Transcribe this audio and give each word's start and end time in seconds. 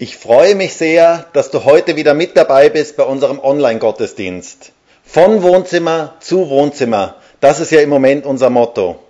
Ich 0.00 0.16
freue 0.16 0.54
mich 0.54 0.74
sehr, 0.74 1.26
dass 1.32 1.50
du 1.50 1.64
heute 1.64 1.96
wieder 1.96 2.14
mit 2.14 2.36
dabei 2.36 2.68
bist 2.68 2.96
bei 2.96 3.02
unserem 3.02 3.40
Online-Gottesdienst. 3.40 4.70
Von 5.02 5.42
Wohnzimmer 5.42 6.14
zu 6.20 6.48
Wohnzimmer. 6.48 7.16
Das 7.40 7.58
ist 7.58 7.72
ja 7.72 7.80
im 7.80 7.88
Moment 7.88 8.24
unser 8.24 8.48
Motto. 8.48 9.00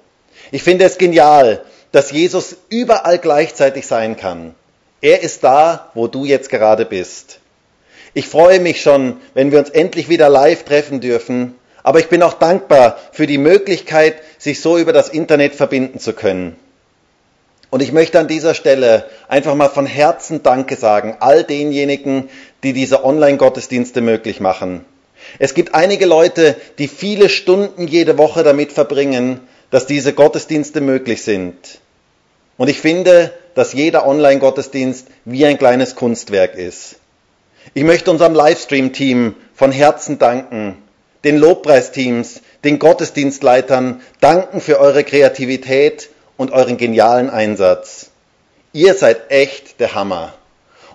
Ich 0.51 0.63
finde 0.63 0.87
es 0.87 0.97
genial, 0.97 1.63
dass 1.93 2.11
Jesus 2.11 2.57
überall 2.71 3.19
gleichzeitig 3.19 3.87
sein 3.87 4.17
kann. 4.17 4.55
Er 5.03 5.21
ist 5.21 5.45
da, 5.45 5.91
wo 5.93 6.07
du 6.07 6.25
jetzt 6.25 6.49
gerade 6.49 6.87
bist. 6.87 7.41
Ich 8.15 8.27
freue 8.27 8.59
mich 8.59 8.81
schon, 8.81 9.19
wenn 9.35 9.53
wir 9.53 9.59
uns 9.59 9.69
endlich 9.69 10.09
wieder 10.09 10.31
live 10.31 10.65
treffen 10.65 11.03
dürfen, 11.03 11.55
aber 11.83 11.99
ich 11.99 12.09
bin 12.09 12.23
auch 12.23 12.33
dankbar 12.35 12.97
für 13.13 13.27
die 13.27 13.37
Möglichkeit, 13.37 14.23
sich 14.39 14.63
so 14.63 14.79
über 14.79 14.95
das 14.95 15.11
Internet 15.11 15.55
verbinden 15.55 15.99
zu 15.99 16.15
können. 16.15 16.57
Und 17.71 17.83
ich 17.83 17.93
möchte 17.93 18.19
an 18.19 18.29
dieser 18.29 18.55
Stelle 18.55 19.05
einfach 19.29 19.55
mal 19.55 19.69
von 19.69 19.87
Herzen 19.87 20.43
Danke 20.43 20.77
sagen, 20.77 21.17
all 21.21 21.45
denjenigen, 21.45 22.31
die 22.63 22.73
diese 22.73 23.05
Online-Gottesdienste 23.05 24.01
möglich 24.01 24.41
machen. 24.41 24.85
Es 25.39 25.53
gibt 25.53 25.75
einige 25.75 26.07
Leute, 26.07 26.57
die 26.79 26.89
viele 26.89 27.29
Stunden 27.29 27.87
jede 27.87 28.17
Woche 28.17 28.43
damit 28.43 28.73
verbringen, 28.73 29.41
dass 29.71 29.87
diese 29.87 30.15
Gottesdienste 30.15 30.81
möglich 30.81 31.23
sind. 31.23 31.55
Und 32.57 32.69
ich 32.69 32.81
finde, 32.81 33.33
dass 33.55 33.75
jeder 33.75 34.07
Online-Gottesdienst 34.07 35.09
wie 35.27 35.45
ein 35.45 35.59
kleines 35.59 35.95
Kunstwerk 35.95 36.55
ist. 36.55 36.97
Ich 37.75 37.85
möchte 37.85 38.11
unserem 38.11 38.35
Livestream-Team 38.35 39.35
von 39.55 39.73
Herzen 39.73 40.19
danken, 40.19 40.79
den 41.25 41.37
Lobpreisteams, 41.37 42.41
den 42.65 42.79
Gottesdienstleitern 42.79 44.01
danken 44.21 44.61
für 44.61 44.81
eure 44.81 45.05
Kreativität 45.05 46.09
und 46.39 46.53
euren 46.53 46.79
genialen 46.79 47.29
Einsatz. 47.29 48.09
Ihr 48.73 48.95
seid 48.95 49.31
echt 49.31 49.81
der 49.81 49.95
Hammer. 49.95 50.33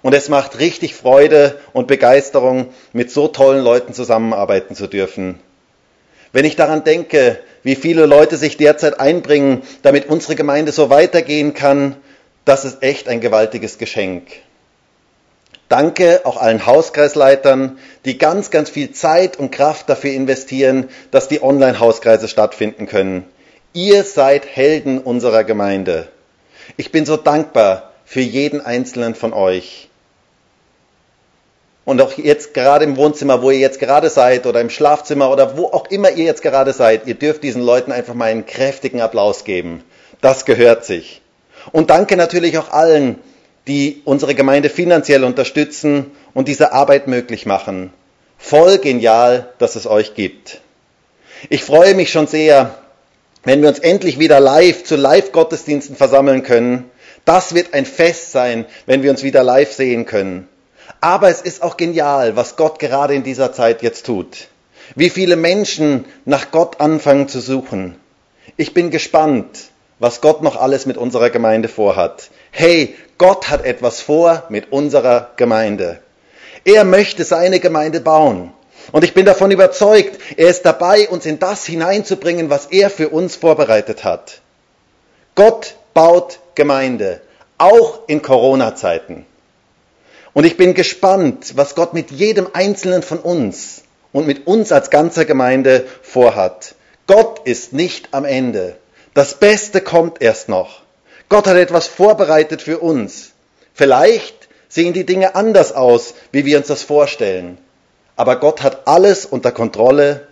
Und 0.01 0.15
es 0.15 0.27
macht 0.27 0.57
richtig 0.57 0.95
Freude 0.95 1.59
und 1.71 1.87
Begeisterung, 1.87 2.69
mit 2.91 3.11
so 3.11 3.27
tollen 3.27 3.63
Leuten 3.63 3.93
zusammenarbeiten 3.93 4.75
zu 4.75 4.87
dürfen. 4.87 5.39
Wenn 6.31 6.45
ich 6.45 6.55
daran 6.55 6.83
denke, 6.83 7.39
wie 7.61 7.75
viele 7.75 8.07
Leute 8.07 8.37
sich 8.37 8.57
derzeit 8.57 8.99
einbringen, 8.99 9.61
damit 9.83 10.09
unsere 10.09 10.35
Gemeinde 10.35 10.71
so 10.71 10.89
weitergehen 10.89 11.53
kann, 11.53 11.95
das 12.43 12.65
ist 12.65 12.81
echt 12.81 13.07
ein 13.07 13.21
gewaltiges 13.21 13.77
Geschenk. 13.77 14.23
Danke 15.69 16.21
auch 16.25 16.37
allen 16.37 16.65
Hauskreisleitern, 16.65 17.77
die 18.05 18.17
ganz, 18.17 18.51
ganz 18.51 18.69
viel 18.69 18.91
Zeit 18.91 19.37
und 19.37 19.51
Kraft 19.51 19.89
dafür 19.89 20.11
investieren, 20.11 20.89
dass 21.11 21.27
die 21.27 21.41
Online-Hauskreise 21.41 22.27
stattfinden 22.27 22.85
können. 22.87 23.25
Ihr 23.75 24.03
seid 24.03 24.45
Helden 24.45 24.99
unserer 24.99 25.43
Gemeinde. 25.43 26.07
Ich 26.77 26.91
bin 26.91 27.07
so 27.07 27.17
dankbar 27.17 27.91
für 28.05 28.21
jeden 28.21 28.61
einzelnen 28.61 29.15
von 29.15 29.33
euch. 29.33 29.89
Und 31.83 31.99
auch 31.99 32.13
jetzt 32.13 32.53
gerade 32.53 32.85
im 32.85 32.97
Wohnzimmer, 32.97 33.41
wo 33.41 33.49
ihr 33.49 33.57
jetzt 33.57 33.79
gerade 33.79 34.11
seid, 34.11 34.45
oder 34.45 34.61
im 34.61 34.69
Schlafzimmer 34.69 35.31
oder 35.31 35.57
wo 35.57 35.65
auch 35.65 35.87
immer 35.87 36.11
ihr 36.11 36.25
jetzt 36.25 36.43
gerade 36.43 36.71
seid, 36.71 37.07
ihr 37.07 37.15
dürft 37.15 37.41
diesen 37.41 37.63
Leuten 37.63 37.91
einfach 37.91 38.13
mal 38.13 38.29
einen 38.29 38.45
kräftigen 38.45 39.01
Applaus 39.01 39.43
geben. 39.43 39.83
Das 40.21 40.45
gehört 40.45 40.85
sich. 40.85 41.23
Und 41.71 41.89
danke 41.89 42.15
natürlich 42.15 42.59
auch 42.59 42.69
allen, 42.69 43.19
die 43.65 44.03
unsere 44.05 44.35
Gemeinde 44.35 44.69
finanziell 44.69 45.23
unterstützen 45.23 46.11
und 46.35 46.47
diese 46.47 46.73
Arbeit 46.73 47.07
möglich 47.07 47.47
machen. 47.47 47.91
Voll 48.37 48.77
genial, 48.77 49.49
dass 49.57 49.75
es 49.75 49.87
euch 49.87 50.13
gibt. 50.13 50.61
Ich 51.49 51.63
freue 51.63 51.95
mich 51.95 52.11
schon 52.11 52.27
sehr, 52.27 52.77
wenn 53.43 53.61
wir 53.61 53.69
uns 53.69 53.79
endlich 53.79 54.19
wieder 54.19 54.39
live 54.39 54.83
zu 54.83 54.95
Live-Gottesdiensten 54.95 55.95
versammeln 55.95 56.43
können. 56.43 56.89
Das 57.25 57.53
wird 57.53 57.73
ein 57.73 57.85
Fest 57.85 58.31
sein, 58.31 58.65
wenn 58.85 59.03
wir 59.03 59.11
uns 59.11 59.23
wieder 59.23 59.43
live 59.43 59.71
sehen 59.73 60.05
können. 60.05 60.47
Aber 61.01 61.29
es 61.29 61.41
ist 61.41 61.61
auch 61.61 61.77
genial, 61.77 62.35
was 62.35 62.55
Gott 62.55 62.79
gerade 62.79 63.13
in 63.13 63.23
dieser 63.23 63.53
Zeit 63.53 63.81
jetzt 63.81 64.05
tut. 64.05 64.47
Wie 64.95 65.09
viele 65.09 65.35
Menschen 65.35 66.05
nach 66.25 66.51
Gott 66.51 66.79
anfangen 66.81 67.27
zu 67.27 67.39
suchen. 67.39 67.95
Ich 68.57 68.73
bin 68.73 68.91
gespannt, 68.91 69.47
was 69.99 70.21
Gott 70.21 70.41
noch 70.41 70.57
alles 70.57 70.85
mit 70.85 70.97
unserer 70.97 71.29
Gemeinde 71.29 71.69
vorhat. 71.69 72.29
Hey, 72.51 72.95
Gott 73.17 73.49
hat 73.49 73.63
etwas 73.63 74.01
vor 74.01 74.43
mit 74.49 74.71
unserer 74.71 75.31
Gemeinde. 75.37 75.99
Er 76.65 76.83
möchte 76.83 77.23
seine 77.23 77.59
Gemeinde 77.59 78.01
bauen. 78.01 78.51
Und 78.91 79.03
ich 79.03 79.13
bin 79.13 79.25
davon 79.25 79.51
überzeugt, 79.51 80.19
er 80.37 80.49
ist 80.49 80.63
dabei, 80.63 81.07
uns 81.09 81.25
in 81.25 81.39
das 81.39 81.65
hineinzubringen, 81.65 82.49
was 82.49 82.67
er 82.67 82.89
für 82.89 83.09
uns 83.09 83.35
vorbereitet 83.35 84.03
hat. 84.03 84.41
Gott 85.35 85.75
baut 85.93 86.39
Gemeinde, 86.55 87.21
auch 87.57 88.01
in 88.07 88.21
Corona-Zeiten. 88.21 89.25
Und 90.33 90.45
ich 90.45 90.57
bin 90.57 90.73
gespannt, 90.73 91.53
was 91.55 91.75
Gott 91.75 91.93
mit 91.93 92.11
jedem 92.11 92.47
Einzelnen 92.53 93.03
von 93.03 93.19
uns 93.19 93.83
und 94.11 94.27
mit 94.27 94.47
uns 94.47 94.71
als 94.71 94.89
ganzer 94.89 95.25
Gemeinde 95.25 95.85
vorhat. 96.01 96.75
Gott 97.07 97.41
ist 97.45 97.73
nicht 97.73 98.09
am 98.11 98.25
Ende. 98.25 98.77
Das 99.13 99.35
Beste 99.35 99.81
kommt 99.81 100.21
erst 100.21 100.49
noch. 100.49 100.81
Gott 101.29 101.47
hat 101.47 101.57
etwas 101.57 101.87
vorbereitet 101.87 102.61
für 102.61 102.79
uns. 102.79 103.31
Vielleicht 103.73 104.49
sehen 104.69 104.93
die 104.93 105.05
Dinge 105.05 105.35
anders 105.35 105.71
aus, 105.71 106.15
wie 106.31 106.45
wir 106.45 106.57
uns 106.57 106.67
das 106.67 106.83
vorstellen. 106.83 107.57
Aber 108.15 108.39
Gott 108.39 108.61
hat 108.61 108.87
alles 108.87 109.25
unter 109.25 109.51
Kontrolle 109.51 110.27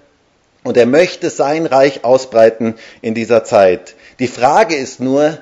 und 0.64 0.78
er 0.78 0.86
möchte 0.86 1.30
sein 1.30 1.66
Reich 1.66 2.04
ausbreiten 2.04 2.76
in 3.02 3.16
dieser 3.16 3.44
Zeit. 3.44 3.96
Die 4.20 4.28
Frage 4.28 4.76
ist 4.76 5.00
nur, 5.00 5.38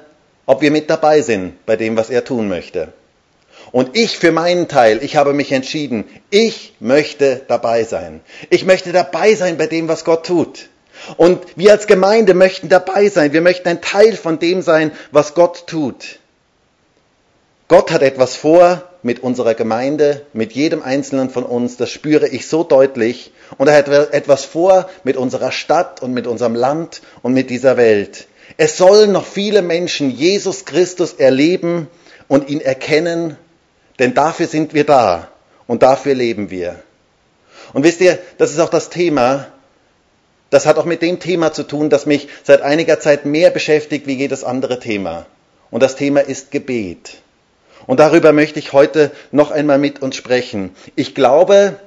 ob 0.46 0.62
wir 0.62 0.72
mit 0.72 0.90
dabei 0.90 1.22
sind 1.22 1.66
bei 1.66 1.76
dem, 1.76 1.98
was 1.98 2.10
er 2.10 2.24
tun 2.24 2.48
möchte. 2.48 2.94
Und 3.72 3.96
ich 3.96 4.18
für 4.18 4.32
meinen 4.32 4.68
Teil, 4.68 5.04
ich 5.04 5.16
habe 5.16 5.34
mich 5.34 5.52
entschieden, 5.52 6.06
ich 6.30 6.74
möchte 6.80 7.42
dabei 7.48 7.84
sein. 7.84 8.22
Ich 8.50 8.66
möchte 8.66 8.92
dabei 8.92 9.36
sein 9.36 9.58
bei 9.58 9.68
dem, 9.68 9.88
was 9.88 10.06
Gott 10.06 10.26
tut. 10.26 10.70
Und 11.18 11.40
wir 11.56 11.72
als 11.72 11.88
Gemeinde 11.88 12.34
möchten 12.34 12.70
dabei 12.70 13.10
sein. 13.10 13.34
Wir 13.34 13.42
möchten 13.42 13.68
ein 13.68 13.82
Teil 13.82 14.16
von 14.16 14.40
dem 14.40 14.62
sein, 14.62 14.92
was 15.12 15.34
Gott 15.34 15.68
tut. 15.68 16.20
Gott 17.70 17.92
hat 17.92 18.02
etwas 18.02 18.36
vor 18.36 18.82
mit 19.04 19.22
unserer 19.22 19.54
Gemeinde, 19.54 20.26
mit 20.34 20.54
jedem 20.54 20.82
Einzelnen 20.82 21.30
von 21.30 21.44
uns, 21.44 21.78
das 21.78 21.92
spüre 21.92 22.28
ich 22.28 22.48
so 22.48 22.64
deutlich. 22.64 23.32
Und 23.60 23.68
er 23.68 23.76
hat 23.76 23.88
etwas 23.88 24.44
vor 24.44 24.90
mit 25.04 25.18
unserer 25.18 25.52
Stadt 25.52 26.02
und 26.02 26.12
mit 26.12 26.26
unserem 26.26 26.56
Land 26.56 27.02
und 27.22 27.34
mit 27.34 27.52
dieser 27.52 27.78
Welt. 27.78 28.26
Es 28.58 28.76
sollen 28.76 29.12
noch 29.12 29.28
viele 29.28 29.62
Menschen 29.62 30.10
Jesus 30.10 30.66
Christus 30.66 31.14
erleben 31.14 31.88
und 32.28 32.50
ihn 32.50 32.60
erkennen, 32.60 33.38
denn 34.00 34.16
dafür 34.16 34.48
sind 34.48 34.74
wir 34.74 34.84
da 34.84 35.28
und 35.68 35.84
dafür 35.84 36.16
leben 36.16 36.50
wir. 36.50 36.76
Und 37.74 37.84
wisst 37.84 38.02
ihr, 38.02 38.18
das 38.40 38.50
ist 38.50 38.60
auch 38.60 38.72
das 38.72 38.90
Thema, 38.90 39.46
das 40.50 40.66
hat 40.66 40.80
auch 40.80 40.86
mit 40.86 41.04
dem 41.04 41.20
Thema 41.20 41.54
zu 41.54 41.62
tun, 41.62 41.92
das 41.92 42.08
mich 42.08 42.30
seit 42.44 42.64
einiger 42.64 43.00
Zeit 43.00 43.26
mehr 43.26 43.52
beschäftigt 43.52 44.08
wie 44.08 44.16
jedes 44.16 44.44
andere 44.44 44.80
Thema. 44.80 45.28
Und 45.70 45.84
das 45.84 45.96
Thema 45.96 46.22
ist 46.22 46.50
Gebet. 46.50 47.22
Und 47.90 48.00
darüber 48.00 48.34
möchte 48.34 48.60
ich 48.60 48.72
heute 48.72 49.10
noch 49.32 49.50
einmal 49.50 49.80
mit 49.80 50.04
uns 50.04 50.16
sprechen. 50.16 50.76
Ich 50.96 51.16
glaube, 51.16 51.80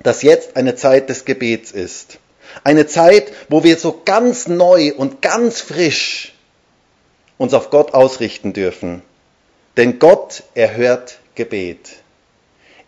dass 0.00 0.22
jetzt 0.22 0.54
eine 0.54 0.76
Zeit 0.76 1.08
des 1.08 1.24
Gebets 1.24 1.72
ist. 1.72 2.18
Eine 2.62 2.86
Zeit, 2.86 3.32
wo 3.48 3.64
wir 3.64 3.76
so 3.76 4.02
ganz 4.04 4.46
neu 4.46 4.92
und 4.96 5.20
ganz 5.20 5.60
frisch 5.60 6.32
uns 7.38 7.54
auf 7.54 7.70
Gott 7.70 7.92
ausrichten 7.92 8.52
dürfen. 8.52 9.02
Denn 9.76 9.98
Gott 9.98 10.44
erhört 10.54 11.18
Gebet. 11.34 11.90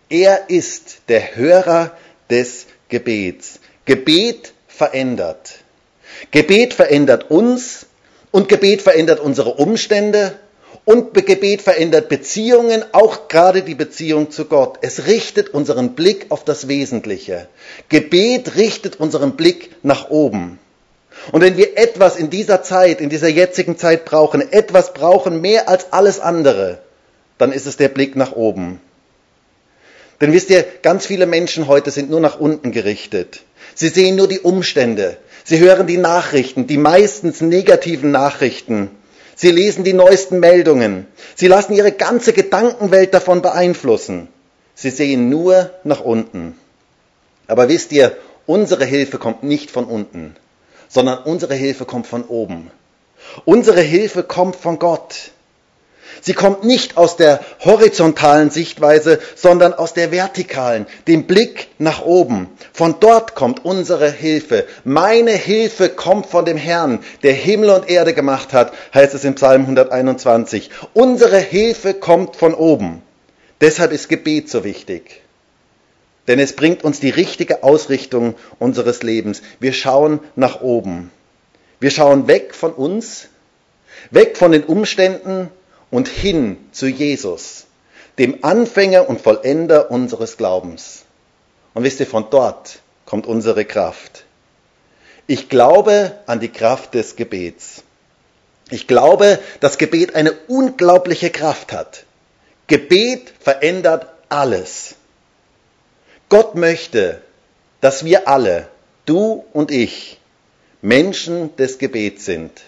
Er 0.09 0.48
ist 0.48 0.98
der 1.09 1.34
Hörer 1.34 1.91
des 2.31 2.66
Gebets. 2.88 3.59
Gebet 3.84 4.53
verändert. 4.69 5.54
Gebet 6.31 6.72
verändert 6.72 7.33
uns 7.33 7.86
und 8.30 8.48
Gebet 8.48 8.80
verändert 8.80 9.18
unsere 9.18 9.54
Umstände 9.54 10.39
und 10.84 11.15
Gebet 11.15 11.63
verändert 11.63 12.09
Beziehungen, 12.09 12.84
auch 12.92 13.28
gerade 13.28 13.63
die 13.63 13.75
Beziehung 13.75 14.31
zu 14.31 14.45
Gott. 14.45 14.78
Es 14.83 15.07
richtet 15.07 15.48
unseren 15.51 15.95
Blick 15.95 16.27
auf 16.28 16.45
das 16.45 16.69
Wesentliche. 16.69 17.48
Gebet 17.89 18.57
richtet 18.57 19.01
unseren 19.01 19.36
Blick 19.36 19.71
nach 19.83 20.10
oben. 20.10 20.59
Und 21.33 21.41
wenn 21.41 21.57
wir 21.57 21.78
etwas 21.78 22.16
in 22.16 22.28
dieser 22.28 22.63
Zeit, 22.63 23.01
in 23.01 23.09
dieser 23.09 23.28
jetzigen 23.28 23.78
Zeit 23.78 24.04
brauchen, 24.04 24.53
etwas 24.53 24.92
brauchen 24.92 25.41
mehr 25.41 25.69
als 25.69 25.92
alles 25.92 26.21
andere, 26.21 26.78
dann 27.39 27.53
ist 27.53 27.66
es 27.66 27.77
der 27.77 27.89
Blick 27.89 28.15
nach 28.15 28.33
oben. 28.33 28.81
Denn 30.21 30.33
wisst 30.33 30.51
ihr, 30.51 30.65
ganz 30.83 31.07
viele 31.07 31.27
Menschen 31.27 31.66
heute 31.66 31.91
sind 31.91 32.10
nur 32.10 32.21
nach 32.21 32.39
unten 32.39 32.72
gerichtet. 32.72 33.41
Sie 33.75 33.89
sehen 33.89 34.16
nur 34.16 34.28
die 34.28 34.41
Umstände. 34.41 35.16
Sie 35.45 35.59
hören 35.59 35.86
die 35.86 35.97
Nachrichten, 35.97 36.66
die 36.66 36.78
meistens 36.78 37.41
negativen 37.41 38.10
Nachrichten. 38.10 38.91
Sie 39.36 39.51
lesen 39.51 39.84
die 39.84 39.92
neuesten 39.92 40.41
Meldungen. 40.41 41.07
Sie 41.34 41.48
lassen 41.48 41.75
ihre 41.75 41.92
ganze 41.92 42.33
Gedankenwelt 42.33 43.15
davon 43.15 43.42
beeinflussen. 43.42 44.28
Sie 44.75 44.91
sehen 44.91 45.28
nur 45.28 45.71
nach 45.84 46.01
unten. 46.01 46.59
Aber 47.47 47.69
wisst 47.69 47.92
ihr, 47.92 48.16
unsere 48.47 48.84
Hilfe 48.84 49.19
kommt 49.19 49.42
nicht 49.42 49.71
von 49.71 49.84
unten, 49.84 50.36
sondern 50.89 51.22
unsere 51.25 51.54
Hilfe 51.54 51.84
kommt 51.84 52.07
von 52.07 52.25
oben. 52.25 52.71
Unsere 53.45 53.81
Hilfe 53.81 54.22
kommt 54.22 54.57
von 54.57 54.78
Gott. 54.78 55.33
Sie 56.21 56.33
kommt 56.33 56.65
nicht 56.65 56.97
aus 56.97 57.16
der 57.16 57.41
horizontalen 57.60 58.51
Sichtweise, 58.51 59.18
sondern 59.34 59.74
aus 59.74 59.92
der 59.92 60.10
vertikalen, 60.10 60.86
dem 61.06 61.27
Blick 61.27 61.68
nach 61.78 62.03
oben. 62.03 62.48
Von 62.72 62.97
dort 63.01 63.34
kommt 63.34 63.65
unsere 63.65 64.10
Hilfe. 64.10 64.65
Meine 64.84 65.33
Hilfe 65.33 65.89
kommt 65.89 66.27
von 66.27 66.45
dem 66.45 66.56
Herrn, 66.56 67.01
der 67.22 67.34
Himmel 67.34 67.71
und 67.71 67.89
Erde 67.91 68.15
gemacht 68.15 68.53
hat, 68.53 68.72
heißt 68.95 69.15
es 69.15 69.24
im 69.24 69.34
Psalm 69.34 69.62
121. 69.62 70.71
Unsere 70.95 71.39
Hilfe 71.39 71.95
kommt 71.95 72.36
von 72.36 72.54
oben. 72.54 73.03
Deshalb 73.60 73.92
ist 73.92 74.09
Gebet 74.09 74.48
so 74.48 74.65
wichtig. 74.65 75.22
Denn 76.27 76.39
es 76.39 76.57
bringt 76.57 76.84
uns 76.84 77.00
die 77.00 77.10
richtige 77.10 77.62
Ausrichtung 77.62 78.34
unseres 78.59 79.03
Lebens. 79.03 79.42
Wir 79.60 79.72
schauen 79.72 80.21
nach 80.36 80.62
oben. 80.62 81.10
Wir 81.80 81.91
schauen 81.91 82.28
weg 82.28 82.54
von 82.54 82.72
uns, 82.72 83.28
weg 84.10 84.39
von 84.39 84.53
den 84.53 84.65
Umständen 84.65 85.50
und 85.95 86.09
hin 86.09 86.57
zu 86.73 86.89
Jesus, 86.89 87.67
dem 88.19 88.43
Anfänger 88.43 89.09
und 89.09 89.21
Vollender 89.21 89.93
unseres 89.93 90.37
Glaubens. 90.37 91.05
Und 91.73 91.85
wisst 91.85 92.01
ihr, 92.01 92.07
von 92.09 92.31
dort 92.31 92.81
kommt 93.07 93.29
unsere 93.29 93.65
Kraft. 93.65 94.25
Ich 95.29 95.49
glaube 95.49 96.19
an 96.27 96.41
die 96.41 96.49
Kraft 96.49 96.95
des 96.95 97.15
Gebets. 97.15 97.85
Ich 98.71 98.89
glaube, 98.89 99.39
dass 99.61 99.79
Gebet 99.79 100.17
eine 100.17 100.33
unglaubliche 100.49 101.31
Kraft 101.31 101.73
hat. 101.73 102.03
Gebet 102.67 103.33
verändert 103.39 104.09
alles. 104.29 104.97
Gott 106.29 106.57
möchte, 106.57 107.23
dass 107.81 108.05
wir 108.05 108.27
alle, 108.27 108.67
du 109.07 109.45
und 109.53 109.71
ich, 109.71 110.19
Menschen 110.83 111.55
des 111.55 111.79
Gebets 111.79 112.25
sind. 112.25 112.63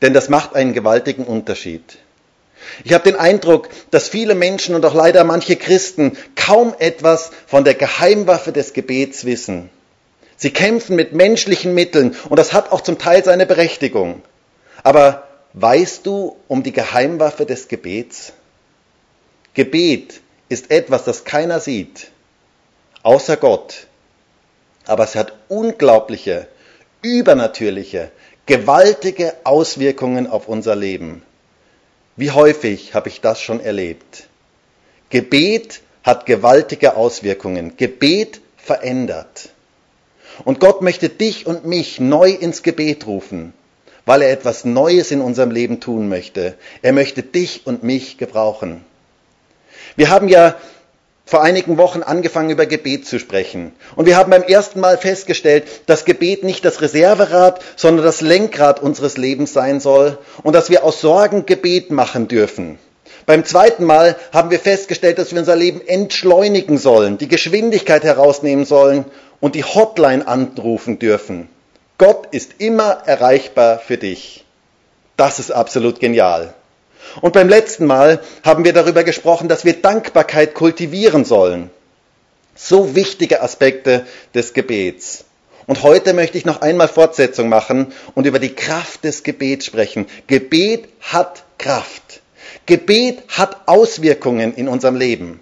Denn 0.00 0.14
das 0.14 0.30
macht 0.30 0.54
einen 0.54 0.72
gewaltigen 0.72 1.24
Unterschied. 1.24 1.98
Ich 2.84 2.92
habe 2.92 3.04
den 3.04 3.18
Eindruck, 3.18 3.68
dass 3.90 4.08
viele 4.08 4.34
Menschen 4.34 4.74
und 4.74 4.84
auch 4.84 4.94
leider 4.94 5.24
manche 5.24 5.56
Christen 5.56 6.16
kaum 6.36 6.74
etwas 6.78 7.30
von 7.46 7.64
der 7.64 7.74
Geheimwaffe 7.74 8.52
des 8.52 8.72
Gebets 8.72 9.24
wissen. 9.24 9.70
Sie 10.36 10.50
kämpfen 10.50 10.96
mit 10.96 11.12
menschlichen 11.12 11.74
Mitteln 11.74 12.16
und 12.28 12.38
das 12.38 12.52
hat 12.52 12.72
auch 12.72 12.80
zum 12.80 12.98
Teil 12.98 13.22
seine 13.24 13.44
Berechtigung. 13.46 14.22
Aber 14.82 15.28
weißt 15.52 16.06
du 16.06 16.36
um 16.48 16.62
die 16.62 16.72
Geheimwaffe 16.72 17.44
des 17.44 17.68
Gebets? 17.68 18.32
Gebet 19.52 20.20
ist 20.48 20.70
etwas, 20.70 21.04
das 21.04 21.24
keiner 21.24 21.60
sieht, 21.60 22.08
außer 23.02 23.36
Gott. 23.36 23.86
Aber 24.86 25.04
es 25.04 25.14
hat 25.14 25.34
unglaubliche, 25.48 26.48
übernatürliche, 27.02 28.10
gewaltige 28.46 29.34
Auswirkungen 29.44 30.26
auf 30.26 30.48
unser 30.48 30.74
Leben. 30.74 31.22
Wie 32.20 32.32
häufig 32.32 32.92
habe 32.92 33.08
ich 33.08 33.22
das 33.22 33.40
schon 33.40 33.60
erlebt? 33.60 34.28
Gebet 35.08 35.80
hat 36.02 36.26
gewaltige 36.26 36.94
Auswirkungen. 36.94 37.78
Gebet 37.78 38.42
verändert. 38.58 39.48
Und 40.44 40.60
Gott 40.60 40.82
möchte 40.82 41.08
dich 41.08 41.46
und 41.46 41.64
mich 41.64 41.98
neu 41.98 42.28
ins 42.28 42.62
Gebet 42.62 43.06
rufen, 43.06 43.54
weil 44.04 44.20
er 44.20 44.32
etwas 44.32 44.66
Neues 44.66 45.12
in 45.12 45.22
unserem 45.22 45.50
Leben 45.50 45.80
tun 45.80 46.10
möchte. 46.10 46.58
Er 46.82 46.92
möchte 46.92 47.22
dich 47.22 47.66
und 47.66 47.84
mich 47.84 48.18
gebrauchen. 48.18 48.84
Wir 49.96 50.10
haben 50.10 50.28
ja 50.28 50.56
vor 51.30 51.42
einigen 51.42 51.78
Wochen 51.78 52.02
angefangen, 52.02 52.50
über 52.50 52.66
Gebet 52.66 53.06
zu 53.06 53.20
sprechen. 53.20 53.70
Und 53.94 54.06
wir 54.06 54.16
haben 54.16 54.32
beim 54.32 54.42
ersten 54.42 54.80
Mal 54.80 54.98
festgestellt, 54.98 55.62
dass 55.86 56.04
Gebet 56.04 56.42
nicht 56.42 56.64
das 56.64 56.80
Reserverad, 56.80 57.62
sondern 57.76 58.04
das 58.04 58.20
Lenkrad 58.20 58.82
unseres 58.82 59.16
Lebens 59.16 59.52
sein 59.52 59.78
soll 59.78 60.18
und 60.42 60.54
dass 60.54 60.70
wir 60.70 60.82
aus 60.82 61.00
Sorgen 61.00 61.46
Gebet 61.46 61.92
machen 61.92 62.26
dürfen. 62.26 62.80
Beim 63.26 63.44
zweiten 63.44 63.84
Mal 63.84 64.16
haben 64.32 64.50
wir 64.50 64.58
festgestellt, 64.58 65.18
dass 65.18 65.30
wir 65.30 65.38
unser 65.38 65.54
Leben 65.54 65.80
entschleunigen 65.86 66.78
sollen, 66.78 67.16
die 67.16 67.28
Geschwindigkeit 67.28 68.02
herausnehmen 68.02 68.64
sollen 68.64 69.04
und 69.38 69.54
die 69.54 69.62
Hotline 69.62 70.26
anrufen 70.26 70.98
dürfen. 70.98 71.48
Gott 71.96 72.26
ist 72.32 72.54
immer 72.58 73.02
erreichbar 73.06 73.78
für 73.78 73.98
dich. 73.98 74.44
Das 75.16 75.38
ist 75.38 75.52
absolut 75.52 76.00
genial. 76.00 76.54
Und 77.20 77.32
beim 77.32 77.48
letzten 77.48 77.86
Mal 77.86 78.20
haben 78.44 78.64
wir 78.64 78.72
darüber 78.72 79.04
gesprochen, 79.04 79.48
dass 79.48 79.64
wir 79.64 79.74
Dankbarkeit 79.74 80.54
kultivieren 80.54 81.24
sollen. 81.24 81.70
So 82.54 82.94
wichtige 82.94 83.42
Aspekte 83.42 84.06
des 84.34 84.52
Gebets. 84.52 85.24
Und 85.66 85.82
heute 85.82 86.14
möchte 86.14 86.36
ich 86.36 86.44
noch 86.44 86.62
einmal 86.62 86.88
Fortsetzung 86.88 87.48
machen 87.48 87.92
und 88.14 88.26
über 88.26 88.38
die 88.38 88.54
Kraft 88.54 89.04
des 89.04 89.22
Gebets 89.22 89.66
sprechen. 89.66 90.06
Gebet 90.26 90.88
hat 91.00 91.44
Kraft. 91.58 92.22
Gebet 92.66 93.22
hat 93.28 93.56
Auswirkungen 93.66 94.54
in 94.54 94.68
unserem 94.68 94.96
Leben. 94.96 95.40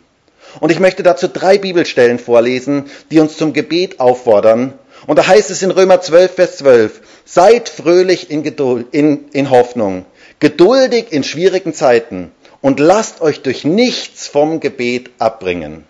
Und 0.60 0.70
ich 0.70 0.80
möchte 0.80 1.02
dazu 1.02 1.28
drei 1.28 1.58
Bibelstellen 1.58 2.18
vorlesen, 2.18 2.90
die 3.10 3.20
uns 3.20 3.36
zum 3.36 3.52
Gebet 3.52 4.00
auffordern. 4.00 4.74
Und 5.06 5.18
da 5.18 5.26
heißt 5.26 5.50
es 5.50 5.62
in 5.62 5.70
Römer 5.70 6.00
12, 6.00 6.34
Vers 6.34 6.56
12, 6.58 7.00
seid 7.24 7.68
fröhlich 7.68 8.30
in, 8.30 8.42
Geduld, 8.42 8.86
in, 8.92 9.28
in 9.32 9.50
Hoffnung, 9.50 10.04
geduldig 10.40 11.12
in 11.12 11.24
schwierigen 11.24 11.74
Zeiten 11.74 12.32
und 12.60 12.80
lasst 12.80 13.20
euch 13.20 13.42
durch 13.42 13.64
nichts 13.64 14.26
vom 14.26 14.60
Gebet 14.60 15.10
abbringen. 15.18 15.84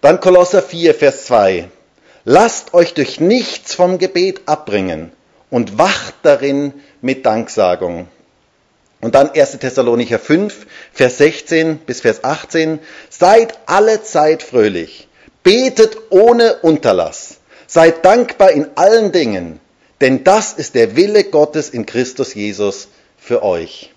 Dann 0.00 0.20
Kolosser 0.20 0.62
4, 0.62 0.94
Vers 0.94 1.26
2. 1.26 1.68
Lasst 2.24 2.74
euch 2.74 2.94
durch 2.94 3.20
nichts 3.20 3.74
vom 3.74 3.98
Gebet 3.98 4.42
abbringen 4.46 5.12
und 5.50 5.78
wacht 5.78 6.14
darin 6.22 6.72
mit 7.00 7.26
Danksagung. 7.26 8.08
Und 9.00 9.14
dann 9.14 9.30
1. 9.30 9.58
Thessalonicher 9.58 10.18
5, 10.18 10.66
Vers 10.92 11.18
16 11.18 11.78
bis 11.78 12.00
Vers 12.00 12.24
18. 12.24 12.78
Seid 13.10 13.58
alle 13.66 14.02
Zeit 14.02 14.42
fröhlich. 14.42 15.08
Betet 15.42 15.98
ohne 16.10 16.56
Unterlass. 16.56 17.38
Seid 17.66 18.04
dankbar 18.04 18.50
in 18.52 18.68
allen 18.76 19.12
Dingen, 19.12 19.60
denn 20.00 20.24
das 20.24 20.54
ist 20.54 20.74
der 20.74 20.96
Wille 20.96 21.24
Gottes 21.24 21.68
in 21.70 21.86
Christus 21.86 22.34
Jesus 22.34 22.88
für 23.24 23.42
euch. 23.42 23.90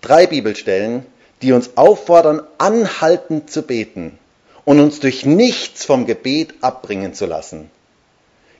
Drei 0.00 0.26
Bibelstellen, 0.26 1.06
die 1.42 1.52
uns 1.52 1.76
auffordern, 1.76 2.42
anhaltend 2.58 3.50
zu 3.50 3.62
beten 3.62 4.18
und 4.64 4.80
uns 4.80 4.98
durch 4.98 5.24
nichts 5.24 5.84
vom 5.84 6.06
Gebet 6.06 6.54
abbringen 6.60 7.14
zu 7.14 7.26
lassen. 7.26 7.70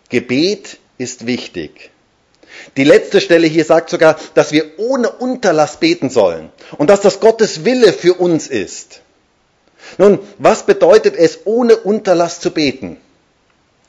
Gebet 0.09 0.79
ist 0.99 1.27
wichtig. 1.27 1.91
Die 2.77 2.85
letzte 2.85 3.21
Stelle 3.21 3.47
hier 3.49 3.65
sagt 3.65 3.91
sogar, 3.91 4.17
dass 4.35 4.53
wir 4.53 4.79
ohne 4.79 5.11
Unterlass 5.11 5.79
beten 5.79 6.11
sollen 6.11 6.51
und 6.79 6.89
dass 6.89 7.01
das 7.01 7.19
Gottes 7.19 7.65
Wille 7.65 7.93
für 7.93 8.15
uns 8.15 8.47
ist. 8.47 9.01
Nun, 9.99 10.21
was 10.39 10.65
bedeutet 10.65 11.17
es, 11.17 11.41
ohne 11.45 11.77
Unterlass 11.77 12.41
zu 12.41 12.53
beten? 12.53 12.99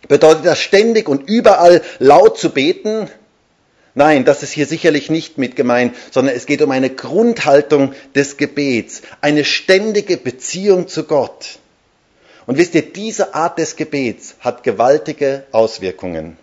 Bedeutet 0.07 0.45
das 0.45 0.59
ständig 0.59 1.07
und 1.07 1.29
überall 1.29 1.81
laut 1.99 2.39
zu 2.39 2.49
beten? 2.49 3.09
Nein, 3.95 4.25
das 4.25 4.41
ist 4.41 4.51
hier 4.51 4.65
sicherlich 4.65 5.09
nicht 5.09 5.37
mit 5.37 5.55
gemeint, 5.55 5.95
sondern 6.11 6.35
es 6.35 6.47
geht 6.47 6.61
um 6.63 6.71
eine 6.71 6.89
Grundhaltung 6.89 7.93
des 8.15 8.37
Gebets, 8.37 9.03
eine 9.21 9.45
ständige 9.45 10.17
Beziehung 10.17 10.87
zu 10.87 11.03
Gott. 11.03 11.59
Und 12.45 12.57
wisst 12.57 12.73
ihr, 12.75 12.81
diese 12.81 13.35
Art 13.35 13.59
des 13.59 13.75
Gebets 13.75 14.35
hat 14.39 14.63
gewaltige 14.63 15.43
Auswirkungen. 15.51 16.37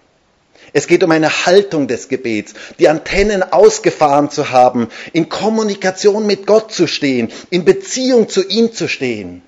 Es 0.72 0.86
geht 0.86 1.02
um 1.02 1.10
eine 1.10 1.46
Haltung 1.46 1.88
des 1.88 2.08
Gebets, 2.08 2.54
die 2.78 2.88
Antennen 2.88 3.42
ausgefahren 3.42 4.30
zu 4.30 4.50
haben, 4.50 4.88
in 5.12 5.28
Kommunikation 5.28 6.26
mit 6.26 6.46
Gott 6.46 6.72
zu 6.72 6.86
stehen, 6.86 7.30
in 7.50 7.64
Beziehung 7.64 8.28
zu 8.28 8.46
ihm 8.46 8.72
zu 8.72 8.88
stehen. 8.88 9.42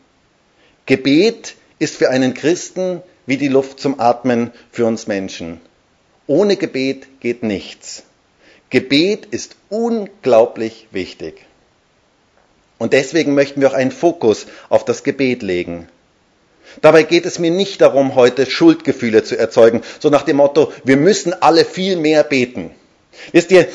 Gebet 0.86 1.54
ist 1.78 1.96
für 1.96 2.10
einen 2.10 2.34
Christen 2.34 3.02
wie 3.26 3.36
die 3.36 3.48
Luft 3.48 3.78
zum 3.78 4.00
Atmen 4.00 4.50
für 4.72 4.84
uns 4.84 5.06
Menschen. 5.06 5.60
Ohne 6.32 6.56
Gebet 6.56 7.20
geht 7.20 7.42
nichts. 7.42 8.04
Gebet 8.70 9.26
ist 9.26 9.54
unglaublich 9.68 10.86
wichtig. 10.90 11.44
Und 12.78 12.94
deswegen 12.94 13.34
möchten 13.34 13.60
wir 13.60 13.68
auch 13.68 13.74
einen 13.74 13.90
Fokus 13.90 14.46
auf 14.70 14.86
das 14.86 15.02
Gebet 15.02 15.42
legen. 15.42 15.88
Dabei 16.80 17.02
geht 17.02 17.26
es 17.26 17.38
mir 17.38 17.50
nicht 17.50 17.82
darum, 17.82 18.14
heute 18.14 18.50
Schuldgefühle 18.50 19.22
zu 19.24 19.36
erzeugen, 19.36 19.82
so 20.00 20.08
nach 20.08 20.22
dem 20.22 20.38
Motto, 20.38 20.72
wir 20.84 20.96
müssen 20.96 21.34
alle 21.34 21.66
viel 21.66 21.96
mehr 21.96 22.24
beten. 22.24 22.70
Wisst 23.32 23.50
ihr, 23.50 23.68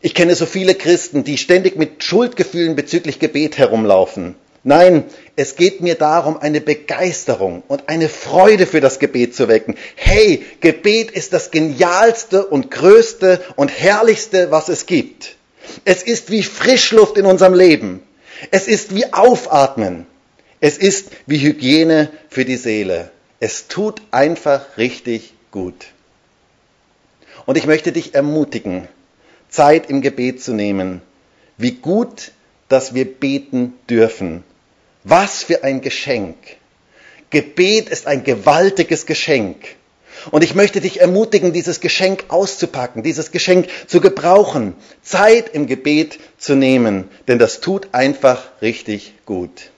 ich 0.00 0.14
kenne 0.14 0.34
so 0.34 0.46
viele 0.46 0.74
Christen, 0.74 1.24
die 1.24 1.36
ständig 1.36 1.76
mit 1.76 2.02
Schuldgefühlen 2.02 2.74
bezüglich 2.74 3.18
Gebet 3.18 3.58
herumlaufen. 3.58 4.34
Nein, 4.64 5.04
es 5.36 5.56
geht 5.56 5.80
mir 5.80 5.94
darum, 5.94 6.36
eine 6.36 6.60
Begeisterung 6.60 7.62
und 7.68 7.88
eine 7.88 8.08
Freude 8.08 8.66
für 8.66 8.80
das 8.80 8.98
Gebet 8.98 9.34
zu 9.34 9.48
wecken. 9.48 9.76
Hey, 9.94 10.44
Gebet 10.60 11.10
ist 11.10 11.32
das 11.32 11.50
genialste 11.50 12.44
und 12.46 12.70
größte 12.70 13.40
und 13.56 13.68
herrlichste, 13.68 14.50
was 14.50 14.68
es 14.68 14.86
gibt. 14.86 15.36
Es 15.84 16.02
ist 16.02 16.30
wie 16.30 16.42
Frischluft 16.42 17.16
in 17.16 17.26
unserem 17.26 17.54
Leben. 17.54 18.02
Es 18.50 18.66
ist 18.68 18.94
wie 18.94 19.12
Aufatmen. 19.12 20.06
Es 20.60 20.76
ist 20.76 21.10
wie 21.26 21.38
Hygiene 21.38 22.10
für 22.28 22.44
die 22.44 22.56
Seele. 22.56 23.10
Es 23.40 23.68
tut 23.68 24.02
einfach 24.10 24.76
richtig 24.76 25.34
gut. 25.52 25.86
Und 27.46 27.56
ich 27.56 27.66
möchte 27.66 27.92
dich 27.92 28.14
ermutigen, 28.14 28.88
Zeit 29.48 29.88
im 29.88 30.02
Gebet 30.02 30.42
zu 30.42 30.52
nehmen. 30.52 31.00
Wie 31.56 31.72
gut 31.72 32.32
dass 32.68 32.94
wir 32.94 33.04
beten 33.04 33.74
dürfen. 33.88 34.44
Was 35.04 35.42
für 35.42 35.64
ein 35.64 35.80
Geschenk. 35.80 36.36
Gebet 37.30 37.88
ist 37.88 38.06
ein 38.06 38.24
gewaltiges 38.24 39.06
Geschenk. 39.06 39.56
Und 40.30 40.42
ich 40.42 40.54
möchte 40.54 40.80
dich 40.80 41.00
ermutigen, 41.00 41.52
dieses 41.52 41.80
Geschenk 41.80 42.24
auszupacken, 42.28 43.02
dieses 43.02 43.30
Geschenk 43.30 43.68
zu 43.86 44.00
gebrauchen, 44.00 44.74
Zeit 45.02 45.54
im 45.54 45.66
Gebet 45.66 46.18
zu 46.38 46.54
nehmen, 46.54 47.04
denn 47.28 47.38
das 47.38 47.60
tut 47.60 47.88
einfach 47.92 48.48
richtig 48.60 49.14
gut. 49.26 49.70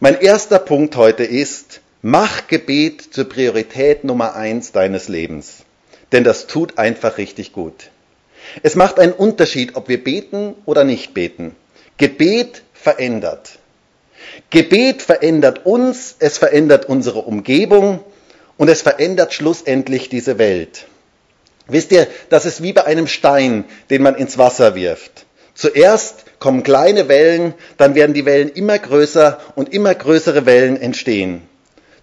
Mein 0.00 0.20
erster 0.20 0.58
Punkt 0.58 0.96
heute 0.96 1.24
ist, 1.24 1.80
mach 2.02 2.46
Gebet 2.46 3.02
zur 3.14 3.28
Priorität 3.28 4.04
Nummer 4.04 4.34
eins 4.34 4.72
deines 4.72 5.08
Lebens, 5.08 5.64
denn 6.12 6.24
das 6.24 6.46
tut 6.46 6.78
einfach 6.78 7.18
richtig 7.18 7.52
gut. 7.52 7.90
Es 8.62 8.74
macht 8.74 8.98
einen 8.98 9.12
Unterschied, 9.12 9.76
ob 9.76 9.88
wir 9.88 10.02
beten 10.02 10.54
oder 10.66 10.84
nicht 10.84 11.14
beten. 11.14 11.56
Gebet 11.98 12.62
verändert. 12.72 13.58
Gebet 14.50 15.02
verändert 15.02 15.66
uns, 15.66 16.16
es 16.18 16.38
verändert 16.38 16.86
unsere 16.86 17.20
Umgebung 17.20 18.00
und 18.56 18.68
es 18.68 18.82
verändert 18.82 19.32
schlussendlich 19.32 20.08
diese 20.08 20.38
Welt. 20.38 20.86
Wisst 21.68 21.92
ihr, 21.92 22.06
das 22.30 22.46
ist 22.46 22.62
wie 22.62 22.72
bei 22.72 22.84
einem 22.84 23.06
Stein, 23.06 23.64
den 23.90 24.02
man 24.02 24.16
ins 24.16 24.38
Wasser 24.38 24.74
wirft. 24.74 25.26
Zuerst 25.54 26.24
kommen 26.38 26.62
kleine 26.62 27.08
Wellen, 27.08 27.54
dann 27.76 27.94
werden 27.94 28.14
die 28.14 28.24
Wellen 28.24 28.48
immer 28.48 28.78
größer 28.78 29.38
und 29.54 29.72
immer 29.72 29.94
größere 29.94 30.46
Wellen 30.46 30.80
entstehen. 30.80 31.42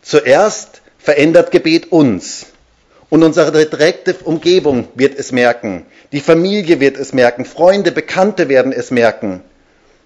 Zuerst 0.01 0.81
verändert 0.99 1.51
Gebet 1.51 1.91
uns 1.91 2.47
und 3.09 3.23
unsere 3.23 3.51
direkte 3.51 4.15
Umgebung 4.23 4.87
wird 4.95 5.17
es 5.17 5.31
merken. 5.31 5.85
Die 6.11 6.19
Familie 6.19 6.79
wird 6.79 6.97
es 6.97 7.13
merken, 7.13 7.45
Freunde, 7.45 7.91
Bekannte 7.91 8.49
werden 8.49 8.71
es 8.71 8.91
merken. 8.91 9.41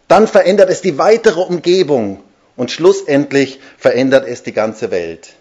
Dann 0.07 0.27
verändert 0.27 0.69
es 0.69 0.81
die 0.81 0.97
weitere 0.97 1.41
Umgebung 1.41 2.21
und 2.55 2.69
schlussendlich 2.69 3.59
verändert 3.77 4.27
es 4.27 4.43
die 4.43 4.53
ganze 4.53 4.91
Welt. 4.91 5.33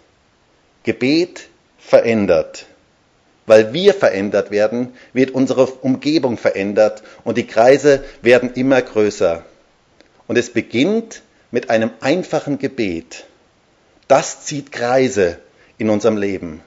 Gebet 0.84 1.48
verändert. 1.78 2.66
Weil 3.46 3.72
wir 3.72 3.94
verändert 3.94 4.50
werden, 4.50 4.94
wird 5.12 5.32
unsere 5.32 5.66
Umgebung 5.66 6.38
verändert 6.38 7.02
und 7.24 7.36
die 7.36 7.46
Kreise 7.46 8.04
werden 8.22 8.52
immer 8.54 8.80
größer. 8.80 9.44
Und 10.28 10.38
es 10.38 10.50
beginnt 10.50 11.22
mit 11.50 11.68
einem 11.68 11.90
einfachen 12.00 12.58
Gebet. 12.58 13.24
Das 14.06 14.44
zieht 14.44 14.70
Kreise 14.70 15.38
in 15.78 15.90
unserem 15.90 16.16
Leben. 16.16 16.62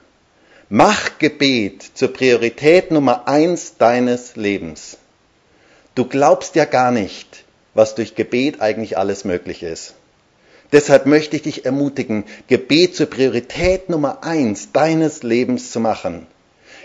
Mach 0.70 1.18
Gebet 1.18 1.84
zur 1.92 2.14
Priorität 2.14 2.90
Nummer 2.90 3.28
eins 3.28 3.76
deines 3.76 4.34
Lebens. 4.34 4.96
Du 5.94 6.06
glaubst 6.06 6.54
ja 6.54 6.64
gar 6.64 6.90
nicht, 6.90 7.44
was 7.74 7.94
durch 7.94 8.14
Gebet 8.14 8.62
eigentlich 8.62 8.96
alles 8.96 9.26
möglich 9.26 9.62
ist. 9.62 9.92
Deshalb 10.72 11.04
möchte 11.04 11.36
ich 11.36 11.42
dich 11.42 11.66
ermutigen, 11.66 12.24
Gebet 12.48 12.96
zur 12.96 13.10
Priorität 13.10 13.90
Nummer 13.90 14.24
eins 14.24 14.72
deines 14.72 15.22
Lebens 15.22 15.70
zu 15.70 15.80
machen. 15.80 16.26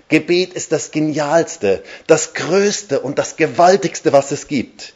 Gebet 0.10 0.56
ist 0.56 0.74
das 0.74 0.92
Genialste, 0.92 1.82
das 2.06 2.34
Größte 2.34 3.00
und 3.00 3.18
das 3.18 3.38
Gewaltigste, 3.38 4.12
was 4.12 4.34
es 4.34 4.50
gibt. 4.50 4.94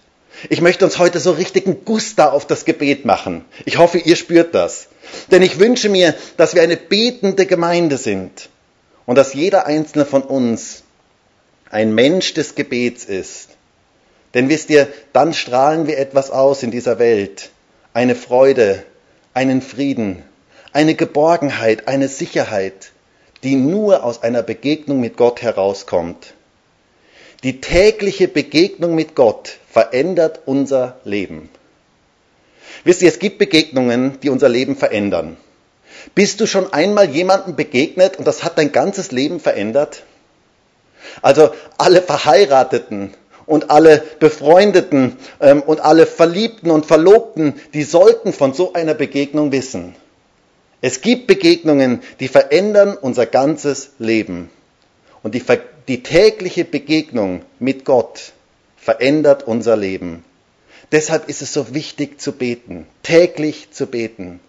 Ich 0.50 0.60
möchte 0.60 0.84
uns 0.84 0.98
heute 0.98 1.22
so 1.22 1.32
richtigen 1.32 1.86
Gusta 1.86 2.32
auf 2.32 2.46
das 2.46 2.66
Gebet 2.66 3.06
machen. 3.06 3.46
Ich 3.64 3.78
hoffe, 3.78 3.98
ihr 4.00 4.18
spürt 4.18 4.54
das. 4.54 4.90
Denn 5.32 5.42
ich 5.42 5.58
wünsche 5.58 5.88
mir, 5.88 6.16
dass 6.36 6.54
wir 6.54 6.64
eine 6.64 6.76
betende 6.76 7.46
Gemeinde 7.46 7.98
sind 7.98 8.50
und 9.06 9.18
dass 9.18 9.34
jeder 9.34 9.66
einzelne 9.66 10.06
von 10.06 10.24
uns 10.24 10.84
ein 11.70 11.94
Mensch 11.94 12.34
des 12.34 12.56
Gebets 12.56 13.06
ist 13.06 13.50
denn 14.34 14.50
wisst 14.50 14.70
ihr, 14.70 14.88
dann 15.14 15.34
strahlen 15.34 15.88
wir 15.88 15.98
etwas 15.98 16.32
aus 16.32 16.64
in 16.64 16.72
dieser 16.72 16.98
Welt. 17.00 17.52
Eine 17.94 18.16
Freude, 18.16 18.84
einen 19.34 19.62
Frieden, 19.62 20.24
eine 20.72 20.96
Geborgenheit, 20.96 21.88
eine 21.88 22.08
Sicherheit, 22.08 22.92
die 23.44 23.56
nur 23.56 24.04
aus 24.04 24.24
einer 24.24 24.42
Begegnung 24.42 25.00
mit 25.00 25.18
Gott 25.18 25.42
herauskommt. 25.42 26.34
Die 27.44 27.62
tägliche 27.62 28.28
Begegnung 28.28 28.96
mit 28.96 29.16
Gott 29.16 29.58
verändert 29.70 30.42
unser 30.46 30.98
Leben. 31.04 31.50
Wisst 32.86 33.02
ihr, 33.02 33.10
es 33.10 33.20
gibt 33.20 33.38
Begegnungen, 33.38 34.20
die 34.22 34.30
unser 34.30 34.50
Leben 34.50 34.76
verändern. 34.76 35.38
Bist 36.16 36.42
du 36.42 36.48
schon 36.48 36.72
einmal 36.74 37.10
jemandem 37.10 37.56
begegnet 37.56 38.18
und 38.18 38.26
das 38.26 38.44
hat 38.44 38.58
dein 38.58 38.72
ganzes 38.72 39.12
Leben 39.12 39.40
verändert? 39.40 40.04
Also 41.22 41.52
alle 41.78 42.02
Verheirateten 42.02 43.14
und 43.46 43.70
alle 43.70 44.04
Befreundeten 44.20 45.18
ähm, 45.40 45.62
und 45.62 45.82
alle 45.82 46.06
Verliebten 46.06 46.72
und 46.72 46.86
Verlobten, 46.86 47.56
die 47.74 47.84
sollten 47.84 48.34
von 48.34 48.54
so 48.54 48.74
einer 48.74 48.94
Begegnung 48.94 49.52
wissen. 49.52 49.96
Es 50.82 51.02
gibt 51.02 51.28
Begegnungen, 51.28 52.02
die 52.20 52.28
verändern 52.28 52.98
unser 53.00 53.26
ganzes 53.26 53.92
Leben. 54.00 54.50
Und 55.22 55.36
die, 55.36 55.44
die 55.88 56.04
tägliche 56.04 56.66
Begegnung 56.66 57.44
mit 57.60 57.86
Gott 57.86 58.34
verändert 58.76 59.44
unser 59.44 59.78
Leben. 59.78 60.26
Deshalb 60.92 61.30
ist 61.30 61.42
es 61.42 61.54
so 61.54 61.74
wichtig 61.74 62.20
zu 62.20 62.34
beten, 62.34 62.86
täglich 63.02 63.72
zu 63.72 63.88
beten. 63.88 64.42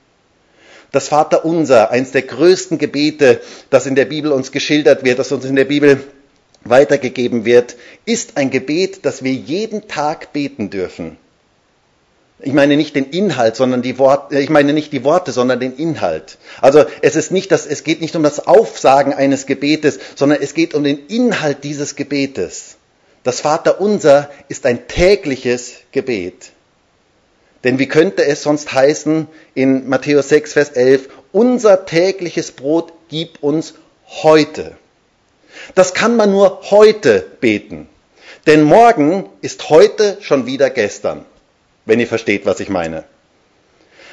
Das 0.95 1.09
Vaterunser, 1.09 1.91
eins 1.91 2.13
der 2.13 2.23
größten 2.23 2.79
Gebete, 2.79 3.41
das 3.69 3.87
in 3.87 3.97
der 3.97 4.05
Bibel 4.05 4.31
uns 4.31 4.53
geschildert 4.53 5.05
wird, 5.05 5.19
das 5.19 5.33
uns 5.33 5.45
in 5.45 5.57
der 5.57 5.65
Bibel 5.65 6.01
weitergegeben 6.63 7.45
wird, 7.45 7.75
ist 8.05 8.37
ein 8.37 8.51
Gebet, 8.51 9.05
das 9.05 9.25
wir 9.25 9.33
jeden 9.33 9.89
Tag 9.89 10.33
beten 10.33 10.71
dürfen. 10.71 11.17
Ich 12.39 12.53
meine 12.53 12.77
nicht 12.77 12.95
den 12.95 13.11
Inhalt, 13.11 13.57
sondern 13.57 13.83
die 13.83 13.99
Worte, 13.99 14.39
ich 14.39 14.51
meine 14.51 14.73
nicht 14.73 14.93
die 14.93 15.03
Worte, 15.03 15.33
sondern 15.33 15.59
den 15.59 15.75
Inhalt. 15.75 16.39
Also 16.61 16.85
es 17.03 17.17
ist 17.17 17.33
nicht 17.33 17.51
das, 17.51 17.67
es 17.67 17.83
geht 17.83 18.01
nicht 18.01 18.15
um 18.15 18.23
das 18.23 18.47
Aufsagen 18.47 19.13
eines 19.13 19.47
Gebetes, 19.47 19.99
sondern 20.15 20.41
es 20.41 20.55
geht 20.55 20.75
um 20.75 20.85
den 20.85 21.09
Inhalt 21.09 21.65
dieses 21.65 21.97
Gebetes. 21.97 22.77
Das 23.25 23.41
Vaterunser 23.41 24.31
ist 24.47 24.65
ein 24.65 24.87
tägliches 24.87 25.73
Gebet. 25.91 26.53
Denn 27.65 27.79
wie 27.79 27.89
könnte 27.89 28.25
es 28.25 28.43
sonst 28.43 28.73
heißen 28.73 29.27
in 29.55 29.89
Matthäus 29.89 30.29
6, 30.29 30.53
Vers 30.53 30.71
11, 30.71 31.09
unser 31.33 31.87
tägliches 31.87 32.53
Brot 32.53 32.93
gib 33.09 33.43
uns 33.43 33.75
heute. 34.07 34.77
Das 35.75 35.95
kann 35.95 36.17
man 36.17 36.31
nur 36.31 36.61
heute 36.71 37.25
beten. 37.41 37.89
Denn 38.47 38.63
morgen 38.63 39.31
ist 39.41 39.71
heute 39.71 40.19
schon 40.21 40.45
wieder 40.45 40.69
gestern, 40.69 41.25
wenn 41.87 42.01
ihr 42.01 42.07
versteht, 42.07 42.45
was 42.45 42.61
ich 42.61 42.69
meine. 42.69 43.05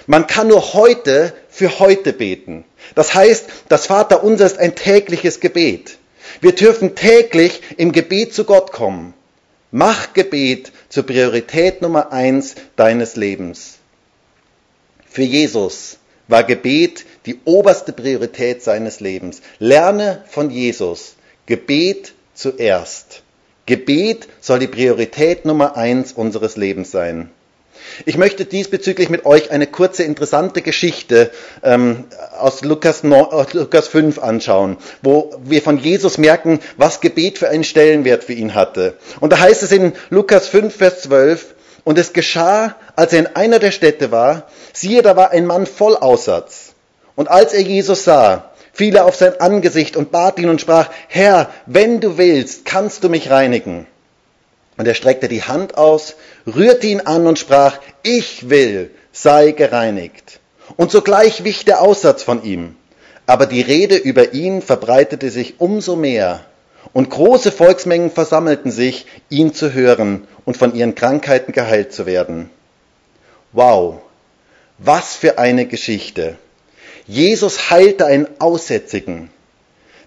Man 0.08 0.28
kann 0.28 0.48
nur 0.48 0.74
heute 0.74 1.34
für 1.50 1.80
heute 1.80 2.14
beten. 2.14 2.64
Das 2.96 3.14
heißt, 3.14 3.46
das 3.68 3.88
Vaterunser 3.88 4.46
ist 4.46 4.58
ein 4.58 4.76
tägliches 4.76 5.42
Gebet. 5.42 5.98
Wir 6.40 6.54
dürfen 6.54 6.96
täglich 6.96 7.62
im 7.78 7.92
Gebet 7.92 8.34
zu 8.34 8.46
Gott 8.46 8.72
kommen. 8.72 9.14
Mach 9.72 10.14
Gebet 10.14 10.72
zur 10.92 11.06
Priorität 11.06 11.82
Nummer 11.82 12.12
eins 12.12 12.56
deines 12.76 13.16
Lebens. 13.16 13.80
Für 15.10 15.24
Jesus 15.24 15.98
war 16.28 16.44
Gebet 16.44 17.06
die 17.26 17.40
oberste 17.46 17.94
Priorität 17.94 18.62
seines 18.62 19.00
Lebens. 19.00 19.42
Lerne 19.58 20.24
von 20.28 20.50
Jesus, 20.50 21.16
Gebet 21.46 22.14
zuerst. 22.34 23.24
Gebet 23.66 24.28
soll 24.42 24.60
die 24.60 24.68
Priorität 24.68 25.46
Nummer 25.46 25.78
eins 25.78 26.12
unseres 26.12 26.58
Lebens 26.58 26.92
sein. 26.92 27.32
Ich 28.06 28.18
möchte 28.18 28.46
diesbezüglich 28.46 29.10
mit 29.10 29.26
euch 29.26 29.52
eine 29.52 29.68
kurze 29.68 30.04
interessante 30.04 30.62
Geschichte 30.62 31.32
ähm, 31.64 32.06
aus, 32.38 32.64
Lukas, 32.64 33.04
aus 33.04 33.54
Lukas 33.54 33.88
5 33.88 34.20
anschauen, 34.20 34.78
wo 35.02 35.34
wir 35.44 35.62
von 35.62 35.78
Jesus 35.78 36.18
merken, 36.18 36.60
was 36.78 37.02
Gebet 37.02 37.38
für 37.38 37.50
einen 37.50 37.64
Stellenwert 37.64 38.24
für 38.24 38.34
ihn 38.34 38.56
hatte. 38.56 38.98
Und 39.20 39.32
da 39.32 39.40
heißt 39.40 39.64
es 39.64 39.72
in 39.72 39.94
Lukas 40.10 40.48
5, 40.48 40.76
Vers 40.76 41.02
12, 41.04 41.56
und 41.84 41.98
es 41.98 42.14
geschah, 42.14 42.76
als 42.96 43.14
er 43.14 43.20
in 43.20 43.36
einer 43.36 43.60
der 43.60 43.72
Städte 43.72 44.12
war, 44.12 44.48
siehe, 44.74 45.02
da 45.02 45.16
war 45.16 45.32
ein 45.32 45.46
Mann 45.46 45.66
voll 45.66 45.96
Aussatz. 45.96 46.74
Und 47.16 47.30
als 47.30 47.54
er 47.54 47.62
Jesus 47.62 48.04
sah, 48.04 48.52
fiel 48.74 48.96
er 48.96 49.06
auf 49.06 49.16
sein 49.16 49.40
Angesicht 49.40 49.98
und 49.98 50.12
bat 50.12 50.40
ihn 50.40 50.50
und 50.50 50.62
sprach, 50.62 50.90
Herr, 51.08 51.50
wenn 51.66 52.00
du 52.00 52.18
willst, 52.18 52.66
kannst 52.66 53.04
du 53.04 53.10
mich 53.10 53.30
reinigen. 53.30 53.88
Und 54.78 54.88
er 54.88 54.94
streckte 54.94 55.28
die 55.28 55.44
Hand 55.44 55.78
aus, 55.78 56.16
rührte 56.48 56.88
ihn 56.88 57.02
an 57.02 57.28
und 57.28 57.38
sprach, 57.40 57.80
ich 58.04 58.50
will, 58.50 58.92
sei 59.12 59.52
gereinigt. 59.52 60.40
Und 60.78 60.92
sogleich 60.92 61.44
wich 61.44 61.66
der 61.66 61.82
Aussatz 61.82 62.24
von 62.24 62.44
ihm. 62.44 62.76
Aber 63.26 63.46
die 63.46 63.62
Rede 63.62 63.96
über 63.98 64.34
ihn 64.34 64.62
verbreitete 64.62 65.30
sich 65.30 65.60
umso 65.60 65.96
mehr, 65.96 66.46
und 66.94 67.10
große 67.10 67.52
Volksmengen 67.52 68.12
versammelten 68.12 68.72
sich, 68.72 69.06
ihn 69.30 69.54
zu 69.54 69.74
hören 69.74 70.28
und 70.46 70.58
von 70.58 70.76
ihren 70.76 70.96
Krankheiten 70.96 71.52
geheilt 71.52 71.94
zu 71.94 72.06
werden. 72.06 72.50
Wow, 73.54 74.02
was 74.78 75.16
für 75.16 75.38
eine 75.38 75.68
Geschichte. 75.68 76.38
Jesus 77.08 77.70
heilte 77.70 78.06
einen 78.06 78.28
Aussätzigen. 78.40 79.30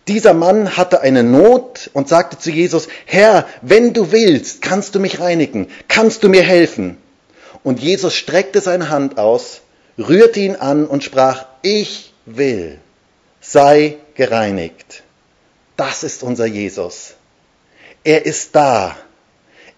Dieser 0.07 0.35
Mann 0.35 0.77
hatte 0.77 1.01
eine 1.01 1.23
Not 1.23 1.91
und 1.95 2.09
sagte 2.09 2.39
zu 2.39 2.51
Jesus, 2.51 2.89
Herr, 3.07 3.47
wenn 3.63 3.95
du 3.95 4.13
willst, 4.13 4.61
kannst 4.61 4.95
du 4.95 5.01
mich 5.01 5.21
reinigen, 5.21 5.69
kannst 5.89 6.23
du 6.23 6.29
mir 6.29 6.43
helfen. 6.43 6.99
Und 7.63 7.81
Jesus 7.81 8.15
streckte 8.15 8.61
seine 8.61 8.91
Hand 8.91 9.19
aus, 9.19 9.63
rührte 9.99 10.41
ihn 10.41 10.57
an 10.57 10.87
und 10.87 11.03
sprach, 11.05 11.47
ich 11.63 12.13
will, 12.27 12.79
sei 13.41 13.97
gereinigt. 14.15 15.03
Das 15.77 16.03
ist 16.03 16.23
unser 16.23 16.47
Jesus. 16.47 17.15
Er 18.05 18.27
ist 18.27 18.55
da. 18.55 18.97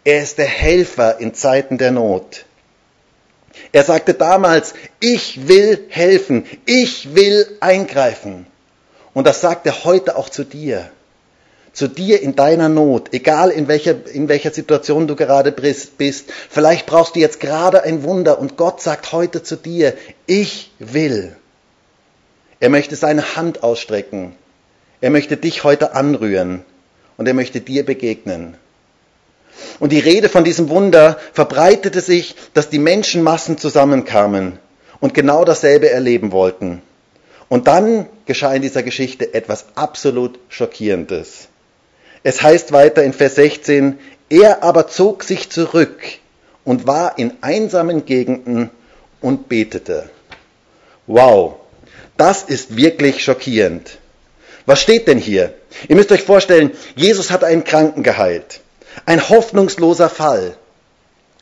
Er 0.05 0.23
ist 0.23 0.39
der 0.39 0.47
Helfer 0.47 1.21
in 1.21 1.35
Zeiten 1.35 1.79
der 1.79 1.93
Not. 1.93 2.45
Er 3.73 3.85
sagte 3.85 4.15
damals, 4.15 4.75
ich 5.01 5.49
will 5.49 5.87
helfen, 5.89 6.45
ich 6.67 7.15
will 7.15 7.57
eingreifen. 7.61 8.47
Und 9.17 9.27
das 9.27 9.41
sagt 9.41 9.65
er 9.65 9.85
heute 9.85 10.17
auch 10.17 10.29
zu 10.29 10.45
dir. 10.45 10.91
Zu 11.73 11.89
dir 11.89 12.21
in 12.21 12.37
deiner 12.37 12.69
Not, 12.69 13.15
egal 13.15 13.49
in 13.49 13.67
welcher, 13.67 13.95
in 14.13 14.29
welcher 14.29 14.51
Situation 14.51 15.07
du 15.07 15.17
gerade 15.17 15.53
bist. 15.53 16.25
Vielleicht 16.51 16.85
brauchst 16.85 17.17
du 17.17 17.21
jetzt 17.21 17.41
gerade 17.41 17.83
ein 17.83 18.03
Wunder 18.03 18.39
und 18.39 18.59
Gott 18.59 18.83
sagt 18.83 19.13
heute 19.13 19.43
zu 19.43 19.57
dir, 19.57 19.95
ich 20.27 20.71
will. 20.79 21.35
Er 22.61 22.69
möchte 22.69 22.95
seine 22.95 23.37
Hand 23.37 23.63
ausstrecken. 23.63 24.35
Er 25.01 25.09
möchte 25.09 25.39
dich 25.39 25.65
heute 25.65 25.95
anrühren 25.95 26.63
und 27.17 27.27
er 27.27 27.33
möchte 27.33 27.63
dir 27.63 27.87
begegnen. 27.87 28.59
Und 29.81 29.93
die 29.93 29.99
Rede 29.99 30.29
von 30.29 30.45
diesem 30.45 30.69
Wunder 30.69 31.19
verbreitete 31.33 32.03
sich, 32.03 32.37
dass 32.53 32.69
die 32.69 32.79
Menschenmassen 32.79 33.57
zusammenkamen 33.57 34.59
und 35.01 35.15
genau 35.15 35.47
dasselbe 35.47 35.89
erleben 35.89 36.33
wollten. 36.33 36.83
Und 37.49 37.69
dann 37.69 38.09
geschah 38.27 38.55
in 38.55 38.63
dieser 38.63 38.83
Geschichte 38.83 39.35
etwas 39.35 39.67
absolut 39.75 40.39
Schockierendes. 40.49 41.49
Es 42.23 42.43
heißt 42.43 42.73
weiter 42.73 43.05
in 43.05 43.13
Vers 43.13 43.37
16, 43.37 43.99
er 44.29 44.65
aber 44.65 44.89
zog 44.89 45.23
sich 45.23 45.51
zurück 45.51 46.01
und 46.65 46.87
war 46.87 47.19
in 47.19 47.33
einsamen 47.43 48.05
Gegenden 48.05 48.71
und 49.21 49.49
betete. 49.49 50.11
Wow, 51.07 51.57
das 52.17 52.43
ist 52.43 52.77
wirklich 52.77 53.23
schockierend. 53.23 53.99
Was 54.65 54.83
steht 54.83 55.07
denn 55.07 55.19
hier? 55.19 55.55
Ihr 55.89 55.95
müsst 55.95 56.11
euch 56.11 56.23
vorstellen, 56.23 56.73
Jesus 56.97 57.31
hat 57.31 57.45
einen 57.45 57.63
Kranken 57.63 58.03
geheilt. 58.03 58.61
Ein 59.05 59.29
hoffnungsloser 59.29 60.09
Fall. 60.09 60.57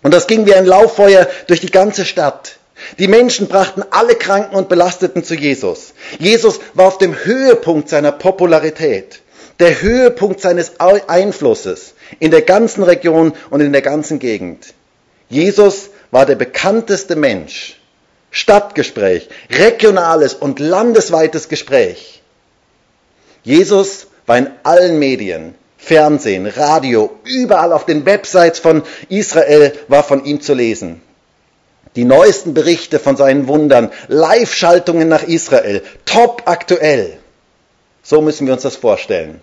Und 0.03 0.13
das 0.13 0.27
ging 0.27 0.45
wie 0.45 0.55
ein 0.55 0.67
Lauffeuer 0.67 1.27
durch 1.47 1.61
die 1.61 1.71
ganze 1.71 2.05
Stadt. 2.05 2.59
Die 2.99 3.09
Menschen 3.09 3.49
brachten 3.49 3.85
alle 3.91 4.15
Kranken 4.15 4.57
und 4.57 4.69
Belasteten 4.69 5.25
zu 5.25 5.35
Jesus. 5.35 5.95
Jesus 6.19 6.61
war 6.75 6.87
auf 6.87 6.99
dem 6.99 7.15
Höhepunkt 7.25 7.89
seiner 7.89 8.13
Popularität, 8.13 9.21
der 9.61 9.81
Höhepunkt 9.81 10.41
seines 10.41 10.81
Einflusses 10.81 11.95
in 12.19 12.31
der 12.31 12.43
ganzen 12.43 12.83
Region 12.83 13.33
und 13.51 13.61
in 13.61 13.73
der 13.73 13.83
ganzen 13.83 14.19
Gegend. 14.19 14.75
Jesus 15.29 15.91
war 16.11 16.27
der 16.27 16.35
bekannteste 16.35 17.17
Mensch. 17.17 17.81
Stadtgespräch, 18.31 19.29
regionales 19.49 20.35
und 20.35 20.59
landesweites 20.59 21.49
Gespräch. 21.49 22.21
Jesus 23.45 24.09
war 24.27 24.39
in 24.39 24.51
allen 24.65 24.99
Medien, 24.99 25.55
Fernsehen, 25.79 26.47
Radio, 26.49 27.17
überall 27.23 27.73
auf 27.73 27.87
den 27.87 28.05
Websites 28.07 28.59
von 28.59 28.83
Israel 29.09 29.73
war 29.87 30.03
von 30.03 30.25
ihm 30.25 30.41
zu 30.41 30.53
lesen 30.55 31.01
die 31.97 32.05
neuesten 32.05 32.55
Berichte 32.55 32.99
von 32.99 33.17
seinen 33.17 33.49
Wundern, 33.49 33.91
Live-Schaltungen 34.09 35.09
nach 35.09 35.23
Israel, 35.23 35.83
top 36.05 36.43
aktuell. 36.47 37.19
So 38.03 38.21
müssen 38.21 38.47
wir 38.47 38.55
uns 38.55 38.63
das 38.63 38.77
vorstellen. 38.77 39.41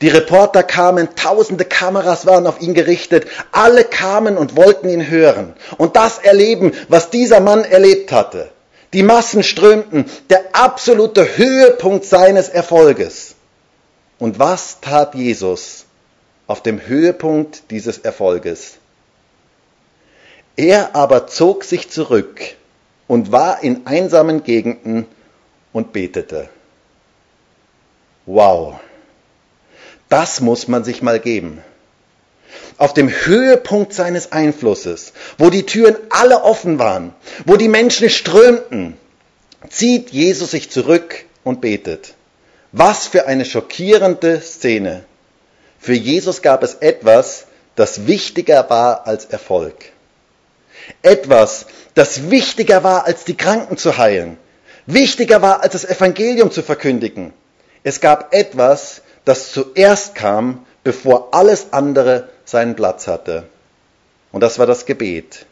Die 0.00 0.08
Reporter 0.08 0.62
kamen, 0.62 1.08
tausende 1.14 1.64
Kameras 1.64 2.26
waren 2.26 2.46
auf 2.46 2.60
ihn 2.60 2.74
gerichtet, 2.74 3.26
alle 3.52 3.84
kamen 3.84 4.36
und 4.36 4.56
wollten 4.56 4.88
ihn 4.88 5.08
hören 5.08 5.54
und 5.78 5.96
das 5.96 6.18
erleben, 6.18 6.72
was 6.88 7.10
dieser 7.10 7.40
Mann 7.40 7.64
erlebt 7.64 8.10
hatte. 8.10 8.50
Die 8.92 9.02
Massen 9.02 9.42
strömten, 9.42 10.06
der 10.28 10.54
absolute 10.54 11.36
Höhepunkt 11.38 12.04
seines 12.04 12.48
Erfolges. 12.48 13.34
Und 14.18 14.38
was 14.38 14.80
tat 14.80 15.14
Jesus 15.14 15.86
auf 16.46 16.62
dem 16.62 16.86
Höhepunkt 16.86 17.70
dieses 17.70 17.98
Erfolges? 17.98 18.74
Er 20.56 20.94
aber 20.94 21.26
zog 21.26 21.64
sich 21.64 21.90
zurück 21.90 22.40
und 23.08 23.32
war 23.32 23.62
in 23.62 23.86
einsamen 23.86 24.44
Gegenden 24.44 25.06
und 25.72 25.92
betete. 25.92 26.48
Wow, 28.26 28.78
das 30.08 30.40
muss 30.40 30.68
man 30.68 30.84
sich 30.84 31.02
mal 31.02 31.18
geben. 31.18 31.62
Auf 32.76 32.92
dem 32.92 33.08
Höhepunkt 33.08 33.94
seines 33.94 34.32
Einflusses, 34.32 35.12
wo 35.38 35.48
die 35.48 35.64
Türen 35.64 35.96
alle 36.10 36.42
offen 36.42 36.78
waren, 36.78 37.14
wo 37.46 37.56
die 37.56 37.68
Menschen 37.68 38.10
strömten, 38.10 38.96
zieht 39.68 40.10
Jesus 40.10 40.50
sich 40.50 40.70
zurück 40.70 41.24
und 41.44 41.60
betet. 41.60 42.14
Was 42.72 43.06
für 43.06 43.26
eine 43.26 43.44
schockierende 43.44 44.40
Szene. 44.40 45.04
Für 45.78 45.94
Jesus 45.94 46.42
gab 46.42 46.62
es 46.62 46.74
etwas, 46.74 47.46
das 47.74 48.06
wichtiger 48.06 48.68
war 48.70 49.06
als 49.06 49.24
Erfolg. 49.26 49.92
Etwas, 51.02 51.66
das 51.94 52.30
wichtiger 52.30 52.84
war, 52.84 53.06
als 53.06 53.24
die 53.24 53.36
Kranken 53.36 53.76
zu 53.76 53.98
heilen, 53.98 54.36
wichtiger 54.86 55.42
war, 55.42 55.62
als 55.62 55.72
das 55.72 55.84
Evangelium 55.84 56.50
zu 56.50 56.62
verkündigen. 56.62 57.32
Es 57.84 58.00
gab 58.00 58.34
etwas, 58.34 59.02
das 59.24 59.52
zuerst 59.52 60.14
kam, 60.14 60.64
bevor 60.84 61.34
alles 61.34 61.72
andere 61.72 62.28
seinen 62.44 62.74
Platz 62.74 63.06
hatte. 63.06 63.44
Und 64.32 64.40
das 64.40 64.58
war 64.58 64.66
das 64.66 64.86
Gebet. 64.86 65.46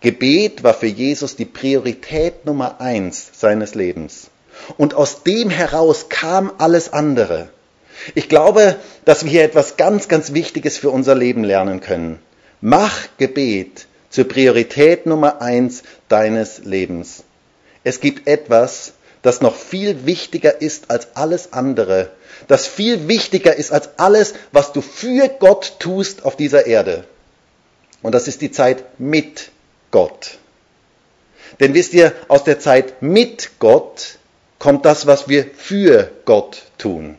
Gebet 0.00 0.62
war 0.62 0.74
für 0.74 0.86
Jesus 0.86 1.36
die 1.36 1.44
Priorität 1.44 2.44
Nummer 2.44 2.80
eins 2.80 3.30
seines 3.32 3.74
Lebens. 3.74 4.28
Und 4.76 4.94
aus 4.94 5.22
dem 5.22 5.50
heraus 5.50 6.08
kam 6.08 6.52
alles 6.58 6.92
andere. 6.92 7.48
Ich 8.14 8.28
glaube, 8.28 8.76
dass 9.04 9.24
wir 9.24 9.30
hier 9.30 9.44
etwas 9.44 9.76
ganz, 9.76 10.08
ganz 10.08 10.32
Wichtiges 10.32 10.78
für 10.78 10.90
unser 10.90 11.14
Leben 11.14 11.44
lernen 11.44 11.80
können. 11.80 12.18
Mach 12.60 13.08
Gebet 13.18 13.86
zur 14.10 14.28
Priorität 14.28 15.06
Nummer 15.06 15.40
eins 15.40 15.82
deines 16.08 16.58
Lebens. 16.64 17.24
Es 17.84 18.00
gibt 18.00 18.26
etwas, 18.26 18.92
das 19.22 19.40
noch 19.40 19.56
viel 19.56 20.06
wichtiger 20.06 20.60
ist 20.60 20.90
als 20.90 21.08
alles 21.14 21.52
andere, 21.52 22.10
das 22.48 22.66
viel 22.66 23.08
wichtiger 23.08 23.56
ist 23.56 23.72
als 23.72 23.90
alles, 23.96 24.34
was 24.52 24.72
du 24.72 24.80
für 24.80 25.28
Gott 25.28 25.76
tust 25.78 26.24
auf 26.24 26.36
dieser 26.36 26.66
Erde. 26.66 27.04
Und 28.02 28.12
das 28.12 28.28
ist 28.28 28.40
die 28.40 28.50
Zeit 28.50 28.84
mit 28.98 29.50
Gott. 29.90 30.38
Denn 31.60 31.74
wisst 31.74 31.94
ihr, 31.94 32.12
aus 32.28 32.44
der 32.44 32.60
Zeit 32.60 33.02
mit 33.02 33.58
Gott 33.58 34.18
kommt 34.58 34.84
das, 34.84 35.06
was 35.06 35.28
wir 35.28 35.46
für 35.56 36.10
Gott 36.24 36.62
tun. 36.78 37.18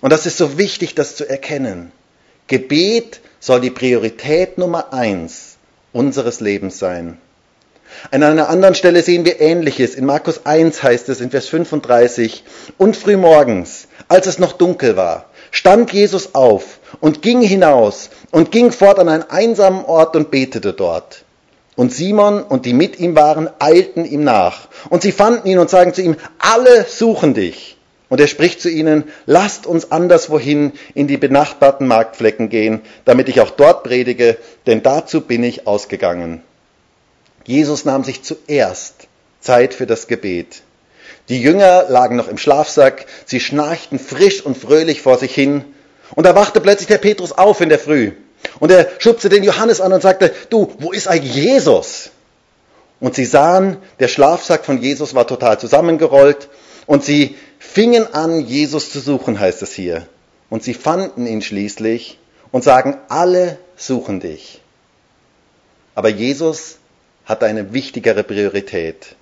Und 0.00 0.10
das 0.10 0.26
ist 0.26 0.38
so 0.38 0.58
wichtig, 0.58 0.94
das 0.94 1.16
zu 1.16 1.28
erkennen. 1.28 1.92
Gebet 2.46 3.20
soll 3.40 3.60
die 3.60 3.70
Priorität 3.70 4.58
Nummer 4.58 4.92
eins 4.92 5.56
unseres 5.92 6.40
Lebens 6.40 6.78
sein. 6.78 7.18
An 8.10 8.22
einer 8.22 8.48
anderen 8.48 8.74
Stelle 8.74 9.02
sehen 9.02 9.24
wir 9.24 9.40
Ähnliches. 9.40 9.94
In 9.94 10.06
Markus 10.06 10.46
1 10.46 10.82
heißt 10.82 11.08
es 11.08 11.20
in 11.20 11.30
Vers 11.30 11.48
35, 11.48 12.44
und 12.78 12.96
frühmorgens, 12.96 13.88
als 14.08 14.26
es 14.26 14.38
noch 14.38 14.52
dunkel 14.52 14.96
war, 14.96 15.26
stand 15.50 15.92
Jesus 15.92 16.34
auf 16.34 16.78
und 17.00 17.22
ging 17.22 17.40
hinaus 17.42 18.10
und 18.30 18.52
ging 18.52 18.72
fort 18.72 18.98
an 18.98 19.08
einen 19.08 19.28
einsamen 19.28 19.84
Ort 19.84 20.16
und 20.16 20.30
betete 20.30 20.72
dort. 20.72 21.24
Und 21.76 21.92
Simon 21.92 22.42
und 22.42 22.66
die 22.66 22.74
mit 22.74 22.98
ihm 22.98 23.16
waren, 23.16 23.48
eilten 23.58 24.04
ihm 24.04 24.22
nach. 24.22 24.68
Und 24.90 25.02
sie 25.02 25.12
fanden 25.12 25.48
ihn 25.48 25.58
und 25.58 25.70
sagen 25.70 25.94
zu 25.94 26.02
ihm, 26.02 26.16
alle 26.38 26.84
suchen 26.84 27.34
dich. 27.34 27.78
Und 28.10 28.20
er 28.20 28.26
spricht 28.26 28.60
zu 28.60 28.68
ihnen, 28.68 29.04
lasst 29.24 29.66
uns 29.66 29.92
anderswohin 29.92 30.72
in 30.94 31.06
die 31.06 31.16
benachbarten 31.16 31.86
Marktflecken 31.86 32.50
gehen, 32.50 32.82
damit 33.04 33.28
ich 33.28 33.40
auch 33.40 33.50
dort 33.50 33.84
predige, 33.84 34.36
denn 34.66 34.82
dazu 34.82 35.22
bin 35.22 35.44
ich 35.44 35.66
ausgegangen. 35.68 36.42
Jesus 37.44 37.84
nahm 37.84 38.04
sich 38.04 38.22
zuerst 38.22 39.06
Zeit 39.40 39.72
für 39.74 39.86
das 39.86 40.08
Gebet. 40.08 40.62
Die 41.28 41.40
Jünger 41.40 41.86
lagen 41.88 42.16
noch 42.16 42.26
im 42.26 42.36
Schlafsack, 42.36 43.06
sie 43.26 43.38
schnarchten 43.38 44.00
frisch 44.00 44.44
und 44.44 44.58
fröhlich 44.58 45.00
vor 45.00 45.16
sich 45.16 45.32
hin, 45.32 45.64
und 46.16 46.26
da 46.26 46.34
wachte 46.34 46.60
plötzlich 46.60 46.88
der 46.88 46.98
Petrus 46.98 47.30
auf 47.30 47.60
in 47.60 47.68
der 47.68 47.78
Früh. 47.78 48.10
Und 48.58 48.72
er 48.72 48.88
schubste 48.98 49.28
den 49.28 49.44
Johannes 49.44 49.80
an 49.80 49.92
und 49.92 50.02
sagte, 50.02 50.34
du, 50.50 50.72
wo 50.80 50.90
ist 50.90 51.06
eigentlich 51.06 51.36
Jesus? 51.36 52.10
Und 52.98 53.14
sie 53.14 53.24
sahen, 53.24 53.76
der 54.00 54.08
Schlafsack 54.08 54.64
von 54.64 54.82
Jesus 54.82 55.14
war 55.14 55.28
total 55.28 55.60
zusammengerollt, 55.60 56.48
und 56.86 57.04
sie 57.04 57.36
fingen 57.60 58.12
an, 58.12 58.40
Jesus 58.40 58.90
zu 58.90 58.98
suchen, 58.98 59.38
heißt 59.38 59.62
es 59.62 59.72
hier. 59.72 60.08
Und 60.48 60.64
sie 60.64 60.74
fanden 60.74 61.26
ihn 61.26 61.42
schließlich 61.42 62.18
und 62.50 62.64
sagen, 62.64 62.98
alle 63.08 63.58
suchen 63.76 64.18
dich. 64.18 64.60
Aber 65.94 66.08
Jesus 66.08 66.78
hatte 67.26 67.46
eine 67.46 67.72
wichtigere 67.72 68.24
Priorität. 68.24 69.14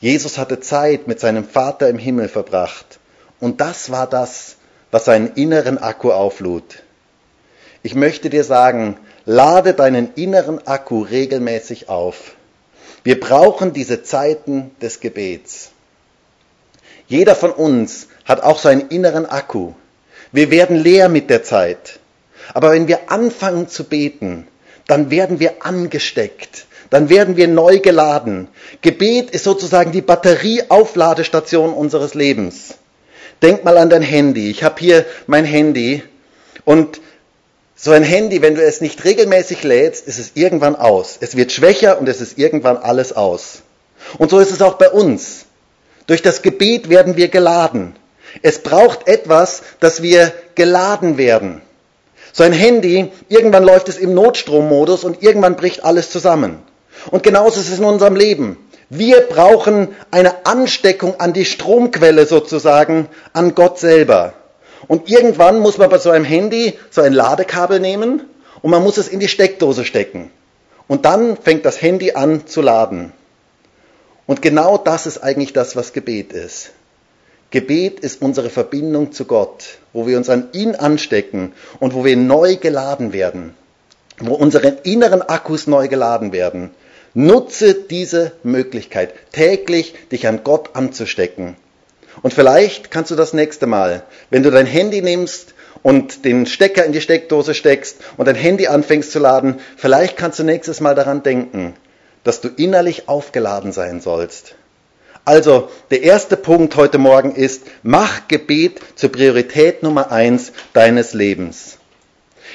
Jesus 0.00 0.38
hatte 0.38 0.60
Zeit 0.60 1.08
mit 1.08 1.18
seinem 1.18 1.44
Vater 1.44 1.88
im 1.88 1.98
Himmel 1.98 2.28
verbracht 2.28 3.00
Und 3.40 3.60
das 3.60 3.90
war 3.90 4.06
das, 4.06 4.56
was 4.90 5.06
seinen 5.06 5.34
inneren 5.34 5.78
Akku 5.78 6.12
auflud. 6.12 6.82
Ich 7.82 7.94
möchte 7.94 8.28
dir 8.28 8.44
sagen, 8.44 8.98
lade 9.24 9.72
deinen 9.72 10.14
inneren 10.14 10.66
Akku 10.66 11.02
regelmäßig 11.02 11.88
auf. 11.88 12.34
Wir 13.02 13.18
brauchen 13.18 13.72
diese 13.72 14.02
Zeiten 14.02 14.70
des 14.82 15.00
Gebets. 15.00 15.70
Jeder 17.10 17.34
von 17.34 17.50
uns 17.50 18.06
hat 18.24 18.44
auch 18.44 18.60
seinen 18.60 18.88
inneren 18.88 19.26
Akku. 19.26 19.72
Wir 20.30 20.52
werden 20.52 20.76
leer 20.76 21.08
mit 21.08 21.28
der 21.28 21.42
Zeit. 21.42 21.98
Aber 22.54 22.70
wenn 22.70 22.86
wir 22.86 23.10
anfangen 23.10 23.66
zu 23.66 23.82
beten, 23.82 24.46
dann 24.86 25.10
werden 25.10 25.40
wir 25.40 25.66
angesteckt. 25.66 26.66
Dann 26.88 27.08
werden 27.08 27.36
wir 27.36 27.48
neu 27.48 27.80
geladen. 27.80 28.46
Gebet 28.80 29.30
ist 29.30 29.42
sozusagen 29.42 29.90
die 29.90 30.02
Batterieaufladestation 30.02 31.72
unseres 31.74 32.14
Lebens. 32.14 32.74
Denk 33.42 33.64
mal 33.64 33.76
an 33.76 33.90
dein 33.90 34.02
Handy. 34.02 34.48
Ich 34.48 34.62
habe 34.62 34.76
hier 34.78 35.04
mein 35.26 35.44
Handy 35.44 36.04
und 36.64 37.00
so 37.74 37.90
ein 37.90 38.04
Handy, 38.04 38.40
wenn 38.40 38.54
du 38.54 38.62
es 38.62 38.80
nicht 38.80 39.04
regelmäßig 39.04 39.64
lädst, 39.64 40.06
ist 40.06 40.20
es 40.20 40.32
irgendwann 40.34 40.76
aus. 40.76 41.18
Es 41.20 41.36
wird 41.36 41.50
schwächer 41.50 41.98
und 41.98 42.08
es 42.08 42.20
ist 42.20 42.38
irgendwann 42.38 42.76
alles 42.76 43.12
aus. 43.12 43.62
Und 44.18 44.30
so 44.30 44.38
ist 44.38 44.52
es 44.52 44.62
auch 44.62 44.74
bei 44.74 44.90
uns. 44.90 45.46
Durch 46.10 46.22
das 46.22 46.42
Gebet 46.42 46.88
werden 46.88 47.16
wir 47.16 47.28
geladen. 47.28 47.94
Es 48.42 48.64
braucht 48.64 49.06
etwas, 49.06 49.62
dass 49.78 50.02
wir 50.02 50.32
geladen 50.56 51.18
werden. 51.18 51.62
So 52.32 52.42
ein 52.42 52.52
Handy, 52.52 53.12
irgendwann 53.28 53.62
läuft 53.62 53.88
es 53.88 53.96
im 53.96 54.12
Notstrommodus 54.12 55.04
und 55.04 55.22
irgendwann 55.22 55.54
bricht 55.54 55.84
alles 55.84 56.10
zusammen. 56.10 56.58
Und 57.12 57.22
genauso 57.22 57.60
ist 57.60 57.70
es 57.70 57.78
in 57.78 57.84
unserem 57.84 58.16
Leben. 58.16 58.56
Wir 58.88 59.20
brauchen 59.20 59.94
eine 60.10 60.46
Ansteckung 60.46 61.20
an 61.20 61.32
die 61.32 61.44
Stromquelle 61.44 62.26
sozusagen, 62.26 63.08
an 63.32 63.54
Gott 63.54 63.78
selber. 63.78 64.32
Und 64.88 65.08
irgendwann 65.08 65.60
muss 65.60 65.78
man 65.78 65.90
bei 65.90 65.98
so 65.98 66.10
einem 66.10 66.24
Handy 66.24 66.76
so 66.90 67.02
ein 67.02 67.12
Ladekabel 67.12 67.78
nehmen 67.78 68.22
und 68.62 68.70
man 68.72 68.82
muss 68.82 68.96
es 68.96 69.06
in 69.06 69.20
die 69.20 69.28
Steckdose 69.28 69.84
stecken. 69.84 70.32
Und 70.88 71.04
dann 71.04 71.36
fängt 71.36 71.64
das 71.64 71.80
Handy 71.80 72.14
an 72.14 72.48
zu 72.48 72.62
laden. 72.62 73.12
Und 74.30 74.42
genau 74.42 74.78
das 74.78 75.08
ist 75.08 75.18
eigentlich 75.18 75.54
das, 75.54 75.74
was 75.74 75.92
Gebet 75.92 76.32
ist. 76.32 76.70
Gebet 77.50 77.98
ist 77.98 78.22
unsere 78.22 78.48
Verbindung 78.48 79.10
zu 79.10 79.24
Gott, 79.24 79.78
wo 79.92 80.06
wir 80.06 80.16
uns 80.16 80.30
an 80.30 80.50
ihn 80.52 80.76
anstecken 80.76 81.52
und 81.80 81.94
wo 81.94 82.04
wir 82.04 82.16
neu 82.16 82.54
geladen 82.54 83.12
werden, 83.12 83.56
wo 84.20 84.34
unsere 84.34 84.68
inneren 84.84 85.20
Akkus 85.20 85.66
neu 85.66 85.88
geladen 85.88 86.30
werden. 86.30 86.70
Nutze 87.12 87.74
diese 87.74 88.30
Möglichkeit, 88.44 89.14
täglich 89.32 89.96
dich 90.12 90.28
an 90.28 90.44
Gott 90.44 90.76
anzustecken. 90.76 91.56
Und 92.22 92.32
vielleicht 92.32 92.92
kannst 92.92 93.10
du 93.10 93.16
das 93.16 93.32
nächste 93.32 93.66
Mal, 93.66 94.04
wenn 94.30 94.44
du 94.44 94.52
dein 94.52 94.66
Handy 94.66 95.02
nimmst 95.02 95.54
und 95.82 96.24
den 96.24 96.46
Stecker 96.46 96.84
in 96.84 96.92
die 96.92 97.00
Steckdose 97.00 97.52
steckst 97.52 97.96
und 98.16 98.28
dein 98.28 98.36
Handy 98.36 98.68
anfängst 98.68 99.10
zu 99.10 99.18
laden, 99.18 99.58
vielleicht 99.76 100.16
kannst 100.16 100.38
du 100.38 100.44
nächstes 100.44 100.80
Mal 100.80 100.94
daran 100.94 101.24
denken, 101.24 101.74
dass 102.24 102.40
du 102.40 102.48
innerlich 102.48 103.08
aufgeladen 103.08 103.72
sein 103.72 104.00
sollst. 104.00 104.54
Also, 105.24 105.68
der 105.90 106.02
erste 106.02 106.36
Punkt 106.36 106.76
heute 106.76 106.98
Morgen 106.98 107.34
ist, 107.34 107.62
mach 107.82 108.26
Gebet 108.28 108.80
zur 108.96 109.12
Priorität 109.12 109.82
Nummer 109.82 110.10
eins 110.10 110.52
deines 110.72 111.12
Lebens. 111.12 111.78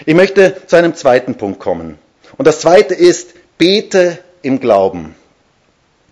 Ich 0.06 0.15
möchte 0.15 0.56
zu 0.67 0.75
einem 0.75 0.95
zweiten 0.95 1.36
Punkt 1.36 1.60
kommen. 1.60 1.97
Und 2.38 2.47
das 2.47 2.60
zweite 2.60 2.93
ist, 2.93 3.34
bete 3.58 4.17
im 4.41 4.60
Glauben. 4.60 5.15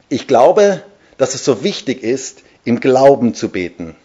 Ich 0.09 0.27
glaube, 0.27 0.83
dass 1.17 1.33
es 1.33 1.43
so 1.43 1.63
wichtig 1.63 2.03
ist, 2.03 2.43
im 2.65 2.79
Glauben 2.79 3.33
zu 3.33 3.49
beten. 3.49 3.95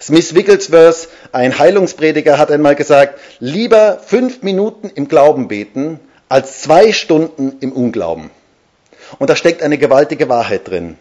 Smith 0.00 0.34
Wigglesworth, 0.34 1.08
ein 1.32 1.58
Heilungsprediger, 1.58 2.38
hat 2.38 2.50
einmal 2.50 2.74
gesagt, 2.74 3.18
lieber 3.38 4.00
fünf 4.04 4.42
Minuten 4.42 4.90
im 4.94 5.08
Glauben 5.08 5.48
beten, 5.48 6.00
als 6.28 6.62
zwei 6.62 6.92
Stunden 6.92 7.56
im 7.60 7.72
Unglauben. 7.72 8.30
Und 9.18 9.30
da 9.30 9.36
steckt 9.36 9.62
eine 9.62 9.78
gewaltige 9.78 10.28
Wahrheit 10.28 10.68
drin. 10.68 10.96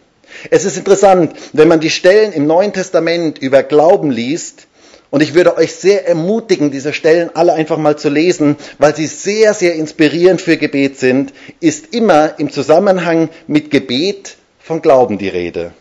Es 0.49 0.65
ist 0.65 0.77
interessant, 0.77 1.33
wenn 1.53 1.67
man 1.67 1.79
die 1.79 1.89
Stellen 1.89 2.33
im 2.33 2.47
Neuen 2.47 2.73
Testament 2.73 3.39
über 3.39 3.63
Glauben 3.63 4.11
liest, 4.11 4.67
und 5.11 5.21
ich 5.21 5.33
würde 5.33 5.57
euch 5.57 5.73
sehr 5.73 6.07
ermutigen, 6.07 6.69
diese 6.69 6.93
Stellen 6.93 7.31
alle 7.33 7.53
einfach 7.53 7.77
mal 7.77 7.97
zu 7.97 8.09
lesen, 8.09 8.57
weil 8.77 8.95
sie 8.95 9.07
sehr, 9.07 9.55
sehr 9.55 9.73
inspirierend 9.73 10.39
für 10.39 10.57
Gebet 10.57 10.99
sind, 10.99 11.33
ist 11.59 11.95
immer 11.95 12.37
im 12.37 12.51
Zusammenhang 12.51 13.29
mit 13.47 13.71
Gebet 13.71 14.35
von 14.59 14.81
Glauben 14.83 15.17
die 15.17 15.29
Rede. 15.29 15.71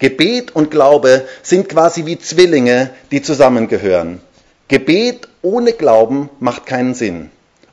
Gebet 0.00 0.56
und 0.56 0.72
Glaube 0.72 1.26
sind 1.44 1.68
quasi 1.68 2.06
wie 2.06 2.18
Zwillinge, 2.18 2.90
die 3.12 3.22
zusammengehören. 3.22 4.20
Gebet 4.66 5.28
ohne 5.42 5.72
Glauben 5.74 6.28
macht 6.40 6.66
keinen 6.66 6.94
Sinn. 6.94 7.30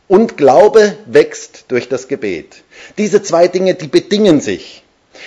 Und 0.10 0.38
Glaube 0.38 0.98
wächst 1.06 1.66
durch 1.68 1.88
das 1.88 2.08
Gebet. 2.08 2.64
Diese 2.98 3.22
zwei 3.22 3.48
Dinge, 3.48 3.76
die 3.76 3.88
bedingen 3.88 4.42
sich. 4.42 4.84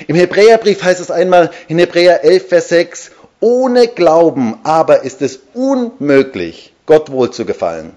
Im 0.09 0.16
Hebräerbrief 0.16 0.83
heißt 0.83 1.01
es 1.01 1.12
einmal 1.12 1.53
in 1.68 1.79
Hebräer 1.79 2.25
11, 2.25 2.49
Vers 2.49 2.68
6, 2.71 3.12
ohne 3.38 3.87
Glauben 3.87 4.59
aber 4.64 5.05
ist 5.05 5.23
es 5.23 5.38
unmöglich, 5.55 6.73
Gott 6.85 7.12
wohl 7.12 7.31
zu 7.31 7.45
gefallen. 7.45 7.92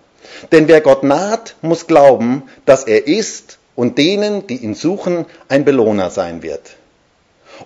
Denn 0.52 0.68
wer 0.68 0.80
Gott 0.80 1.02
naht, 1.02 1.56
muss 1.64 1.88
glauben, 1.88 2.44
dass 2.68 2.84
er 2.84 3.08
ist 3.08 3.58
und 3.74 3.98
denen, 3.98 4.46
die 4.46 4.58
ihn 4.58 4.76
suchen, 4.76 5.26
ein 5.48 5.66
Belohner 5.66 6.12
sein 6.12 6.44
wird. 6.44 6.76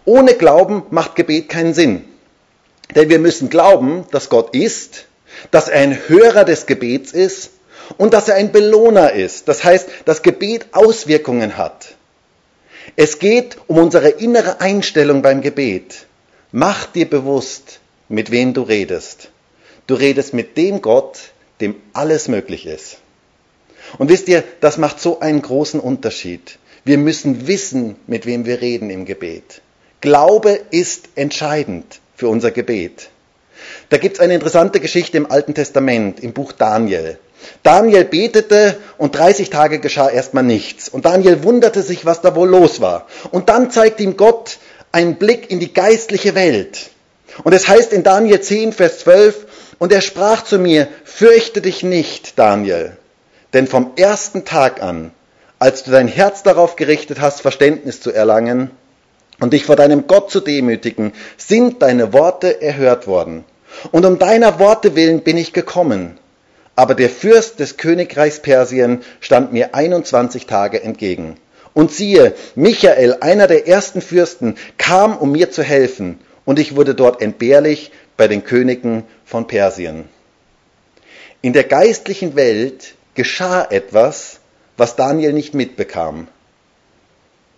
Ohne 0.06 0.36
Glauben 0.36 0.84
macht 0.92 1.18
Gebet 1.18 1.50
keinen 1.50 1.74
Sinn. 1.74 2.06
Denn 2.96 3.10
wir 3.10 3.20
müssen 3.20 3.50
glauben, 3.50 4.06
dass 4.12 4.30
Gott 4.30 4.56
ist, 4.56 5.08
dass 5.52 5.68
er 5.68 5.82
ein 5.82 6.08
Hörer 6.08 6.46
des 6.46 6.68
Gebets 6.68 7.12
ist 7.12 7.52
und 7.98 8.14
dass 8.14 8.28
er 8.30 8.36
ein 8.36 8.52
Belohner 8.52 9.14
ist. 9.14 9.48
Das 9.48 9.64
heißt, 9.64 9.90
dass 10.06 10.22
Gebet 10.22 10.68
Auswirkungen 10.72 11.58
hat. 11.58 11.96
Es 12.96 13.20
geht 13.20 13.58
um 13.68 13.78
unsere 13.78 14.10
innere 14.10 14.62
Einstellung 14.62 15.22
beim 15.22 15.42
Gebet. 15.42 16.06
Mach 16.52 16.86
dir 16.86 17.10
bewusst, 17.10 17.80
mit 18.08 18.32
wem 18.32 18.54
du 18.54 18.64
redest. 18.64 19.30
Du 19.88 19.96
redest 19.96 20.34
mit 20.34 20.58
dem 20.58 20.82
Gott, 20.82 21.20
dem 21.62 21.76
alles 21.94 22.28
möglich 22.28 22.66
ist. 22.66 22.98
Und 23.98 24.10
wisst 24.10 24.28
ihr, 24.28 24.44
das 24.62 24.78
macht 24.78 25.00
so 25.00 25.20
einen 25.20 25.42
großen 25.42 25.80
Unterschied. 25.80 26.58
Wir 26.86 26.98
müssen 26.98 27.48
wissen, 27.48 27.96
mit 28.08 28.26
wem 28.26 28.46
wir 28.46 28.62
reden 28.62 28.90
im 28.90 29.06
Gebet. 29.06 29.62
Glaube 30.02 30.60
ist 30.72 31.10
entscheidend 31.16 32.00
für 32.16 32.30
unser 32.30 32.52
Gebet. 32.52 33.10
Da 33.90 33.98
gibt 33.98 34.16
es 34.16 34.20
eine 34.22 34.36
interessante 34.36 34.80
Geschichte 34.80 35.18
im 35.18 35.30
Alten 35.30 35.54
Testament, 35.54 36.22
im 36.22 36.34
Buch 36.34 36.52
Daniel. 36.52 37.20
Daniel 37.64 38.06
betete 38.06 38.78
und 38.98 39.18
30 39.18 39.50
Tage 39.50 39.80
geschah 39.80 40.10
erstmal 40.10 40.44
nichts. 40.44 40.90
Und 40.90 41.06
Daniel 41.06 41.44
wunderte 41.44 41.82
sich, 41.82 42.06
was 42.06 42.22
da 42.22 42.36
wohl 42.36 42.50
los 42.50 42.82
war. 42.82 43.08
Und 43.32 43.50
dann 43.50 43.72
zeigte 43.72 44.04
ihm 44.04 44.18
Gott 44.18 44.58
einen 44.92 45.16
Blick 45.16 45.52
in 45.52 45.60
die 45.60 45.74
geistliche 45.74 46.36
Welt. 46.36 46.90
Und 47.44 47.54
es 47.54 47.68
heißt 47.68 47.94
in 47.94 48.04
Daniel 48.04 48.42
10, 48.42 48.74
Vers 48.74 49.00
12, 49.00 49.46
und 49.78 49.94
er 49.94 50.02
sprach 50.02 50.44
zu 50.44 50.60
mir, 50.60 50.88
fürchte 51.06 51.62
dich 51.62 51.84
nicht, 51.84 52.38
Daniel, 52.38 52.98
denn 53.54 53.66
vom 53.66 53.92
ersten 53.96 54.46
Tag 54.46 54.84
an, 54.84 55.12
als 55.58 55.84
du 55.84 55.92
dein 55.92 56.08
Herz 56.08 56.44
darauf 56.44 56.76
gerichtet 56.76 57.20
hast, 57.22 57.42
Verständnis 57.42 58.02
zu 58.02 58.12
erlangen 58.12 58.72
und 59.40 59.54
dich 59.54 59.66
vor 59.66 59.76
deinem 59.76 60.08
Gott 60.08 60.32
zu 60.32 60.42
demütigen, 60.42 61.14
sind 61.38 61.82
deine 61.82 62.14
Worte 62.14 62.62
erhört 62.62 63.08
worden. 63.08 63.46
Und 63.92 64.06
um 64.06 64.20
deiner 64.20 64.60
Worte 64.60 64.96
willen 64.96 65.22
bin 65.22 65.38
ich 65.38 65.54
gekommen. 65.54 66.18
Aber 66.80 66.96
der 66.96 67.10
Fürst 67.10 67.60
des 67.60 67.76
Königreichs 67.76 68.40
Persien 68.40 69.02
stand 69.20 69.52
mir 69.52 69.76
21 69.76 70.46
Tage 70.46 70.82
entgegen. 70.82 71.36
Und 71.74 71.92
siehe, 71.92 72.34
Michael, 72.56 73.18
einer 73.20 73.48
der 73.48 73.68
ersten 73.68 74.00
Fürsten, 74.00 74.56
kam, 74.78 75.18
um 75.18 75.34
mir 75.34 75.52
zu 75.52 75.62
helfen, 75.62 76.22
und 76.46 76.58
ich 76.58 76.78
wurde 76.78 76.96
dort 76.96 77.22
entbehrlich 77.22 77.92
bei 78.16 78.30
den 78.30 78.46
Königen 78.46 79.04
von 79.26 79.46
Persien. 79.46 80.08
In 81.42 81.52
der 81.52 81.66
geistlichen 81.66 82.38
Welt 82.38 82.94
geschah 83.14 83.68
etwas, 83.70 84.40
was 84.78 84.96
Daniel 84.96 85.34
nicht 85.34 85.54
mitbekam. 85.54 86.30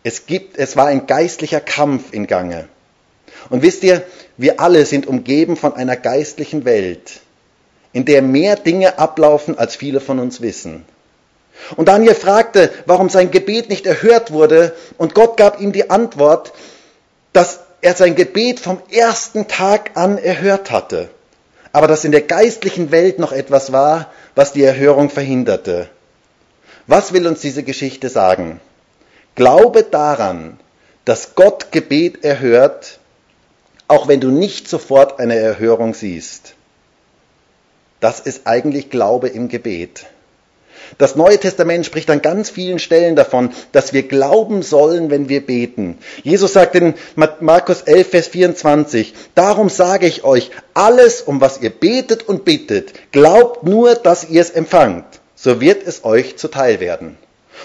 Es, 0.01 0.25
gibt, 0.25 0.57
es 0.57 0.75
war 0.77 0.87
ein 0.87 1.05
geistlicher 1.05 1.61
Kampf 1.61 2.11
in 2.11 2.25
Gange. 2.25 2.67
Und 3.51 3.61
wisst 3.61 3.83
ihr, 3.83 4.01
wir 4.37 4.59
alle 4.59 4.87
sind 4.87 5.05
umgeben 5.05 5.57
von 5.57 5.75
einer 5.75 5.95
geistlichen 5.95 6.65
Welt, 6.65 7.20
in 7.93 8.05
der 8.05 8.21
mehr 8.21 8.55
Dinge 8.55 8.99
ablaufen, 8.99 9.57
als 9.57 9.75
viele 9.75 9.99
von 9.99 10.19
uns 10.19 10.41
wissen. 10.41 10.85
Und 11.75 11.87
Daniel 11.87 12.15
fragte, 12.15 12.71
warum 12.85 13.09
sein 13.09 13.31
Gebet 13.31 13.69
nicht 13.69 13.85
erhört 13.85 14.31
wurde, 14.31 14.75
und 14.97 15.13
Gott 15.13 15.37
gab 15.37 15.59
ihm 15.61 15.71
die 15.71 15.89
Antwort, 15.89 16.53
dass 17.33 17.59
er 17.81 17.95
sein 17.95 18.15
Gebet 18.15 18.59
vom 18.59 18.81
ersten 18.91 19.47
Tag 19.47 19.91
an 19.95 20.17
erhört 20.17 20.71
hatte, 20.71 21.09
aber 21.71 21.87
dass 21.87 22.05
in 22.05 22.11
der 22.11 22.21
geistlichen 22.21 22.91
Welt 22.91 23.19
noch 23.19 23.31
etwas 23.31 23.71
war, 23.71 24.11
was 24.35 24.53
die 24.53 24.63
Erhörung 24.63 25.09
verhinderte. 25.09 25.89
Was 26.87 27.13
will 27.13 27.27
uns 27.27 27.41
diese 27.41 27.63
Geschichte 27.63 28.09
sagen? 28.09 28.59
Glaube 29.35 29.83
daran, 29.83 30.59
dass 31.05 31.35
Gott 31.35 31.71
Gebet 31.71 32.23
erhört, 32.23 32.99
auch 33.87 34.07
wenn 34.07 34.19
du 34.19 34.29
nicht 34.29 34.67
sofort 34.67 35.19
eine 35.19 35.35
Erhörung 35.35 35.93
siehst. 35.93 36.53
Das 38.01 38.19
ist 38.19 38.41
eigentlich 38.45 38.89
Glaube 38.89 39.29
im 39.29 39.47
Gebet. 39.47 40.05
Das 40.97 41.15
Neue 41.15 41.39
Testament 41.39 41.85
spricht 41.85 42.09
an 42.09 42.21
ganz 42.21 42.49
vielen 42.49 42.79
Stellen 42.79 43.15
davon, 43.15 43.51
dass 43.71 43.93
wir 43.93 44.03
glauben 44.03 44.61
sollen, 44.61 45.09
wenn 45.09 45.29
wir 45.29 45.45
beten. 45.45 45.97
Jesus 46.23 46.53
sagt 46.53 46.75
in 46.75 46.95
Markus 47.39 47.81
11, 47.83 48.09
Vers 48.09 48.27
24, 48.27 49.13
darum 49.35 49.69
sage 49.69 50.07
ich 50.07 50.23
euch, 50.23 50.51
alles, 50.73 51.21
um 51.21 51.39
was 51.39 51.61
ihr 51.61 51.69
betet 51.69 52.27
und 52.27 52.43
bittet, 52.43 52.93
glaubt 53.11 53.63
nur, 53.63 53.95
dass 53.95 54.29
ihr 54.29 54.41
es 54.41 54.49
empfangt, 54.49 55.05
so 55.35 55.61
wird 55.61 55.87
es 55.87 56.03
euch 56.03 56.37
zuteil 56.37 56.79
werden. 56.79 57.17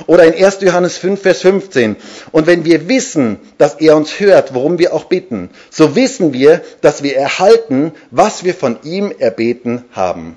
Oder 0.07 0.25
in 0.25 0.45
1. 0.45 0.59
Johannes 0.61 0.99
5, 0.99 1.21
Vers 1.21 1.41
15. 1.41 1.97
Und 2.33 2.47
wenn 2.47 2.65
wir 2.65 2.89
wissen, 2.89 3.39
dass 3.59 3.75
er 3.75 3.97
uns 3.97 4.21
hört, 4.21 4.55
worum 4.55 4.79
wir 4.79 4.95
auch 4.95 5.05
bitten, 5.05 5.51
so 5.71 5.97
wissen 5.97 6.33
wir, 6.33 6.63
dass 6.81 7.03
wir 7.03 7.17
erhalten, 7.17 7.93
was 8.11 8.45
wir 8.45 8.55
von 8.55 8.79
ihm 8.83 9.13
erbeten 9.19 9.85
haben. 9.93 10.37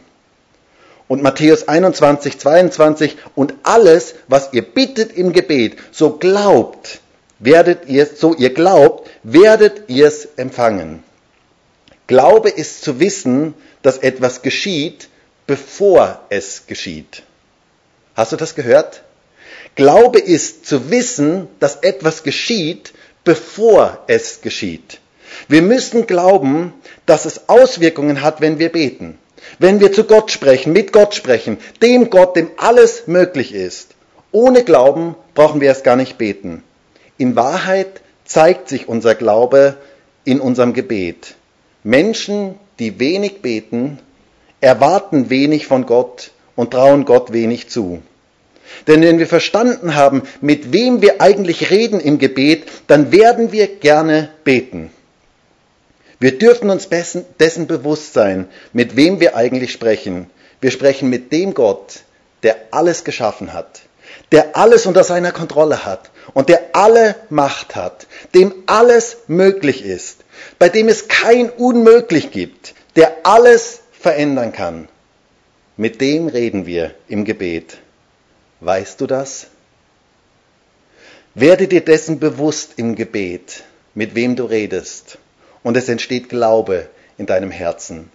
Und 1.07 1.23
Matthäus 1.23 1.67
21, 1.67 2.37
22. 2.37 3.17
Und 3.35 3.55
alles, 3.63 4.15
was 4.27 4.49
ihr 4.53 4.61
bittet 4.61 5.11
im 5.11 5.33
Gebet, 5.33 5.77
so 5.91 6.11
glaubt, 6.11 7.01
werdet 7.39 7.87
ihr, 7.87 8.05
so 8.05 8.35
ihr 8.35 8.53
glaubt, 8.53 9.09
werdet 9.23 9.83
ihr 9.87 10.07
es 10.07 10.27
empfangen. 10.37 11.03
Glaube 12.07 12.49
ist 12.49 12.83
zu 12.83 12.99
wissen, 12.99 13.53
dass 13.81 13.97
etwas 13.97 14.41
geschieht, 14.41 15.09
bevor 15.47 16.21
es 16.29 16.67
geschieht. 16.67 17.23
Hast 18.15 18.31
du 18.31 18.35
das 18.35 18.53
gehört? 18.53 19.03
Glaube 19.79 20.19
ist 20.19 20.65
zu 20.65 20.91
wissen, 20.91 21.47
dass 21.61 21.77
etwas 21.77 22.23
geschieht, 22.23 22.91
bevor 23.23 24.03
es 24.07 24.41
geschieht. 24.41 24.99
Wir 25.47 25.61
müssen 25.61 26.05
glauben, 26.05 26.73
dass 27.05 27.23
es 27.23 27.47
Auswirkungen 27.47 28.21
hat, 28.21 28.41
wenn 28.41 28.59
wir 28.59 28.73
beten. 28.73 29.17
Wenn 29.57 29.79
wir 29.79 29.93
zu 29.93 30.03
Gott 30.03 30.31
sprechen, 30.31 30.73
mit 30.73 30.91
Gott 30.91 31.15
sprechen, 31.15 31.59
dem 31.81 32.09
Gott, 32.09 32.35
dem 32.35 32.51
alles 32.57 33.07
möglich 33.07 33.53
ist. 33.53 33.95
Ohne 34.33 34.65
Glauben 34.65 35.15
brauchen 35.33 35.61
wir 35.61 35.71
es 35.71 35.81
gar 35.81 35.95
nicht 35.95 36.17
beten. 36.17 36.61
In 37.17 37.37
Wahrheit 37.37 38.01
zeigt 38.25 38.67
sich 38.67 38.89
unser 38.89 39.15
Glaube 39.15 39.77
in 40.25 40.41
unserem 40.41 40.73
Gebet. 40.73 41.35
Menschen, 41.85 42.55
die 42.79 42.99
wenig 42.99 43.41
beten, 43.41 43.99
erwarten 44.59 45.29
wenig 45.29 45.67
von 45.67 45.85
Gott 45.85 46.31
und 46.57 46.71
trauen 46.71 47.05
Gott 47.05 47.31
wenig 47.31 47.69
zu. 47.69 48.01
Denn 48.87 49.01
wenn 49.01 49.19
wir 49.19 49.27
verstanden 49.27 49.95
haben, 49.95 50.23
mit 50.41 50.71
wem 50.73 51.01
wir 51.01 51.21
eigentlich 51.21 51.69
reden 51.69 51.99
im 51.99 52.19
Gebet, 52.19 52.63
dann 52.87 53.11
werden 53.11 53.51
wir 53.51 53.67
gerne 53.67 54.29
beten. 54.43 54.91
Wir 56.19 56.37
dürfen 56.37 56.69
uns 56.69 56.89
dessen 56.89 57.67
bewusst 57.67 58.13
sein, 58.13 58.47
mit 58.73 58.95
wem 58.95 59.19
wir 59.19 59.35
eigentlich 59.35 59.71
sprechen. 59.71 60.29
Wir 60.59 60.71
sprechen 60.71 61.09
mit 61.09 61.31
dem 61.31 61.53
Gott, 61.53 62.01
der 62.43 62.57
alles 62.71 63.05
geschaffen 63.05 63.53
hat, 63.53 63.81
der 64.31 64.57
alles 64.57 64.85
unter 64.85 65.05
seiner 65.05 65.31
Kontrolle 65.31 65.85
hat 65.85 66.11
und 66.33 66.49
der 66.49 66.61
alle 66.73 67.15
Macht 67.29 67.75
hat, 67.75 68.07
dem 68.35 68.53
alles 68.65 69.17
möglich 69.27 69.85
ist, 69.85 70.17
bei 70.57 70.67
dem 70.67 70.89
es 70.89 71.07
kein 71.07 71.49
Unmöglich 71.49 72.31
gibt, 72.31 72.73
der 72.97 73.17
alles 73.23 73.79
verändern 73.91 74.51
kann. 74.51 74.89
Mit 75.77 76.01
dem 76.01 76.27
reden 76.27 76.65
wir 76.65 76.93
im 77.07 77.23
Gebet. 77.23 77.77
Weißt 78.61 78.99
du 78.99 79.07
das? 79.07 79.47
Werde 81.33 81.67
dir 81.67 81.81
dessen 81.81 82.19
bewusst 82.19 82.73
im 82.77 82.95
Gebet, 82.95 83.63
mit 83.93 84.15
wem 84.15 84.35
du 84.35 84.45
redest, 84.45 85.17
und 85.63 85.77
es 85.77 85.87
entsteht 85.87 86.29
Glaube 86.29 86.89
in 87.17 87.25
deinem 87.25 87.51
Herzen. 87.51 88.11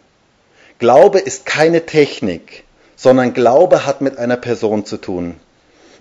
Glaube 0.78 1.20
ist 1.20 1.46
keine 1.46 1.86
Technik, 1.86 2.64
sondern 2.96 3.32
Glaube 3.32 3.86
hat 3.86 4.00
mit 4.00 4.18
einer 4.18 4.36
Person 4.36 4.84
zu 4.84 4.98
tun. 4.98 5.36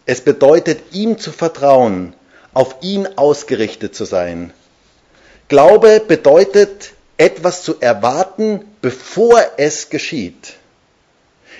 Es 0.05 0.21
bedeutet, 0.21 0.79
ihm 0.91 1.17
zu 1.17 1.31
vertrauen, 1.31 2.13
auf 2.53 2.75
ihn 2.81 3.07
ausgerichtet 3.15 3.95
zu 3.95 4.03
sein. 4.05 4.51
Glaube 5.47 6.01
bedeutet, 6.05 6.93
etwas 7.17 7.63
zu 7.63 7.79
erwarten, 7.79 8.65
bevor 8.81 9.41
es 9.57 9.89
geschieht. 9.89 10.55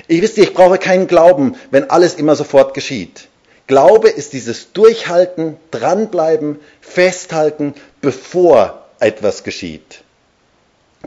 Ich 0.08 0.22
wisst 0.22 0.38
ihr, 0.38 0.44
ich 0.44 0.54
brauche 0.54 0.78
keinen 0.78 1.08
Glauben, 1.08 1.56
wenn 1.72 1.90
alles 1.90 2.16
immer 2.16 2.36
sofort 2.36 2.74
geschieht. 2.74 3.28
Glaube 3.68 4.10
ist 4.10 4.34
dieses 4.34 4.74
Durchhalten, 4.74 5.58
dranbleiben, 5.72 6.60
festhalten, 6.82 7.74
bevor 8.02 8.86
etwas 9.00 9.44
geschieht. 9.44 10.04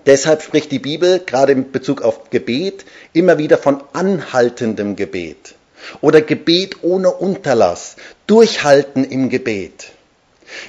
Deshalb 0.05 0.43
spricht 0.43 0.73
die 0.73 0.79
Bibel 0.79 1.21
gerade 1.21 1.53
in 1.53 1.73
Bezug 1.73 2.03
auf 2.03 2.31
Gebet 2.31 2.85
immer 3.13 3.39
wieder 3.39 3.59
von 3.59 3.83
anhaltendem 3.93 4.97
Gebet 4.97 5.55
oder 6.01 6.21
Gebet 6.21 6.83
ohne 6.83 7.11
Unterlass, 7.11 7.97
Durchhalten 8.27 9.05
im 9.05 9.29
Gebet. 9.29 9.93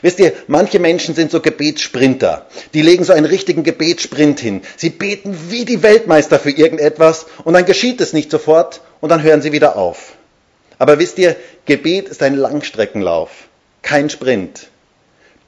Wisst 0.02 0.20
ihr, 0.20 0.34
manche 0.48 0.80
Menschen 0.80 1.16
sind 1.16 1.32
so 1.32 1.42
Gebetssprinter. 1.42 2.48
Die 2.74 2.82
legen 2.82 3.04
so 3.04 3.14
einen 3.14 3.26
richtigen 3.26 3.64
Gebetssprint 3.64 4.40
hin. 4.40 4.62
Sie 4.76 4.90
beten 4.90 5.38
wie 5.50 5.66
die 5.66 5.84
Weltmeister 5.84 6.40
für 6.40 6.52
irgendetwas 6.52 7.26
und 7.44 7.54
dann 7.54 7.66
geschieht 7.66 8.02
es 8.02 8.14
nicht 8.14 8.32
sofort 8.32 8.82
und 9.02 9.10
dann 9.10 9.24
hören 9.24 9.42
sie 9.42 9.52
wieder 9.52 9.76
auf. 9.76 10.14
Aber 10.80 11.00
wisst 11.00 11.18
ihr, 11.18 11.36
Gebet 11.66 12.10
ist 12.10 12.22
ein 12.22 12.36
Langstreckenlauf, 12.36 13.48
kein 13.82 14.10
Sprint. 14.10 14.70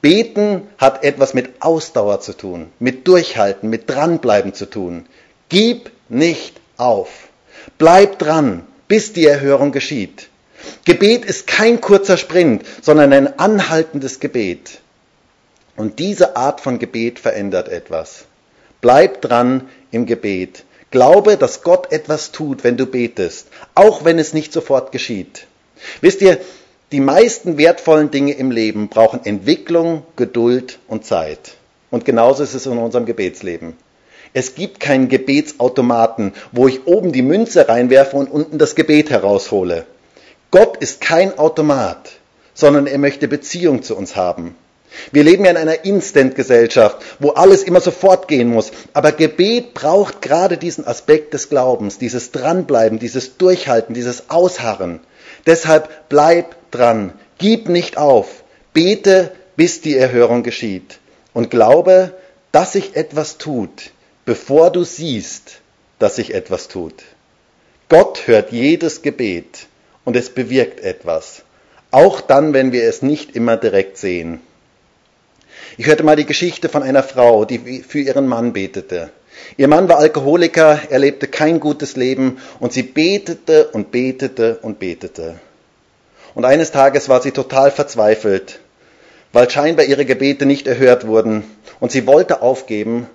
Beten 0.02 0.62
hat 0.78 1.04
etwas 1.04 1.34
mit 1.34 1.60
Ausdauer 1.60 2.20
zu 2.20 2.32
tun, 2.32 2.72
mit 2.78 3.06
Durchhalten, 3.06 3.68
mit 3.68 3.88
Dranbleiben 3.88 4.54
zu 4.54 4.64
tun. 4.66 5.06
Gib 5.50 5.90
nicht 6.08 6.60
auf. 6.78 7.28
Bleib 7.76 8.18
dran, 8.18 8.66
bis 8.88 9.12
die 9.12 9.26
Erhörung 9.26 9.72
geschieht. 9.72 10.29
Gebet 10.84 11.24
ist 11.24 11.46
kein 11.46 11.80
kurzer 11.80 12.16
Sprint, 12.16 12.64
sondern 12.82 13.12
ein 13.12 13.38
anhaltendes 13.38 14.20
Gebet. 14.20 14.80
Und 15.76 15.98
diese 15.98 16.36
Art 16.36 16.60
von 16.60 16.78
Gebet 16.78 17.18
verändert 17.18 17.68
etwas. 17.68 18.24
Bleib 18.80 19.20
dran 19.22 19.68
im 19.90 20.06
Gebet. 20.06 20.64
Glaube, 20.90 21.36
dass 21.36 21.62
Gott 21.62 21.92
etwas 21.92 22.32
tut, 22.32 22.64
wenn 22.64 22.76
du 22.76 22.86
betest, 22.86 23.48
auch 23.74 24.04
wenn 24.04 24.18
es 24.18 24.34
nicht 24.34 24.52
sofort 24.52 24.90
geschieht. 24.90 25.46
Wisst 26.00 26.20
ihr, 26.20 26.38
die 26.92 27.00
meisten 27.00 27.56
wertvollen 27.56 28.10
Dinge 28.10 28.32
im 28.32 28.50
Leben 28.50 28.88
brauchen 28.88 29.24
Entwicklung, 29.24 30.02
Geduld 30.16 30.80
und 30.88 31.04
Zeit. 31.04 31.52
Und 31.90 32.04
genauso 32.04 32.42
ist 32.42 32.54
es 32.54 32.66
in 32.66 32.78
unserem 32.78 33.06
Gebetsleben. 33.06 33.76
Es 34.32 34.54
gibt 34.54 34.80
keinen 34.80 35.08
Gebetsautomaten, 35.08 36.32
wo 36.52 36.68
ich 36.68 36.86
oben 36.86 37.12
die 37.12 37.22
Münze 37.22 37.68
reinwerfe 37.68 38.16
und 38.16 38.30
unten 38.30 38.58
das 38.58 38.74
Gebet 38.74 39.10
heraushole. 39.10 39.86
Gott 40.50 40.78
ist 40.78 41.00
kein 41.00 41.38
Automat, 41.38 42.10
sondern 42.54 42.86
er 42.86 42.98
möchte 42.98 43.28
Beziehung 43.28 43.82
zu 43.82 43.96
uns 43.96 44.16
haben. 44.16 44.56
Wir 45.12 45.22
leben 45.22 45.44
ja 45.44 45.52
in 45.52 45.56
einer 45.56 45.84
Instant-Gesellschaft, 45.84 46.98
wo 47.20 47.30
alles 47.30 47.62
immer 47.62 47.80
sofort 47.80 48.26
gehen 48.26 48.48
muss. 48.48 48.72
Aber 48.92 49.12
Gebet 49.12 49.74
braucht 49.74 50.20
gerade 50.20 50.56
diesen 50.56 50.86
Aspekt 50.86 51.32
des 51.32 51.48
Glaubens, 51.48 51.98
dieses 51.98 52.32
Dranbleiben, 52.32 52.98
dieses 52.98 53.36
Durchhalten, 53.36 53.94
dieses 53.94 54.30
Ausharren. 54.30 55.00
Deshalb 55.46 56.08
bleib 56.08 56.56
dran, 56.72 57.12
gib 57.38 57.68
nicht 57.68 57.96
auf, 57.98 58.42
bete, 58.72 59.30
bis 59.56 59.80
die 59.80 59.96
Erhörung 59.96 60.42
geschieht 60.42 60.98
und 61.32 61.50
glaube, 61.50 62.12
dass 62.50 62.72
sich 62.72 62.96
etwas 62.96 63.38
tut, 63.38 63.92
bevor 64.24 64.70
du 64.70 64.82
siehst, 64.82 65.60
dass 66.00 66.16
sich 66.16 66.34
etwas 66.34 66.66
tut. 66.66 66.94
Gott 67.88 68.26
hört 68.26 68.52
jedes 68.52 69.02
Gebet 69.02 69.66
und 70.04 70.16
es 70.16 70.30
bewirkt 70.30 70.80
etwas. 70.80 71.42
Auch 71.90 72.20
dann, 72.20 72.52
wenn 72.52 72.72
wir 72.72 72.84
es 72.84 73.02
nicht 73.02 73.34
immer 73.34 73.56
direkt 73.56 73.96
sehen. 73.96 74.40
Ich 75.76 75.86
hörte 75.86 76.02
mal 76.02 76.16
die 76.16 76.26
Geschichte 76.26 76.68
von 76.68 76.82
einer 76.82 77.02
Frau, 77.02 77.44
die 77.44 77.82
für 77.82 78.00
ihren 78.00 78.26
Mann 78.26 78.52
betete. 78.52 79.10
Ihr 79.56 79.68
Mann 79.68 79.88
war 79.88 79.98
Alkoholiker, 79.98 80.80
er 80.90 80.98
lebte 80.98 81.26
kein 81.26 81.60
gutes 81.60 81.96
Leben 81.96 82.38
und 82.58 82.72
sie 82.72 82.82
betete 82.82 83.68
und 83.68 83.90
betete 83.90 84.58
und 84.62 84.78
betete. 84.78 85.40
Und 86.34 86.44
eines 86.44 86.70
Tages 86.70 87.08
war 87.08 87.22
sie 87.22 87.32
total 87.32 87.70
verzweifelt, 87.70 88.60
weil 89.32 89.50
scheinbar 89.50 89.86
ihre 89.86 90.04
Gebete 90.04 90.46
nicht 90.46 90.66
erhört 90.66 91.06
wurden 91.06 91.44
und 91.80 91.90
sie 91.90 92.06
wollte 92.06 92.42
aufgeben 92.42 93.06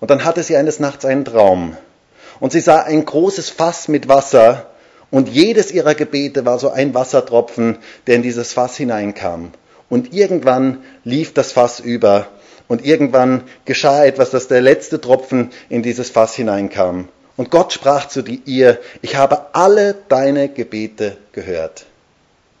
und 0.00 0.10
dann 0.10 0.24
hatte 0.24 0.42
sie 0.42 0.56
eines 0.56 0.80
Nachts 0.80 1.04
einen 1.04 1.24
Traum 1.24 1.76
und 2.40 2.52
sie 2.52 2.60
sah 2.60 2.82
ein 2.82 3.04
großes 3.04 3.50
Fass 3.50 3.88
mit 3.88 4.08
Wasser 4.08 4.70
und 5.14 5.28
jedes 5.28 5.70
ihrer 5.70 5.94
Gebete 5.94 6.44
war 6.44 6.58
so 6.58 6.70
ein 6.70 6.92
Wassertropfen, 6.92 7.78
der 8.08 8.16
in 8.16 8.22
dieses 8.22 8.52
Fass 8.52 8.76
hineinkam. 8.76 9.52
Und 9.88 10.12
irgendwann 10.12 10.78
lief 11.04 11.32
das 11.32 11.52
Fass 11.52 11.78
über. 11.78 12.26
Und 12.66 12.84
irgendwann 12.84 13.44
geschah 13.64 14.04
etwas, 14.04 14.30
dass 14.30 14.48
der 14.48 14.60
letzte 14.60 15.00
Tropfen 15.00 15.52
in 15.68 15.84
dieses 15.84 16.10
Fass 16.10 16.34
hineinkam. 16.34 17.06
Und 17.36 17.52
Gott 17.52 17.72
sprach 17.72 18.08
zu 18.08 18.22
ihr, 18.22 18.80
ich 19.02 19.14
habe 19.14 19.54
alle 19.54 19.94
deine 20.08 20.48
Gebete 20.48 21.16
gehört. 21.30 21.86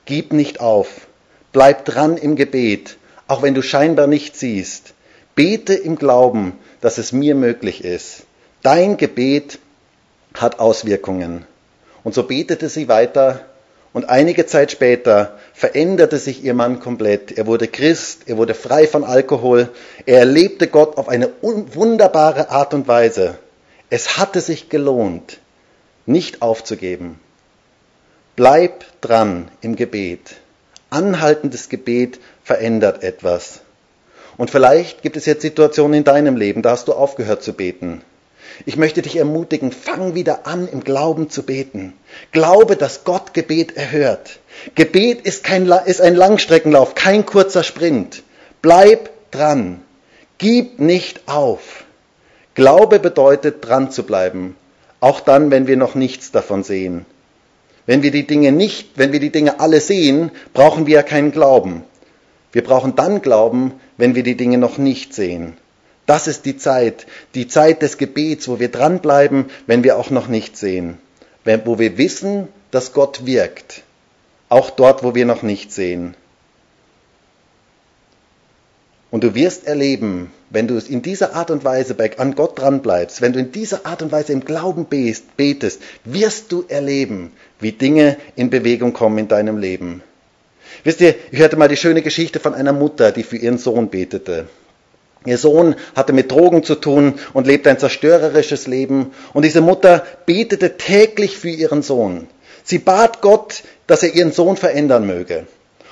Gib 0.04 0.32
nicht 0.32 0.60
auf. 0.60 1.08
Bleib 1.50 1.84
dran 1.84 2.16
im 2.16 2.36
Gebet, 2.36 2.98
auch 3.26 3.42
wenn 3.42 3.54
du 3.54 3.62
scheinbar 3.62 4.06
nicht 4.06 4.36
siehst. 4.36 4.94
Bete 5.34 5.74
im 5.74 5.96
Glauben, 5.96 6.52
dass 6.80 6.98
es 6.98 7.10
mir 7.10 7.34
möglich 7.34 7.82
ist. 7.82 8.22
Dein 8.62 8.96
Gebet 8.96 9.58
hat 10.34 10.60
Auswirkungen. 10.60 11.46
Und 12.04 12.14
so 12.14 12.22
betete 12.22 12.68
sie 12.68 12.86
weiter 12.88 13.40
und 13.94 14.08
einige 14.10 14.44
Zeit 14.44 14.70
später 14.70 15.38
veränderte 15.54 16.18
sich 16.18 16.44
ihr 16.44 16.52
Mann 16.52 16.80
komplett. 16.80 17.32
Er 17.32 17.46
wurde 17.46 17.66
Christ, 17.66 18.22
er 18.26 18.36
wurde 18.36 18.54
frei 18.54 18.86
von 18.86 19.04
Alkohol, 19.04 19.70
er 20.04 20.18
erlebte 20.18 20.68
Gott 20.68 20.98
auf 20.98 21.08
eine 21.08 21.30
wunderbare 21.40 22.50
Art 22.50 22.74
und 22.74 22.86
Weise. 22.86 23.38
Es 23.88 24.18
hatte 24.18 24.40
sich 24.40 24.68
gelohnt, 24.68 25.38
nicht 26.06 26.42
aufzugeben. 26.42 27.18
Bleib 28.36 28.84
dran 29.00 29.48
im 29.60 29.76
Gebet. 29.76 30.36
Anhaltendes 30.90 31.68
Gebet 31.68 32.18
verändert 32.42 33.02
etwas. 33.02 33.60
Und 34.36 34.50
vielleicht 34.50 35.02
gibt 35.02 35.16
es 35.16 35.26
jetzt 35.26 35.42
Situationen 35.42 35.98
in 35.98 36.04
deinem 36.04 36.36
Leben, 36.36 36.62
da 36.62 36.72
hast 36.72 36.88
du 36.88 36.92
aufgehört 36.92 37.44
zu 37.44 37.52
beten. 37.52 38.02
Ich 38.66 38.76
möchte 38.76 39.02
dich 39.02 39.16
ermutigen, 39.16 39.72
fang 39.72 40.14
wieder 40.14 40.46
an, 40.46 40.68
im 40.68 40.84
Glauben 40.84 41.28
zu 41.28 41.42
beten. 41.42 41.92
Glaube, 42.32 42.76
dass 42.76 43.04
Gott 43.04 43.34
Gebet 43.34 43.76
erhört. 43.76 44.38
Gebet 44.74 45.22
ist, 45.22 45.44
kein, 45.44 45.66
ist 45.86 46.00
ein 46.00 46.14
Langstreckenlauf, 46.14 46.94
kein 46.94 47.26
kurzer 47.26 47.64
Sprint. 47.64 48.22
Bleib 48.62 49.10
dran. 49.30 49.82
Gib 50.38 50.78
nicht 50.78 51.22
auf. 51.26 51.84
Glaube 52.54 53.00
bedeutet, 53.00 53.66
dran 53.66 53.90
zu 53.90 54.04
bleiben. 54.04 54.56
Auch 55.00 55.20
dann, 55.20 55.50
wenn 55.50 55.66
wir 55.66 55.76
noch 55.76 55.94
nichts 55.94 56.30
davon 56.30 56.62
sehen. 56.62 57.04
Wenn 57.86 58.02
wir 58.02 58.10
die 58.10 58.26
Dinge 58.26 58.52
nicht, 58.52 58.92
wenn 58.96 59.12
wir 59.12 59.20
die 59.20 59.32
Dinge 59.32 59.60
alle 59.60 59.80
sehen, 59.80 60.30
brauchen 60.54 60.86
wir 60.86 60.94
ja 60.94 61.02
keinen 61.02 61.32
Glauben. 61.32 61.82
Wir 62.52 62.62
brauchen 62.62 62.94
dann 62.94 63.20
Glauben, 63.20 63.72
wenn 63.96 64.14
wir 64.14 64.22
die 64.22 64.36
Dinge 64.36 64.58
noch 64.58 64.78
nicht 64.78 65.12
sehen. 65.12 65.56
Das 66.06 66.26
ist 66.26 66.44
die 66.44 66.58
Zeit, 66.58 67.06
die 67.34 67.48
Zeit 67.48 67.82
des 67.82 67.96
Gebets, 67.96 68.48
wo 68.48 68.60
wir 68.60 68.70
dranbleiben, 68.70 69.46
wenn 69.66 69.84
wir 69.84 69.96
auch 69.96 70.10
noch 70.10 70.28
nicht 70.28 70.56
sehen, 70.56 70.98
wo 71.64 71.78
wir 71.78 71.96
wissen, 71.96 72.48
dass 72.70 72.92
Gott 72.92 73.24
wirkt, 73.24 73.82
auch 74.48 74.70
dort, 74.70 75.02
wo 75.02 75.14
wir 75.14 75.24
noch 75.24 75.42
nicht 75.42 75.72
sehen. 75.72 76.14
Und 79.10 79.22
du 79.22 79.34
wirst 79.36 79.66
erleben, 79.66 80.32
wenn 80.50 80.66
du 80.66 80.76
in 80.76 81.00
dieser 81.00 81.36
Art 81.36 81.52
und 81.52 81.64
Weise 81.64 81.96
an 82.18 82.34
Gott 82.34 82.58
dranbleibst, 82.58 83.20
wenn 83.22 83.32
du 83.32 83.38
in 83.38 83.52
dieser 83.52 83.86
Art 83.86 84.02
und 84.02 84.10
Weise 84.10 84.32
im 84.32 84.44
Glauben 84.44 84.86
betest, 84.86 85.80
wirst 86.04 86.50
du 86.50 86.64
erleben, 86.66 87.30
wie 87.60 87.72
Dinge 87.72 88.16
in 88.34 88.50
Bewegung 88.50 88.92
kommen 88.92 89.18
in 89.18 89.28
deinem 89.28 89.56
Leben. 89.56 90.02
Wisst 90.82 91.00
ihr, 91.00 91.14
ich 91.30 91.38
hörte 91.38 91.56
mal 91.56 91.68
die 91.68 91.76
schöne 91.76 92.02
Geschichte 92.02 92.40
von 92.40 92.54
einer 92.54 92.72
Mutter, 92.72 93.12
die 93.12 93.22
für 93.22 93.36
ihren 93.36 93.58
Sohn 93.58 93.88
betete. 93.88 94.48
Ihr 95.26 95.38
Sohn 95.38 95.74
hatte 95.96 96.12
mit 96.12 96.30
Drogen 96.30 96.62
zu 96.62 96.74
tun 96.74 97.14
und 97.32 97.46
lebte 97.46 97.70
ein 97.70 97.78
zerstörerisches 97.78 98.66
Leben. 98.66 99.12
Und 99.32 99.44
diese 99.44 99.62
Mutter 99.62 100.04
betete 100.26 100.76
täglich 100.76 101.38
für 101.38 101.48
ihren 101.48 101.82
Sohn. 101.82 102.28
Sie 102.62 102.78
bat 102.78 103.22
Gott, 103.22 103.62
dass 103.86 104.02
er 104.02 104.14
ihren 104.14 104.32
Sohn 104.32 104.56
verändern 104.56 105.06
möge. 105.06 105.46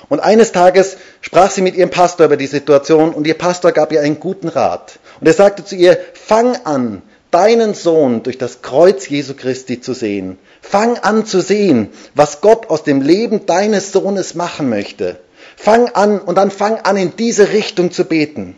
Und 0.09 0.19
eines 0.19 0.51
Tages 0.51 0.97
sprach 1.21 1.49
sie 1.49 1.61
mit 1.61 1.75
ihrem 1.75 1.89
Pastor 1.89 2.27
über 2.27 2.37
die 2.37 2.47
Situation 2.47 3.13
und 3.13 3.25
ihr 3.25 3.37
Pastor 3.37 3.71
gab 3.71 3.91
ihr 3.91 4.01
einen 4.01 4.19
guten 4.19 4.49
Rat. 4.49 4.99
Und 5.19 5.27
er 5.27 5.33
sagte 5.33 5.65
zu 5.65 5.75
ihr, 5.75 5.97
fang 6.13 6.55
an, 6.65 7.01
deinen 7.31 7.73
Sohn 7.73 8.21
durch 8.21 8.37
das 8.37 8.61
Kreuz 8.61 9.09
Jesu 9.09 9.33
Christi 9.33 9.81
zu 9.81 9.93
sehen. 9.93 10.37
Fang 10.61 10.97
an 10.99 11.25
zu 11.25 11.41
sehen, 11.41 11.89
was 12.13 12.41
Gott 12.41 12.69
aus 12.69 12.83
dem 12.83 13.01
Leben 13.01 13.47
deines 13.47 13.91
Sohnes 13.91 14.35
machen 14.35 14.69
möchte. 14.69 15.19
Fang 15.55 15.89
an 15.89 16.19
und 16.19 16.37
dann 16.37 16.51
fang 16.51 16.77
an, 16.77 16.97
in 16.97 17.15
diese 17.15 17.51
Richtung 17.51 17.91
zu 17.91 18.05
beten. 18.05 18.55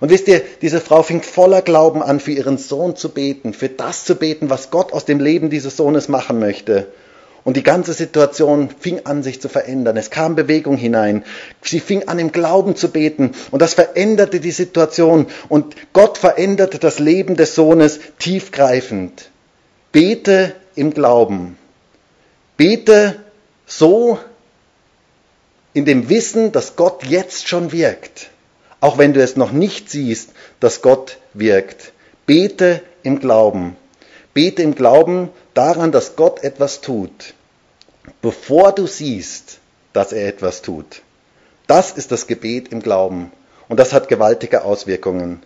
Und 0.00 0.10
wisst 0.10 0.28
ihr, 0.28 0.42
diese 0.62 0.80
Frau 0.80 1.02
fing 1.02 1.22
voller 1.22 1.62
Glauben 1.62 2.02
an, 2.02 2.20
für 2.20 2.32
ihren 2.32 2.58
Sohn 2.58 2.96
zu 2.96 3.08
beten, 3.08 3.52
für 3.52 3.68
das 3.68 4.04
zu 4.04 4.14
beten, 4.14 4.50
was 4.50 4.70
Gott 4.70 4.92
aus 4.92 5.04
dem 5.04 5.18
Leben 5.20 5.50
dieses 5.50 5.76
Sohnes 5.76 6.08
machen 6.08 6.38
möchte. 6.38 6.86
Und 7.44 7.56
die 7.56 7.62
ganze 7.62 7.94
Situation 7.94 8.68
fing 8.78 9.06
an, 9.06 9.22
sich 9.22 9.40
zu 9.40 9.48
verändern. 9.48 9.96
Es 9.96 10.10
kam 10.10 10.36
Bewegung 10.36 10.76
hinein. 10.76 11.24
Sie 11.62 11.80
fing 11.80 12.06
an, 12.06 12.18
im 12.18 12.30
Glauben 12.30 12.76
zu 12.76 12.90
beten. 12.90 13.32
Und 13.50 13.62
das 13.62 13.74
veränderte 13.74 14.38
die 14.40 14.50
Situation. 14.50 15.26
Und 15.48 15.74
Gott 15.92 16.18
veränderte 16.18 16.78
das 16.78 16.98
Leben 16.98 17.36
des 17.36 17.54
Sohnes 17.54 18.00
tiefgreifend. 18.18 19.30
Bete 19.92 20.54
im 20.74 20.92
Glauben. 20.92 21.56
Bete 22.58 23.16
so 23.66 24.18
in 25.72 25.84
dem 25.84 26.08
Wissen, 26.08 26.52
dass 26.52 26.76
Gott 26.76 27.04
jetzt 27.04 27.48
schon 27.48 27.72
wirkt. 27.72 28.30
Auch 28.80 28.98
wenn 28.98 29.12
du 29.12 29.22
es 29.22 29.36
noch 29.36 29.52
nicht 29.52 29.90
siehst, 29.90 30.30
dass 30.60 30.82
Gott 30.82 31.18
wirkt. 31.34 31.92
Bete 32.26 32.82
im 33.02 33.20
Glauben. 33.20 33.76
Bete 34.34 34.62
im 34.62 34.74
Glauben 34.74 35.30
daran, 35.54 35.90
dass 35.90 36.14
Gott 36.14 36.44
etwas 36.44 36.80
tut, 36.80 37.34
bevor 38.22 38.72
du 38.72 38.86
siehst, 38.86 39.58
dass 39.92 40.12
er 40.12 40.28
etwas 40.28 40.62
tut. 40.62 41.02
Das 41.66 41.92
ist 41.92 42.12
das 42.12 42.26
Gebet 42.26 42.68
im 42.68 42.80
Glauben. 42.80 43.32
Und 43.68 43.78
das 43.80 43.92
hat 43.92 44.08
gewaltige 44.08 44.62
Auswirkungen. 44.64 45.42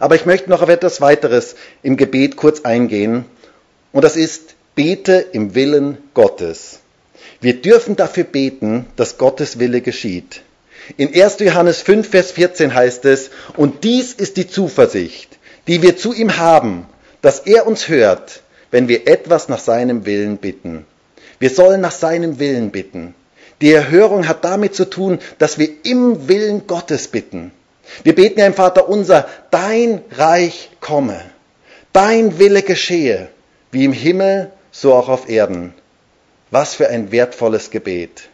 Aber 0.00 0.14
ich 0.14 0.26
möchte 0.26 0.50
noch 0.50 0.62
auf 0.62 0.68
etwas 0.68 1.00
weiteres 1.00 1.56
im 1.82 1.96
Gebet 1.96 2.36
kurz 2.36 2.62
eingehen. 2.62 3.24
Und 3.92 4.04
das 4.04 4.16
ist, 4.16 4.54
bete 4.74 5.14
im 5.32 5.54
Willen 5.54 5.98
Gottes. 6.14 6.80
Wir 7.40 7.60
dürfen 7.60 7.96
dafür 7.96 8.24
beten, 8.24 8.86
dass 8.96 9.18
Gottes 9.18 9.58
Wille 9.58 9.80
geschieht. 9.80 10.42
In 10.96 11.14
1. 11.14 11.38
Johannes 11.40 11.82
5, 11.82 12.08
Vers 12.08 12.32
14 12.32 12.74
heißt 12.74 13.04
es, 13.04 13.30
und 13.56 13.84
dies 13.84 14.12
ist 14.12 14.36
die 14.36 14.48
Zuversicht, 14.48 15.38
die 15.66 15.82
wir 15.82 15.96
zu 15.96 16.12
ihm 16.12 16.36
haben, 16.38 16.86
dass 17.20 17.40
er 17.40 17.66
uns 17.66 17.88
hört, 17.88 18.42
wenn 18.70 18.88
wir 18.88 19.06
etwas 19.06 19.48
nach 19.48 19.60
seinem 19.60 20.06
Willen 20.06 20.38
bitten. 20.38 20.84
Wir 21.38 21.50
sollen 21.50 21.80
nach 21.80 21.92
seinem 21.92 22.38
Willen 22.38 22.70
bitten. 22.70 23.14
Die 23.60 23.72
Erhörung 23.72 24.26
hat 24.26 24.44
damit 24.44 24.74
zu 24.74 24.84
tun, 24.84 25.20
dass 25.38 25.58
wir 25.58 25.68
im 25.84 26.28
Willen 26.28 26.66
Gottes 26.66 27.08
bitten. 27.08 27.52
Wir 28.02 28.14
beten 28.14 28.40
ja 28.40 28.46
im 28.46 28.54
Vater 28.54 28.88
unser, 28.88 29.28
dein 29.50 30.02
Reich 30.10 30.70
komme, 30.80 31.20
dein 31.92 32.38
Wille 32.38 32.62
geschehe, 32.62 33.28
wie 33.70 33.84
im 33.84 33.92
Himmel, 33.92 34.50
so 34.72 34.94
auch 34.94 35.08
auf 35.08 35.28
Erden. 35.28 35.74
Was 36.50 36.74
für 36.74 36.88
ein 36.88 37.12
wertvolles 37.12 37.70
Gebet. 37.70 38.28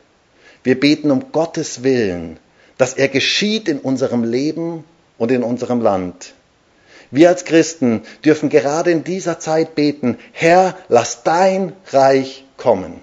Wir 0.62 0.78
beten 0.78 1.10
um 1.10 1.32
Gottes 1.32 1.82
Willen, 1.82 2.38
dass 2.76 2.94
er 2.94 3.08
geschieht 3.08 3.68
in 3.68 3.78
unserem 3.78 4.24
Leben 4.24 4.84
und 5.18 5.30
in 5.30 5.42
unserem 5.42 5.80
Land. 5.80 6.34
Wir 7.10 7.28
als 7.28 7.44
Christen 7.44 8.02
dürfen 8.24 8.50
gerade 8.50 8.90
in 8.90 9.04
dieser 9.04 9.38
Zeit 9.38 9.74
beten, 9.74 10.18
Herr, 10.32 10.76
lass 10.88 11.22
dein 11.22 11.72
Reich 11.90 12.44
kommen. 12.56 13.00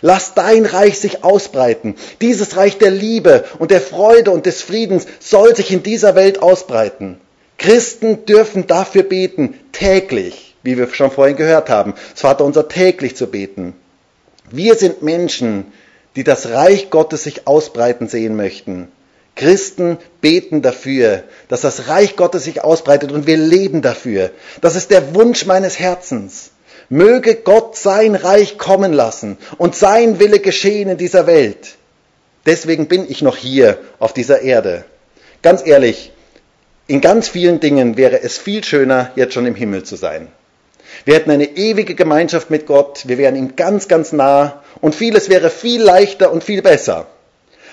Lass 0.00 0.34
dein 0.34 0.66
Reich 0.66 0.98
sich 0.98 1.24
ausbreiten. 1.24 1.94
Dieses 2.20 2.56
Reich 2.56 2.78
der 2.78 2.90
Liebe 2.90 3.44
und 3.58 3.70
der 3.70 3.80
Freude 3.80 4.30
und 4.32 4.44
des 4.44 4.60
Friedens 4.60 5.06
soll 5.20 5.56
sich 5.56 5.72
in 5.72 5.82
dieser 5.82 6.14
Welt 6.14 6.42
ausbreiten. 6.42 7.18
Christen 7.56 8.24
dürfen 8.26 8.66
dafür 8.66 9.02
beten, 9.02 9.54
täglich, 9.72 10.56
wie 10.62 10.76
wir 10.76 10.88
schon 10.92 11.10
vorhin 11.10 11.36
gehört 11.36 11.70
haben, 11.70 11.94
das 12.12 12.20
Vater 12.20 12.44
unser 12.44 12.68
täglich 12.68 13.16
zu 13.16 13.26
beten. 13.28 13.74
Wir 14.50 14.76
sind 14.76 15.02
Menschen, 15.02 15.72
die 16.18 16.24
das 16.24 16.48
Reich 16.48 16.90
Gottes 16.90 17.22
sich 17.22 17.46
ausbreiten 17.46 18.08
sehen 18.08 18.34
möchten. 18.34 18.88
Christen 19.36 19.98
beten 20.20 20.62
dafür, 20.62 21.22
dass 21.46 21.60
das 21.60 21.86
Reich 21.86 22.16
Gottes 22.16 22.42
sich 22.42 22.64
ausbreitet 22.64 23.12
und 23.12 23.28
wir 23.28 23.36
leben 23.36 23.82
dafür. 23.82 24.32
Das 24.60 24.74
ist 24.74 24.90
der 24.90 25.14
Wunsch 25.14 25.46
meines 25.46 25.78
Herzens. 25.78 26.50
Möge 26.88 27.36
Gott 27.36 27.76
sein 27.76 28.16
Reich 28.16 28.58
kommen 28.58 28.92
lassen 28.92 29.38
und 29.58 29.76
sein 29.76 30.18
Wille 30.18 30.40
geschehen 30.40 30.88
in 30.88 30.98
dieser 30.98 31.28
Welt. 31.28 31.76
Deswegen 32.46 32.88
bin 32.88 33.08
ich 33.08 33.22
noch 33.22 33.36
hier 33.36 33.78
auf 34.00 34.12
dieser 34.12 34.40
Erde. 34.40 34.84
Ganz 35.40 35.64
ehrlich, 35.64 36.10
in 36.88 37.00
ganz 37.00 37.28
vielen 37.28 37.60
Dingen 37.60 37.96
wäre 37.96 38.24
es 38.24 38.38
viel 38.38 38.64
schöner, 38.64 39.12
jetzt 39.14 39.34
schon 39.34 39.46
im 39.46 39.54
Himmel 39.54 39.84
zu 39.84 39.94
sein. 39.94 40.26
Wir 41.04 41.14
hätten 41.14 41.30
eine 41.30 41.56
ewige 41.56 41.94
Gemeinschaft 41.94 42.50
mit 42.50 42.66
Gott, 42.66 43.06
wir 43.06 43.18
wären 43.18 43.36
ihm 43.36 43.56
ganz, 43.56 43.88
ganz 43.88 44.12
nah 44.12 44.62
und 44.80 44.94
vieles 44.94 45.28
wäre 45.28 45.50
viel 45.50 45.82
leichter 45.82 46.32
und 46.32 46.44
viel 46.44 46.62
besser. 46.62 47.06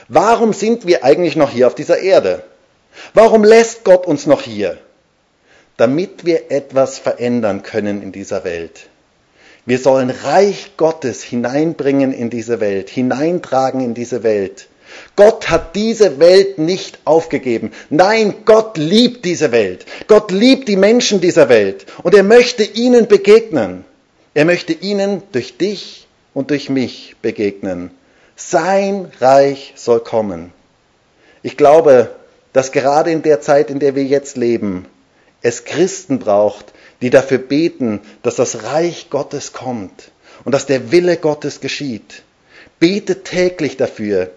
Warum 0.08 0.54
sind 0.54 0.86
wir 0.86 1.04
eigentlich 1.04 1.36
noch 1.36 1.50
hier 1.50 1.68
auf 1.68 1.76
dieser 1.76 2.00
Erde? 2.00 2.44
Warum 3.14 3.44
lässt 3.44 3.84
Gott 3.84 4.06
uns 4.06 4.26
noch 4.26 4.42
hier? 4.42 4.78
Damit 5.78 6.26
wir 6.26 6.52
etwas 6.52 7.00
verändern 7.00 7.64
können 7.64 8.02
in 8.02 8.12
dieser 8.12 8.44
Welt. 8.44 8.88
Wir 9.66 9.80
sollen 9.80 10.12
Reich 10.12 10.74
Gottes 10.78 11.24
hineinbringen 11.24 12.14
in 12.14 12.30
diese 12.30 12.60
Welt, 12.60 12.90
hineintragen 12.90 13.82
in 13.82 13.96
diese 13.96 14.22
Welt. 14.22 14.68
Gott 15.16 15.50
hat 15.50 15.76
diese 15.76 16.20
Welt 16.20 16.58
nicht 16.58 17.00
aufgegeben. 17.06 17.72
Nein, 17.90 18.34
Gott 18.46 18.78
liebt 18.78 19.26
diese 19.26 19.52
Welt. 19.52 19.86
Gott 20.08 20.32
liebt 20.32 20.68
die 20.68 20.78
Menschen 20.78 21.22
dieser 21.22 21.50
Welt. 21.50 21.86
Und 22.04 22.14
er 22.14 22.24
möchte 22.24 22.64
ihnen 22.64 23.08
begegnen. 23.08 23.86
Er 24.34 24.46
möchte 24.46 24.74
ihnen 24.74 25.24
durch 25.32 25.58
dich 25.58 26.08
und 26.34 26.50
durch 26.50 26.70
mich 26.70 27.16
begegnen. 27.22 27.92
Sein 28.36 29.12
Reich 29.22 29.74
soll 29.76 30.02
kommen. 30.02 30.52
Ich 31.42 31.56
glaube, 31.56 32.14
dass 32.52 32.72
gerade 32.72 33.12
in 33.12 33.22
der 33.22 33.42
Zeit, 33.42 33.70
in 33.70 33.80
der 33.80 33.96
wir 33.96 34.04
jetzt 34.04 34.36
leben, 34.36 34.88
es 35.42 35.64
Christen 35.64 36.20
braucht, 36.20 36.74
die 37.02 37.10
dafür 37.10 37.38
beten, 37.38 38.02
dass 38.24 38.36
das 38.36 38.64
Reich 38.64 39.10
Gottes 39.10 39.54
kommt 39.54 40.12
und 40.44 40.54
dass 40.54 40.66
der 40.66 40.92
Wille 40.92 41.18
Gottes 41.18 41.60
geschieht. 41.62 42.24
Bete 42.80 43.24
täglich 43.24 43.78
dafür, 43.78 44.32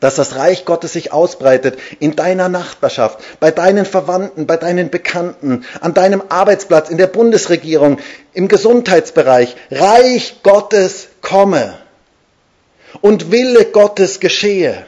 dass 0.00 0.16
das 0.16 0.36
Reich 0.36 0.64
Gottes 0.64 0.92
sich 0.92 1.12
ausbreitet 1.12 1.78
in 2.00 2.16
deiner 2.16 2.48
Nachbarschaft, 2.48 3.18
bei 3.40 3.50
deinen 3.50 3.86
Verwandten, 3.86 4.46
bei 4.46 4.56
deinen 4.56 4.90
Bekannten, 4.90 5.64
an 5.80 5.94
deinem 5.94 6.22
Arbeitsplatz, 6.28 6.90
in 6.90 6.98
der 6.98 7.06
Bundesregierung, 7.06 7.98
im 8.32 8.48
Gesundheitsbereich. 8.48 9.56
Reich 9.70 10.40
Gottes 10.42 11.08
komme 11.20 11.78
und 13.00 13.30
Wille 13.30 13.64
Gottes 13.66 14.20
geschehe. 14.20 14.86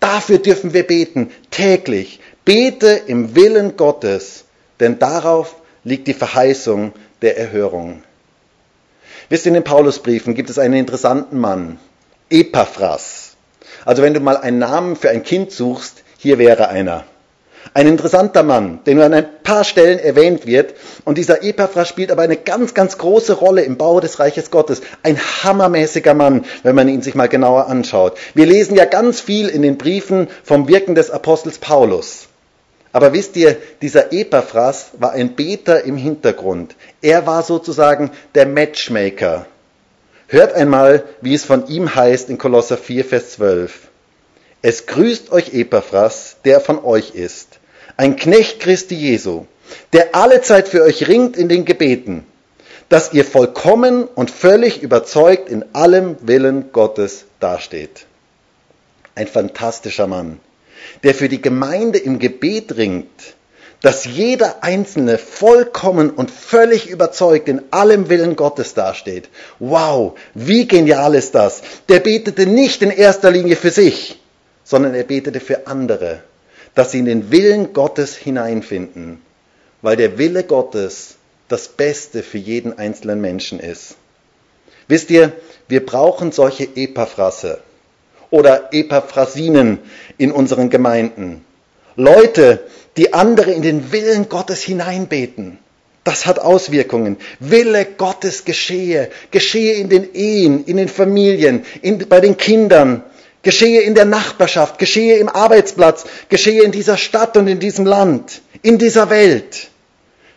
Dafür 0.00 0.38
dürfen 0.38 0.72
wir 0.74 0.86
beten, 0.86 1.30
täglich. 1.50 2.20
Bete 2.44 3.00
im 3.06 3.36
Willen 3.36 3.76
Gottes, 3.76 4.44
denn 4.80 4.98
darauf 4.98 5.54
liegt 5.84 6.08
die 6.08 6.14
Verheißung 6.14 6.92
der 7.22 7.38
Erhörung. 7.38 8.02
Wisst 9.28 9.46
ihr, 9.46 9.50
in 9.50 9.54
den 9.54 9.64
Paulusbriefen 9.64 10.34
gibt 10.34 10.50
es 10.50 10.58
einen 10.58 10.74
interessanten 10.74 11.38
Mann, 11.38 11.78
Epaphras. 12.28 13.21
Also 13.84 14.02
wenn 14.02 14.14
du 14.14 14.20
mal 14.20 14.36
einen 14.36 14.58
Namen 14.58 14.96
für 14.96 15.10
ein 15.10 15.22
Kind 15.22 15.52
suchst, 15.52 16.02
hier 16.18 16.38
wäre 16.38 16.68
einer. 16.68 17.04
Ein 17.74 17.86
interessanter 17.86 18.42
Mann, 18.42 18.80
der 18.84 18.94
nur 18.94 19.04
an 19.04 19.14
ein 19.14 19.26
paar 19.42 19.64
Stellen 19.64 19.98
erwähnt 19.98 20.46
wird. 20.46 20.74
Und 21.04 21.16
dieser 21.16 21.42
Epaphras 21.42 21.88
spielt 21.88 22.10
aber 22.10 22.22
eine 22.22 22.36
ganz, 22.36 22.74
ganz 22.74 22.98
große 22.98 23.34
Rolle 23.34 23.62
im 23.62 23.76
Bau 23.76 24.00
des 24.00 24.18
Reiches 24.18 24.50
Gottes. 24.50 24.82
Ein 25.02 25.18
hammermäßiger 25.18 26.12
Mann, 26.12 26.44
wenn 26.64 26.74
man 26.74 26.88
ihn 26.88 27.02
sich 27.02 27.14
mal 27.14 27.28
genauer 27.28 27.68
anschaut. 27.68 28.18
Wir 28.34 28.46
lesen 28.46 28.76
ja 28.76 28.84
ganz 28.84 29.20
viel 29.20 29.48
in 29.48 29.62
den 29.62 29.78
Briefen 29.78 30.28
vom 30.44 30.68
Wirken 30.68 30.94
des 30.94 31.10
Apostels 31.10 31.58
Paulus. 31.58 32.28
Aber 32.92 33.14
wisst 33.14 33.36
ihr, 33.36 33.56
dieser 33.80 34.12
Epaphras 34.12 34.90
war 34.98 35.12
ein 35.12 35.34
Beter 35.34 35.84
im 35.84 35.96
Hintergrund. 35.96 36.76
Er 37.00 37.26
war 37.26 37.42
sozusagen 37.42 38.10
der 38.34 38.46
Matchmaker. 38.46 39.46
Hört 40.32 40.54
einmal, 40.54 41.04
wie 41.20 41.34
es 41.34 41.44
von 41.44 41.68
ihm 41.68 41.94
heißt 41.94 42.30
in 42.30 42.38
Kolosser 42.38 42.78
4, 42.78 43.04
Vers 43.04 43.32
12. 43.32 43.88
Es 44.62 44.86
grüßt 44.86 45.30
euch 45.30 45.52
Epaphras, 45.52 46.36
der 46.46 46.60
von 46.60 46.82
euch 46.82 47.10
ist, 47.14 47.58
ein 47.98 48.16
Knecht 48.16 48.58
Christi 48.58 48.94
Jesu, 48.94 49.44
der 49.92 50.14
alle 50.14 50.40
Zeit 50.40 50.68
für 50.68 50.84
euch 50.84 51.06
ringt 51.06 51.36
in 51.36 51.50
den 51.50 51.66
Gebeten, 51.66 52.24
dass 52.88 53.12
ihr 53.12 53.26
vollkommen 53.26 54.04
und 54.04 54.30
völlig 54.30 54.82
überzeugt 54.82 55.50
in 55.50 55.66
allem 55.74 56.16
Willen 56.22 56.72
Gottes 56.72 57.26
dasteht. 57.38 58.06
Ein 59.14 59.26
fantastischer 59.26 60.06
Mann, 60.06 60.40
der 61.02 61.14
für 61.14 61.28
die 61.28 61.42
Gemeinde 61.42 61.98
im 61.98 62.18
Gebet 62.18 62.78
ringt, 62.78 63.34
dass 63.82 64.04
jeder 64.04 64.62
Einzelne 64.62 65.18
vollkommen 65.18 66.10
und 66.10 66.30
völlig 66.30 66.88
überzeugt 66.88 67.48
in 67.48 67.62
allem 67.72 68.08
Willen 68.08 68.36
Gottes 68.36 68.74
dasteht. 68.74 69.28
Wow, 69.58 70.18
wie 70.34 70.68
genial 70.68 71.16
ist 71.16 71.34
das? 71.34 71.62
Der 71.88 71.98
betete 71.98 72.46
nicht 72.46 72.80
in 72.82 72.90
erster 72.90 73.30
Linie 73.32 73.56
für 73.56 73.70
sich, 73.70 74.20
sondern 74.62 74.94
er 74.94 75.02
betete 75.02 75.40
für 75.40 75.66
andere, 75.66 76.22
dass 76.76 76.92
sie 76.92 77.00
in 77.00 77.06
den 77.06 77.30
Willen 77.32 77.72
Gottes 77.72 78.16
hineinfinden, 78.16 79.20
weil 79.82 79.96
der 79.96 80.16
Wille 80.16 80.44
Gottes 80.44 81.16
das 81.48 81.68
Beste 81.68 82.22
für 82.22 82.38
jeden 82.38 82.78
einzelnen 82.78 83.20
Menschen 83.20 83.58
ist. 83.58 83.96
Wisst 84.86 85.10
ihr, 85.10 85.32
wir 85.68 85.84
brauchen 85.84 86.32
solche 86.32 86.68
Epaphrase 86.76 87.60
oder 88.30 88.72
Epaphrasinen 88.72 89.80
in 90.18 90.32
unseren 90.32 90.70
Gemeinden. 90.70 91.44
Leute, 91.96 92.60
die 92.96 93.12
andere 93.14 93.52
in 93.52 93.62
den 93.62 93.92
Willen 93.92 94.28
Gottes 94.28 94.62
hineinbeten. 94.62 95.58
Das 96.04 96.26
hat 96.26 96.40
Auswirkungen. 96.40 97.16
Wille 97.38 97.84
Gottes 97.84 98.44
geschehe. 98.44 99.10
Geschehe 99.30 99.74
in 99.74 99.88
den 99.88 100.14
Ehen, 100.14 100.64
in 100.64 100.76
den 100.76 100.88
Familien, 100.88 101.64
in, 101.80 101.98
bei 102.08 102.20
den 102.20 102.36
Kindern, 102.36 103.04
geschehe 103.42 103.82
in 103.82 103.94
der 103.94 104.04
Nachbarschaft, 104.04 104.78
geschehe 104.78 105.16
im 105.16 105.28
Arbeitsplatz, 105.28 106.04
geschehe 106.28 106.62
in 106.62 106.72
dieser 106.72 106.96
Stadt 106.96 107.36
und 107.36 107.46
in 107.46 107.60
diesem 107.60 107.86
Land, 107.86 108.42
in 108.62 108.78
dieser 108.78 109.10
Welt. 109.10 109.68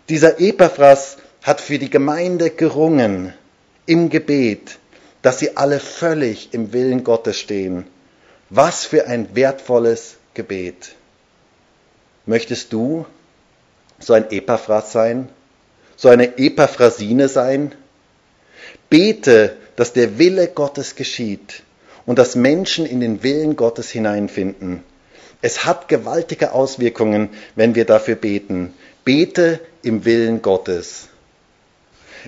Dieser 0.10 0.40
Epaphras 0.40 1.18
hat 1.42 1.62
für 1.62 1.80
die 1.80 1.90
Gemeinde 1.90 2.52
gerungen 2.52 3.34
im 3.88 4.10
Gebet, 4.10 4.78
dass 5.24 5.40
sie 5.40 5.58
alle 5.58 5.80
völlig 5.80 6.54
im 6.54 6.74
Willen 6.74 7.04
Gottes 7.04 7.40
stehen. 7.40 7.86
Was 8.52 8.86
für 8.86 9.08
ein 9.08 9.36
wertvolles 9.36 10.18
Gebet. 10.36 10.96
Möchtest 12.26 12.74
du 12.74 13.06
so 14.00 14.14
ein 14.14 14.32
Epaphras 14.32 14.92
sein? 14.92 15.30
So 15.96 16.10
eine 16.10 16.38
Epaphrasine 16.38 17.30
sein? 17.30 17.74
Bete, 18.90 19.56
dass 19.76 19.94
der 19.94 20.18
Wille 20.18 20.48
Gottes 20.48 20.96
geschieht 20.96 21.64
und 22.06 22.20
dass 22.20 22.36
Menschen 22.36 22.86
in 22.86 23.00
den 23.00 23.24
Willen 23.24 23.56
Gottes 23.56 23.90
hineinfinden. 23.90 24.84
Es 25.42 25.66
hat 25.66 25.88
gewaltige 25.88 26.54
Auswirkungen, 26.54 27.30
wenn 27.56 27.76
wir 27.76 27.86
dafür 27.86 28.16
beten. 28.16 28.74
Bete 29.04 29.60
im 29.84 30.06
Willen 30.06 30.42
Gottes. 30.42 31.10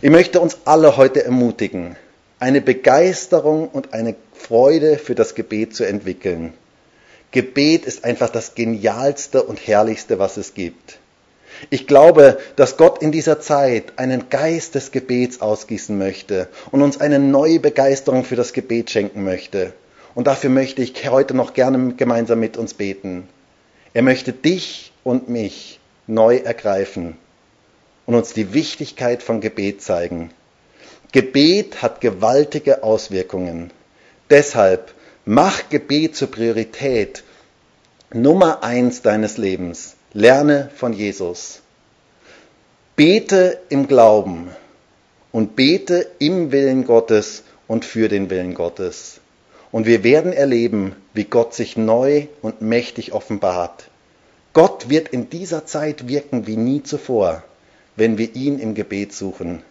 Ich 0.01 0.11
möchte 0.11 0.39
uns 0.39 0.59
alle 0.65 0.97
heute 0.97 1.23
ermutigen, 1.25 1.95
eine 2.39 2.61
Begeisterung 2.61 3.67
und 3.67 3.93
eine 3.93 4.15
Freude 4.33 4.99
für 4.99 5.15
das 5.15 5.33
Gebet 5.33 5.75
zu 5.75 5.85
entwickeln. 5.85 6.53
Gebet 7.31 7.85
ist 7.85 8.05
einfach 8.05 8.29
das 8.29 8.55
Genialste 8.55 9.43
und 9.43 9.65
Herrlichste, 9.67 10.19
was 10.19 10.37
es 10.37 10.53
gibt. 10.53 10.99
Ich 11.69 11.87
glaube, 11.87 12.37
dass 12.55 12.77
Gott 12.77 13.01
in 13.01 13.11
dieser 13.11 13.39
Zeit 13.39 13.93
einen 13.97 14.29
Geist 14.29 14.75
des 14.75 14.91
Gebets 14.91 15.41
ausgießen 15.41 15.97
möchte 15.97 16.47
und 16.71 16.81
uns 16.81 17.01
eine 17.01 17.19
neue 17.19 17.59
Begeisterung 17.59 18.23
für 18.23 18.35
das 18.35 18.53
Gebet 18.53 18.91
schenken 18.91 19.23
möchte. 19.23 19.73
Und 20.13 20.27
dafür 20.27 20.49
möchte 20.49 20.81
ich 20.81 21.09
heute 21.09 21.33
noch 21.33 21.53
gerne 21.53 21.93
gemeinsam 21.95 22.39
mit 22.39 22.57
uns 22.57 22.73
beten. 22.73 23.27
Er 23.93 24.03
möchte 24.03 24.33
dich 24.33 24.91
und 25.03 25.29
mich 25.29 25.79
neu 26.05 26.37
ergreifen 26.37 27.17
und 28.05 28.15
uns 28.15 28.33
die 28.33 28.53
Wichtigkeit 28.53 29.21
von 29.21 29.41
Gebet 29.41 29.81
zeigen. 29.81 30.31
Gebet 31.11 31.81
hat 31.81 32.01
gewaltige 32.01 32.83
Auswirkungen. 32.83 33.71
Deshalb 34.29 34.93
mach 35.27 35.67
Gebet 35.67 36.15
zur 36.15 36.31
Priorität 36.31 37.25
Nummer 38.13 38.63
eins 38.63 39.01
deines 39.01 39.37
Lebens. 39.37 39.97
Lerne 40.13 40.69
von 40.73 40.93
Jesus. 40.93 41.59
Bete 42.95 43.59
im 43.67 43.89
Glauben 43.89 44.49
und 45.33 45.57
bete 45.57 46.07
im 46.19 46.53
Willen 46.53 46.85
Gottes 46.85 47.43
und 47.67 47.83
für 47.83 48.07
den 48.07 48.29
Willen 48.29 48.53
Gottes. 48.53 49.19
Und 49.73 49.85
wir 49.85 50.05
werden 50.05 50.31
erleben, 50.31 50.95
wie 51.13 51.25
Gott 51.25 51.53
sich 51.53 51.75
neu 51.75 52.27
und 52.41 52.61
mächtig 52.61 53.11
offenbart. 53.11 53.89
Gott 54.53 54.89
wird 54.89 55.09
in 55.09 55.29
dieser 55.29 55.65
Zeit 55.65 56.07
wirken 56.07 56.47
wie 56.47 56.55
nie 56.55 56.83
zuvor, 56.83 57.43
wenn 57.97 58.17
wir 58.17 58.33
ihn 58.33 58.59
im 58.59 58.75
Gebet 58.75 59.11
suchen. 59.11 59.61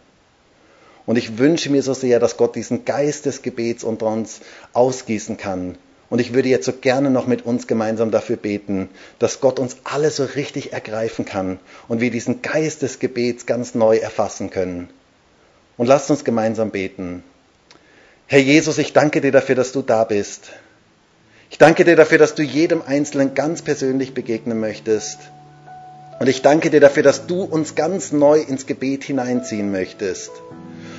Und 1.06 1.16
ich 1.16 1.38
wünsche 1.38 1.70
mir 1.70 1.82
so 1.82 1.94
sehr, 1.94 2.18
dass 2.18 2.36
Gott 2.36 2.56
diesen 2.56 2.84
Geist 2.84 3.26
des 3.26 3.42
Gebets 3.42 3.84
unter 3.84 4.06
uns 4.06 4.40
ausgießen 4.72 5.36
kann 5.36 5.78
und 6.08 6.20
ich 6.20 6.34
würde 6.34 6.48
jetzt 6.48 6.66
so 6.66 6.72
gerne 6.72 7.10
noch 7.10 7.26
mit 7.26 7.44
uns 7.44 7.66
gemeinsam 7.66 8.10
dafür 8.10 8.36
beten, 8.36 8.88
dass 9.18 9.40
Gott 9.40 9.58
uns 9.58 9.78
alle 9.84 10.10
so 10.10 10.24
richtig 10.24 10.72
ergreifen 10.72 11.24
kann 11.24 11.58
und 11.88 12.00
wir 12.00 12.10
diesen 12.10 12.42
Geist 12.42 12.82
des 12.82 13.00
Gebets 13.00 13.46
ganz 13.46 13.74
neu 13.74 13.96
erfassen 13.96 14.50
können. 14.50 14.88
Und 15.76 15.86
lasst 15.86 16.10
uns 16.10 16.24
gemeinsam 16.24 16.70
beten. 16.70 17.24
Herr 18.28 18.38
Jesus, 18.38 18.78
ich 18.78 18.92
danke 18.92 19.20
dir 19.20 19.32
dafür, 19.32 19.56
dass 19.56 19.72
du 19.72 19.82
da 19.82 20.04
bist. 20.04 20.52
Ich 21.50 21.58
danke 21.58 21.84
dir 21.84 21.96
dafür, 21.96 22.18
dass 22.18 22.34
du 22.34 22.42
jedem 22.42 22.82
Einzelnen 22.82 23.34
ganz 23.34 23.62
persönlich 23.62 24.14
begegnen 24.14 24.58
möchtest. 24.58 25.18
Und 26.18 26.28
ich 26.28 26.40
danke 26.40 26.70
dir 26.70 26.80
dafür, 26.80 27.02
dass 27.02 27.26
du 27.26 27.42
uns 27.42 27.74
ganz 27.74 28.10
neu 28.12 28.40
ins 28.40 28.66
Gebet 28.66 29.04
hineinziehen 29.04 29.70
möchtest. 29.70 30.30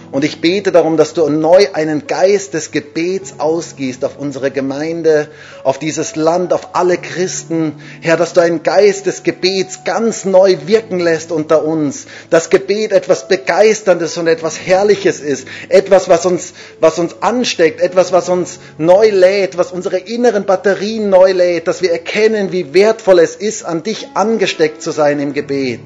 Und 0.10 0.24
ich 0.24 0.40
bete 0.40 0.72
darum, 0.72 0.96
dass 0.96 1.14
du 1.14 1.28
neu 1.28 1.68
einen 1.74 2.08
Geist 2.08 2.54
des 2.54 2.72
Gebets 2.72 3.36
ausgießt 3.40 4.06
auf 4.06 4.18
unsere 4.18 4.52
Gemeinde, 4.52 5.28
auf 5.66 5.80
dieses 5.80 6.16
Land, 6.16 6.54
auf 6.54 6.70
alle 6.76 6.98
Christen. 6.98 7.74
Herr, 8.00 8.16
dass 8.16 8.32
du 8.32 8.40
einen 8.40 8.64
Geist 8.64 9.06
des 9.06 9.24
Gebets 9.24 9.84
ganz 9.84 10.24
neu 10.24 10.58
wirken 10.66 11.00
lässt 11.00 11.34
unter 11.34 11.66
uns. 11.66 12.08
Das 12.30 12.50
Gebet 12.50 12.94
etwas 12.94 13.28
Begeisterndes 13.28 14.18
und 14.18 14.28
etwas 14.28 14.58
Herrliches 14.66 15.20
ist. 15.20 15.46
Etwas, 15.68 16.08
was 16.08 16.26
uns, 16.26 16.54
was 16.80 17.00
uns 17.00 17.22
ansteckt. 17.22 17.82
Etwas, 17.82 18.14
was 18.14 18.30
uns 18.30 18.60
neu 18.78 19.10
lädt, 19.10 19.58
was 19.58 19.74
unsere 19.74 19.98
inneren 19.98 20.46
Batterien 20.46 21.10
neu 21.10 21.34
lädt. 21.34 21.68
Dass 21.68 21.82
wir 21.82 21.92
erkennen, 21.92 22.54
wie 22.54 22.74
wertvoll 22.74 23.20
es 23.20 23.36
ist, 23.36 23.66
an 23.66 23.84
dich 23.84 24.08
angesteckt 24.14 24.82
zu 24.82 24.92
sein 24.92 25.20
im 25.20 25.34
Gebet. 25.34 25.82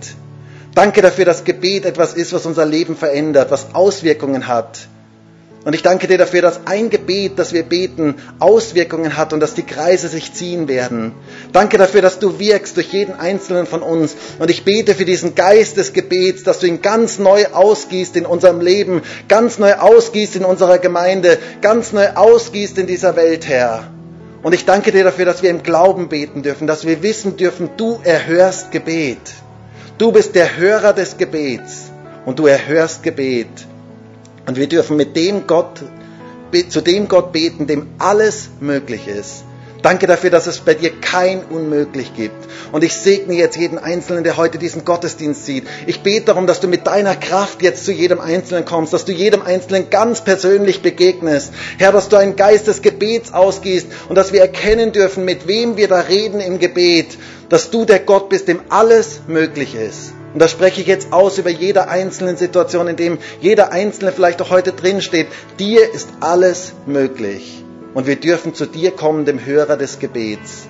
Danke 0.73 1.01
dafür, 1.01 1.25
dass 1.25 1.43
Gebet 1.43 1.85
etwas 1.85 2.13
ist, 2.13 2.31
was 2.33 2.45
unser 2.45 2.65
Leben 2.65 2.95
verändert, 2.95 3.51
was 3.51 3.75
Auswirkungen 3.75 4.47
hat. 4.47 4.87
Und 5.63 5.75
ich 5.75 5.83
danke 5.83 6.07
dir 6.07 6.17
dafür, 6.17 6.41
dass 6.41 6.61
ein 6.65 6.89
Gebet, 6.89 7.33
das 7.37 7.53
wir 7.53 7.61
beten, 7.61 8.15
Auswirkungen 8.39 9.15
hat 9.15 9.31
und 9.31 9.41
dass 9.41 9.53
die 9.53 9.61
Kreise 9.61 10.07
sich 10.07 10.33
ziehen 10.33 10.67
werden. 10.67 11.11
Danke 11.51 11.77
dafür, 11.77 12.01
dass 12.01 12.17
du 12.17 12.39
wirkst 12.39 12.77
durch 12.77 12.91
jeden 12.93 13.13
einzelnen 13.13 13.67
von 13.67 13.83
uns. 13.83 14.15
Und 14.39 14.49
ich 14.49 14.63
bete 14.63 14.95
für 14.95 15.05
diesen 15.05 15.35
Geist 15.35 15.77
des 15.77 15.93
Gebets, 15.93 16.41
dass 16.43 16.59
du 16.59 16.67
ihn 16.67 16.81
ganz 16.81 17.19
neu 17.19 17.45
ausgießt 17.53 18.15
in 18.15 18.25
unserem 18.25 18.59
Leben, 18.59 19.03
ganz 19.27 19.59
neu 19.59 19.75
ausgießt 19.75 20.35
in 20.35 20.45
unserer 20.45 20.79
Gemeinde, 20.79 21.37
ganz 21.61 21.91
neu 21.91 22.07
ausgießt 22.09 22.79
in 22.79 22.87
dieser 22.87 23.15
Welt, 23.15 23.47
Herr. 23.47 23.83
Und 24.41 24.53
ich 24.53 24.65
danke 24.65 24.91
dir 24.91 25.03
dafür, 25.03 25.25
dass 25.25 25.43
wir 25.43 25.51
im 25.51 25.61
Glauben 25.61 26.09
beten 26.09 26.41
dürfen, 26.41 26.65
dass 26.65 26.87
wir 26.87 27.03
wissen 27.03 27.37
dürfen, 27.37 27.69
du 27.77 27.99
erhörst 28.03 28.71
Gebet. 28.71 29.19
Du 30.01 30.11
bist 30.11 30.33
der 30.33 30.57
Hörer 30.57 30.93
des 30.93 31.17
Gebets 31.17 31.91
und 32.25 32.39
du 32.39 32.47
erhörst 32.47 33.03
Gebet. 33.03 33.67
Und 34.47 34.57
wir 34.57 34.67
dürfen 34.67 34.97
mit 34.97 35.15
dem 35.15 35.45
Gott, 35.45 35.83
zu 36.69 36.81
dem 36.81 37.07
Gott 37.07 37.31
beten, 37.31 37.67
dem 37.67 37.87
alles 37.99 38.49
möglich 38.59 39.07
ist. 39.07 39.43
Danke 39.81 40.05
dafür, 40.05 40.29
dass 40.29 40.45
es 40.45 40.59
bei 40.59 40.75
dir 40.75 40.91
kein 40.91 41.43
Unmöglich 41.43 42.13
gibt. 42.15 42.35
Und 42.71 42.83
ich 42.83 42.93
segne 42.93 43.33
jetzt 43.33 43.57
jeden 43.57 43.79
Einzelnen, 43.79 44.23
der 44.23 44.37
heute 44.37 44.59
diesen 44.59 44.85
Gottesdienst 44.85 45.45
sieht. 45.45 45.65
Ich 45.87 46.01
bete 46.01 46.27
darum, 46.27 46.45
dass 46.45 46.59
du 46.59 46.67
mit 46.67 46.85
deiner 46.85 47.15
Kraft 47.15 47.63
jetzt 47.63 47.85
zu 47.85 47.91
jedem 47.91 48.19
Einzelnen 48.19 48.65
kommst, 48.65 48.93
dass 48.93 49.05
du 49.05 49.11
jedem 49.11 49.41
Einzelnen 49.41 49.89
ganz 49.89 50.23
persönlich 50.23 50.83
begegnest. 50.83 51.51
Herr, 51.79 51.91
dass 51.91 52.09
du 52.09 52.17
einen 52.17 52.35
Geist 52.35 52.67
des 52.67 52.83
Gebets 52.83 53.33
ausgehst 53.33 53.87
und 54.07 54.15
dass 54.15 54.33
wir 54.33 54.41
erkennen 54.41 54.91
dürfen, 54.91 55.25
mit 55.25 55.47
wem 55.47 55.77
wir 55.77 55.87
da 55.87 56.01
reden 56.01 56.39
im 56.41 56.59
Gebet, 56.59 57.17
dass 57.49 57.71
du 57.71 57.83
der 57.83 57.99
Gott 57.99 58.29
bist, 58.29 58.47
dem 58.47 58.61
alles 58.69 59.21
möglich 59.27 59.73
ist. 59.73 60.13
Und 60.33 60.39
das 60.39 60.51
spreche 60.51 60.81
ich 60.81 60.87
jetzt 60.87 61.11
aus 61.11 61.37
über 61.39 61.49
jede 61.49 61.87
einzelne 61.89 62.37
Situation, 62.37 62.87
in 62.87 62.95
dem 62.95 63.17
jeder 63.41 63.71
Einzelne 63.71 64.11
vielleicht 64.11 64.41
auch 64.41 64.51
heute 64.51 64.71
drin 64.73 65.01
steht. 65.01 65.27
Dir 65.59 65.91
ist 65.93 66.07
alles 66.21 66.73
möglich. 66.85 67.63
Und 67.93 68.07
wir 68.07 68.15
dürfen 68.15 68.53
zu 68.53 68.65
dir 68.65 68.91
kommen, 68.91 69.25
dem 69.25 69.45
Hörer 69.45 69.75
des 69.75 69.99
Gebets. 69.99 70.67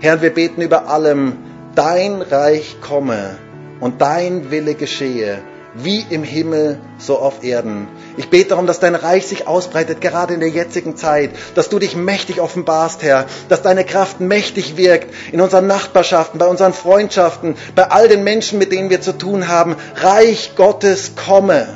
Herr, 0.00 0.22
wir 0.22 0.30
beten 0.30 0.62
über 0.62 0.88
allem, 0.88 1.36
dein 1.74 2.22
Reich 2.22 2.76
komme 2.80 3.36
und 3.80 4.00
dein 4.00 4.50
Wille 4.50 4.74
geschehe, 4.74 5.38
wie 5.74 6.04
im 6.10 6.22
Himmel, 6.22 6.78
so 6.98 7.18
auf 7.18 7.42
Erden. 7.42 7.88
Ich 8.16 8.30
bete 8.30 8.50
darum, 8.50 8.66
dass 8.66 8.80
dein 8.80 8.94
Reich 8.94 9.26
sich 9.26 9.46
ausbreitet, 9.46 10.00
gerade 10.00 10.34
in 10.34 10.40
der 10.40 10.48
jetzigen 10.48 10.96
Zeit, 10.96 11.30
dass 11.54 11.68
du 11.68 11.78
dich 11.78 11.96
mächtig 11.96 12.40
offenbarst, 12.40 13.02
Herr, 13.02 13.26
dass 13.48 13.62
deine 13.62 13.84
Kraft 13.84 14.20
mächtig 14.20 14.76
wirkt 14.76 15.12
in 15.32 15.40
unseren 15.40 15.66
Nachbarschaften, 15.66 16.38
bei 16.38 16.46
unseren 16.46 16.72
Freundschaften, 16.72 17.56
bei 17.74 17.90
all 17.90 18.08
den 18.08 18.24
Menschen, 18.24 18.58
mit 18.58 18.72
denen 18.72 18.90
wir 18.90 19.00
zu 19.00 19.12
tun 19.16 19.48
haben. 19.48 19.76
Reich 19.96 20.52
Gottes 20.56 21.12
komme. 21.16 21.66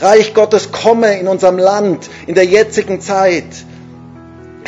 Reich 0.00 0.34
Gottes 0.34 0.72
komme 0.72 1.18
in 1.18 1.26
unserem 1.28 1.58
Land, 1.58 2.08
in 2.26 2.34
der 2.34 2.44
jetzigen 2.44 3.00
Zeit. 3.00 3.44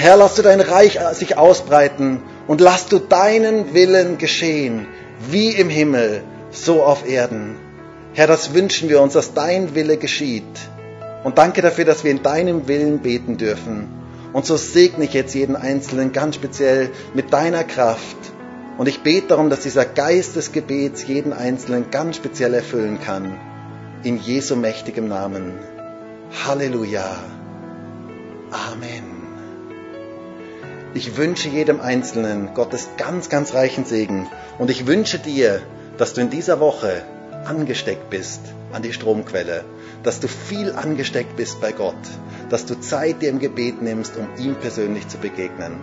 Herr, 0.00 0.16
lass 0.16 0.34
du 0.34 0.40
dein 0.40 0.62
Reich 0.62 0.98
sich 1.12 1.36
ausbreiten 1.36 2.22
und 2.46 2.62
lass 2.62 2.86
du 2.86 2.98
deinen 2.98 3.74
Willen 3.74 4.16
geschehen, 4.16 4.86
wie 5.28 5.50
im 5.50 5.68
Himmel, 5.68 6.22
so 6.50 6.82
auf 6.82 7.06
Erden. 7.06 7.56
Herr, 8.14 8.26
das 8.26 8.54
wünschen 8.54 8.88
wir 8.88 9.02
uns, 9.02 9.12
dass 9.12 9.34
dein 9.34 9.74
Wille 9.74 9.98
geschieht. 9.98 10.58
Und 11.22 11.36
danke 11.36 11.60
dafür, 11.60 11.84
dass 11.84 12.02
wir 12.02 12.12
in 12.12 12.22
deinem 12.22 12.66
Willen 12.66 13.00
beten 13.00 13.36
dürfen. 13.36 13.90
Und 14.32 14.46
so 14.46 14.56
segne 14.56 15.04
ich 15.04 15.12
jetzt 15.12 15.34
jeden 15.34 15.54
Einzelnen 15.54 16.12
ganz 16.12 16.36
speziell 16.36 16.88
mit 17.12 17.30
deiner 17.34 17.64
Kraft. 17.64 18.16
Und 18.78 18.88
ich 18.88 19.02
bete 19.02 19.26
darum, 19.26 19.50
dass 19.50 19.60
dieser 19.60 19.84
Geist 19.84 20.34
des 20.34 20.52
Gebets 20.52 21.06
jeden 21.06 21.34
Einzelnen 21.34 21.90
ganz 21.90 22.16
speziell 22.16 22.54
erfüllen 22.54 23.00
kann. 23.04 23.38
In 24.02 24.16
Jesu 24.16 24.56
mächtigem 24.56 25.08
Namen. 25.08 25.58
Halleluja. 26.46 27.18
Amen. 28.50 29.09
Ich 30.92 31.16
wünsche 31.16 31.48
jedem 31.48 31.80
Einzelnen 31.80 32.52
Gottes 32.52 32.88
ganz, 32.96 33.28
ganz 33.28 33.54
reichen 33.54 33.84
Segen. 33.84 34.28
Und 34.58 34.70
ich 34.70 34.88
wünsche 34.88 35.20
dir, 35.20 35.62
dass 35.98 36.14
du 36.14 36.20
in 36.20 36.30
dieser 36.30 36.58
Woche 36.58 37.02
angesteckt 37.44 38.10
bist 38.10 38.40
an 38.72 38.82
die 38.82 38.92
Stromquelle, 38.92 39.64
dass 40.02 40.18
du 40.18 40.26
viel 40.26 40.72
angesteckt 40.72 41.36
bist 41.36 41.60
bei 41.60 41.70
Gott, 41.70 41.94
dass 42.48 42.66
du 42.66 42.80
Zeit 42.80 43.22
dir 43.22 43.30
im 43.30 43.38
Gebet 43.38 43.80
nimmst, 43.82 44.16
um 44.16 44.28
ihm 44.36 44.56
persönlich 44.56 45.06
zu 45.06 45.18
begegnen. 45.18 45.80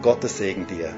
Gottes 0.00 0.38
Segen 0.38 0.66
dir. 0.66 0.94